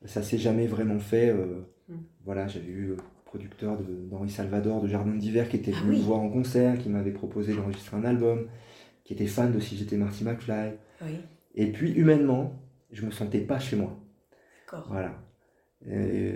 ça 0.06 0.22
s'est 0.22 0.38
jamais 0.38 0.68
vraiment 0.68 1.00
fait. 1.00 1.34
Mm. 1.34 1.96
Voilà, 2.26 2.48
j'avais 2.48 2.68
eu 2.68 2.96
producteur 3.26 3.78
d'Henri 3.82 4.30
Salvador 4.30 4.82
de 4.82 4.88
Jardin 4.88 5.16
d'hiver 5.16 5.50
qui 5.50 5.56
était 5.56 5.74
ah 5.76 5.80
venu 5.82 5.98
me 5.98 6.02
voir 6.04 6.20
en 6.20 6.30
concert, 6.30 6.78
qui 6.78 6.90
m'avait 6.90 7.12
proposé 7.12 7.56
d'enregistrer 7.56 7.98
un 7.98 8.06
album, 8.06 8.48
qui 9.04 9.14
était 9.14 9.26
fan 9.26 9.52
de 9.52 9.60
Si 9.60 9.76
j'étais 9.76 9.98
Marty 9.98 10.24
McFly. 10.24 10.74
Et 11.56 11.72
puis 11.72 11.92
humainement, 11.94 12.62
je 12.92 13.06
me 13.06 13.12
sentais 13.12 13.40
pas 13.40 13.60
chez 13.60 13.76
moi. 13.76 14.00
Voilà. 14.88 15.20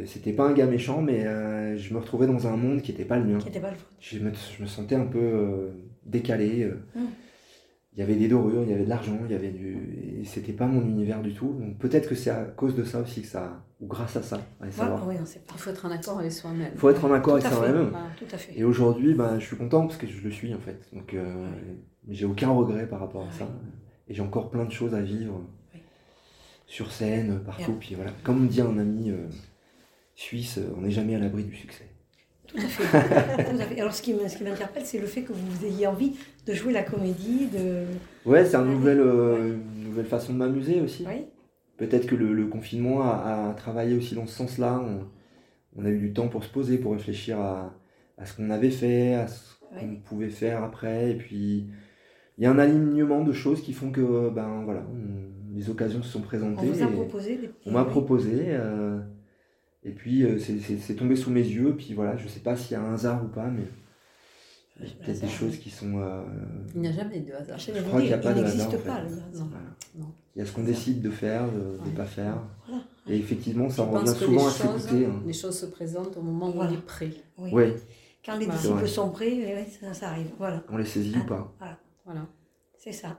C'était 0.06 0.34
pas 0.34 0.48
un 0.48 0.54
gars 0.54 0.66
méchant, 0.66 1.02
mais 1.02 1.26
euh, 1.26 1.78
je 1.78 1.94
me 1.94 2.00
retrouvais 2.00 2.28
dans 2.28 2.48
un 2.48 2.58
monde 2.58 2.82
qui 2.82 2.92
n'était 2.92 3.06
pas 3.06 3.18
le 3.18 3.26
mien. 3.26 3.38
je, 4.00 4.20
me, 4.20 4.32
je, 4.34 4.62
me, 4.62 4.68
sentais 4.68 4.96
un 4.96 5.06
peu 5.06 5.20
euh, 5.20 5.72
décalé. 6.06 6.64
Euh. 6.64 6.82
Il 7.98 8.02
y 8.02 8.04
avait 8.04 8.16
des 8.16 8.28
dorures, 8.28 8.62
il 8.62 8.70
y 8.70 8.74
avait 8.74 8.84
de 8.84 8.90
l'argent, 8.90 9.18
il 9.26 9.32
y 9.32 9.36
avait 9.36 9.50
du. 9.50 10.20
Et 10.22 10.24
c'était 10.24 10.54
pas 10.54 10.68
mon 10.68 10.82
univers 10.82 11.20
du 11.24 11.34
tout. 11.34 11.54
Donc 11.60 11.80
peut-être 11.80 12.08
que 12.08 12.14
c'est 12.14 12.30
à 12.30 12.44
cause 12.44 12.76
de 12.76 12.84
ça 12.84 13.02
aussi 13.02 13.24
que 13.24 13.28
ça. 13.28 13.64
Ou 13.82 13.88
grâce 13.88 14.16
à 14.16 14.22
ça. 14.22 14.40
il 14.64 14.72
faut 14.72 15.70
être 15.72 15.86
en 15.86 15.90
accord 15.92 16.20
avec 16.20 16.32
soi-même. 16.32 16.72
Il 16.76 16.80
faut 16.80 16.92
être 16.92 17.04
en 17.04 17.12
accord 17.12 17.34
avec 17.34 17.48
soi-même. 17.48 17.92
tout 18.20 18.26
à 18.32 18.38
fait. 18.38 18.54
Et 18.56 18.64
aujourd'hui, 18.64 19.16
ben, 19.16 19.40
je 19.40 19.46
suis 19.46 19.58
content 19.58 19.88
parce 19.88 19.98
que 19.98 20.06
je 20.06 20.22
le 20.22 20.30
suis 20.30 20.54
en 20.54 20.60
fait. 20.60 20.80
Donc 20.94 21.16
euh, 21.16 21.50
j'ai 22.08 22.26
aucun 22.28 22.52
regret 22.52 22.88
par 22.88 23.00
rapport 23.00 23.26
à 23.28 23.32
ça. 23.32 23.48
Et 24.08 24.14
j'ai 24.14 24.22
encore 24.22 24.52
plein 24.52 24.66
de 24.66 24.72
choses 24.72 24.94
à 24.94 25.02
vivre. 25.02 25.42
Sur 26.68 26.92
scène, 26.92 27.40
partout. 27.46 27.78
Puis 27.80 27.96
voilà. 27.96 28.12
Comme 28.24 28.48
dit 28.48 28.62
un 28.62 28.78
ami 28.78 29.10
euh, 29.10 29.26
suisse, 30.14 30.60
on 30.78 30.82
n'est 30.82 30.92
jamais 30.92 31.16
à 31.16 31.20
l'abri 31.20 31.44
du 31.46 31.56
succès. 31.56 31.87
Tout 32.48 32.58
à 32.58 32.62
fait. 32.62 33.80
Alors, 33.80 33.94
ce 33.94 34.02
qui 34.02 34.14
m'interpelle, 34.14 34.86
c'est 34.86 35.00
le 35.00 35.06
fait 35.06 35.22
que 35.22 35.34
vous 35.34 35.66
ayez 35.66 35.88
envie 35.88 36.14
de 36.46 36.54
jouer 36.54 36.74
la 36.74 36.84
comédie. 36.84 37.48
De... 37.48 37.84
Ouais, 38.26 38.46
c'est 38.46 38.56
une 38.56 38.72
nouvelle, 38.72 39.00
euh, 39.00 39.58
nouvelle 39.76 40.06
façon 40.06 40.34
de 40.34 40.38
m'amuser 40.38 40.82
aussi. 40.82 41.06
Peut-être 41.78 42.08
que 42.08 42.16
le, 42.16 42.48
confinement 42.48 43.02
a, 43.04 43.54
travaillé 43.56 43.96
aussi 43.96 44.16
dans 44.16 44.26
ce 44.26 44.36
sens-là. 44.36 44.84
On, 45.76 45.86
a 45.86 45.90
eu 45.90 46.00
du 46.00 46.14
temps 46.14 46.28
pour 46.28 46.44
se 46.44 46.50
poser, 46.50 46.78
pour 46.78 46.94
réfléchir 46.94 47.40
à, 47.40 47.76
ce 48.26 48.36
qu'on 48.36 48.50
avait 48.50 48.72
fait, 48.72 49.14
à 49.14 49.28
ce 49.28 49.56
qu'on 49.80 49.96
pouvait 49.96 50.30
faire 50.30 50.64
après. 50.64 51.12
Et 51.12 51.16
puis, 51.16 51.68
il 52.38 52.44
y 52.44 52.48
a 52.48 52.52
un 52.52 52.60
alignement 52.60 53.24
de 53.24 53.34
choses 53.34 53.62
qui 53.62 53.74
font 53.74 53.92
que 53.92 54.30
ben, 54.30 54.64
voilà, 54.64 54.84
les 55.54 55.70
occasions 55.70 56.02
se 56.02 56.10
sont 56.10 56.22
présentées. 56.22 56.68
On 56.70 56.74
vous 56.74 56.84
a 56.84 56.88
proposé 56.88 57.38
des 57.38 57.50
On 57.66 57.72
m'a 57.72 57.86
proposé. 57.86 58.46
Euh, 58.48 59.00
et 59.84 59.92
puis 59.92 60.24
euh, 60.24 60.38
c'est 60.40 60.96
tombé 60.96 61.16
sous 61.16 61.30
mes 61.30 61.42
yeux, 61.42 61.76
puis 61.76 61.94
voilà, 61.94 62.18
je 62.18 62.28
sais 62.28 62.40
pas 62.40 62.56
s'il 62.56 62.74
y 62.74 62.76
a 62.76 62.82
un 62.82 62.94
hasard 62.94 63.24
ou 63.24 63.28
pas, 63.28 63.48
mais 63.48 63.64
peut-être 64.80 65.22
des 65.22 65.28
choses 65.28 65.58
qui 65.58 65.70
sont. 65.70 66.00
Euh, 66.00 66.24
il 66.76 66.82
n'y 66.82 66.88
a 66.88 66.92
jamais 66.92 67.20
de 67.20 67.34
hasard. 67.34 67.58
Je, 67.58 67.72
crois 67.82 68.00
qu'il 68.00 68.10
n'y 68.10 68.14
a 68.14 68.18
pas 68.18 68.34
de 68.34 68.44
hasard. 68.44 68.70
Pas, 68.70 69.02
Il 70.36 70.40
y 70.40 70.42
a 70.42 70.46
ce 70.46 70.52
qu'on 70.52 70.64
décide 70.64 71.02
de 71.02 71.10
faire, 71.10 71.52
de 71.52 71.90
ne 71.90 71.96
pas 71.96 72.06
faire. 72.06 72.38
Et 73.08 73.18
effectivement, 73.18 73.70
ça 73.70 73.84
revient 73.84 74.14
souvent 74.14 74.48
à 74.48 74.52
s'écouter. 74.52 75.06
Hein. 75.06 75.22
Les 75.26 75.34
choses 75.34 75.58
se 75.58 75.68
présentent 75.68 76.18
au 76.18 76.22
moment 76.22 76.50
où 76.50 76.60
on 76.60 76.72
est 76.72 76.86
prêt. 76.86 77.12
Oui. 77.38 77.74
Quand 78.26 78.38
les 78.38 78.48
disciples 78.48 78.88
sont 78.88 79.10
prêts, 79.10 79.68
ça, 79.94 80.10
arrive. 80.10 80.32
Voilà. 80.38 80.64
On 80.70 80.78
les 80.78 80.86
saisit 80.86 81.18
ou 81.18 81.26
pas. 81.26 81.54
Voilà. 82.04 82.28
C'est 82.78 82.92
ça. 82.92 83.18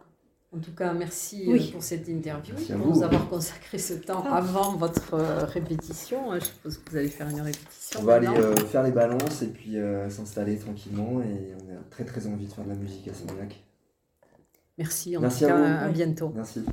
En 0.51 0.61
tout 0.61 0.73
cas, 0.73 0.95
merci 0.95 1.45
euh, 1.47 1.73
pour 1.73 1.83
cette 1.83 2.09
interview, 2.09 2.55
pour 2.55 2.79
nous 2.79 3.03
avoir 3.03 3.29
consacré 3.29 3.77
ce 3.77 3.93
temps 3.93 4.25
ah. 4.27 4.37
avant 4.37 4.77
votre 4.77 5.13
euh, 5.13 5.45
répétition. 5.45 6.35
Je 6.41 6.45
suppose 6.47 6.79
que 6.79 6.91
vous 6.91 6.97
allez 6.97 7.09
faire 7.09 7.29
une 7.29 7.43
répétition. 7.43 8.01
On 8.01 8.05
va 8.05 8.15
aller 8.15 8.29
euh, 8.29 8.57
faire 8.57 8.83
les 8.83 8.91
balances 8.91 9.43
et 9.43 9.49
puis 9.49 9.77
s'installer 10.09 10.57
tranquillement. 10.57 11.21
Et 11.21 11.53
on 11.55 11.75
a 11.75 11.81
très 11.91 12.05
très 12.05 12.27
envie 12.27 12.47
de 12.47 12.53
faire 12.53 12.65
de 12.65 12.71
la 12.71 12.77
musique 12.77 13.07
à 13.09 13.15
Séminac. 13.15 13.63
Merci, 14.79 15.17
en 15.19 15.29
tout 15.29 15.39
cas, 15.39 15.55
à, 15.55 15.85
à 15.85 15.89
bientôt. 15.91 16.33
Merci. 16.35 16.65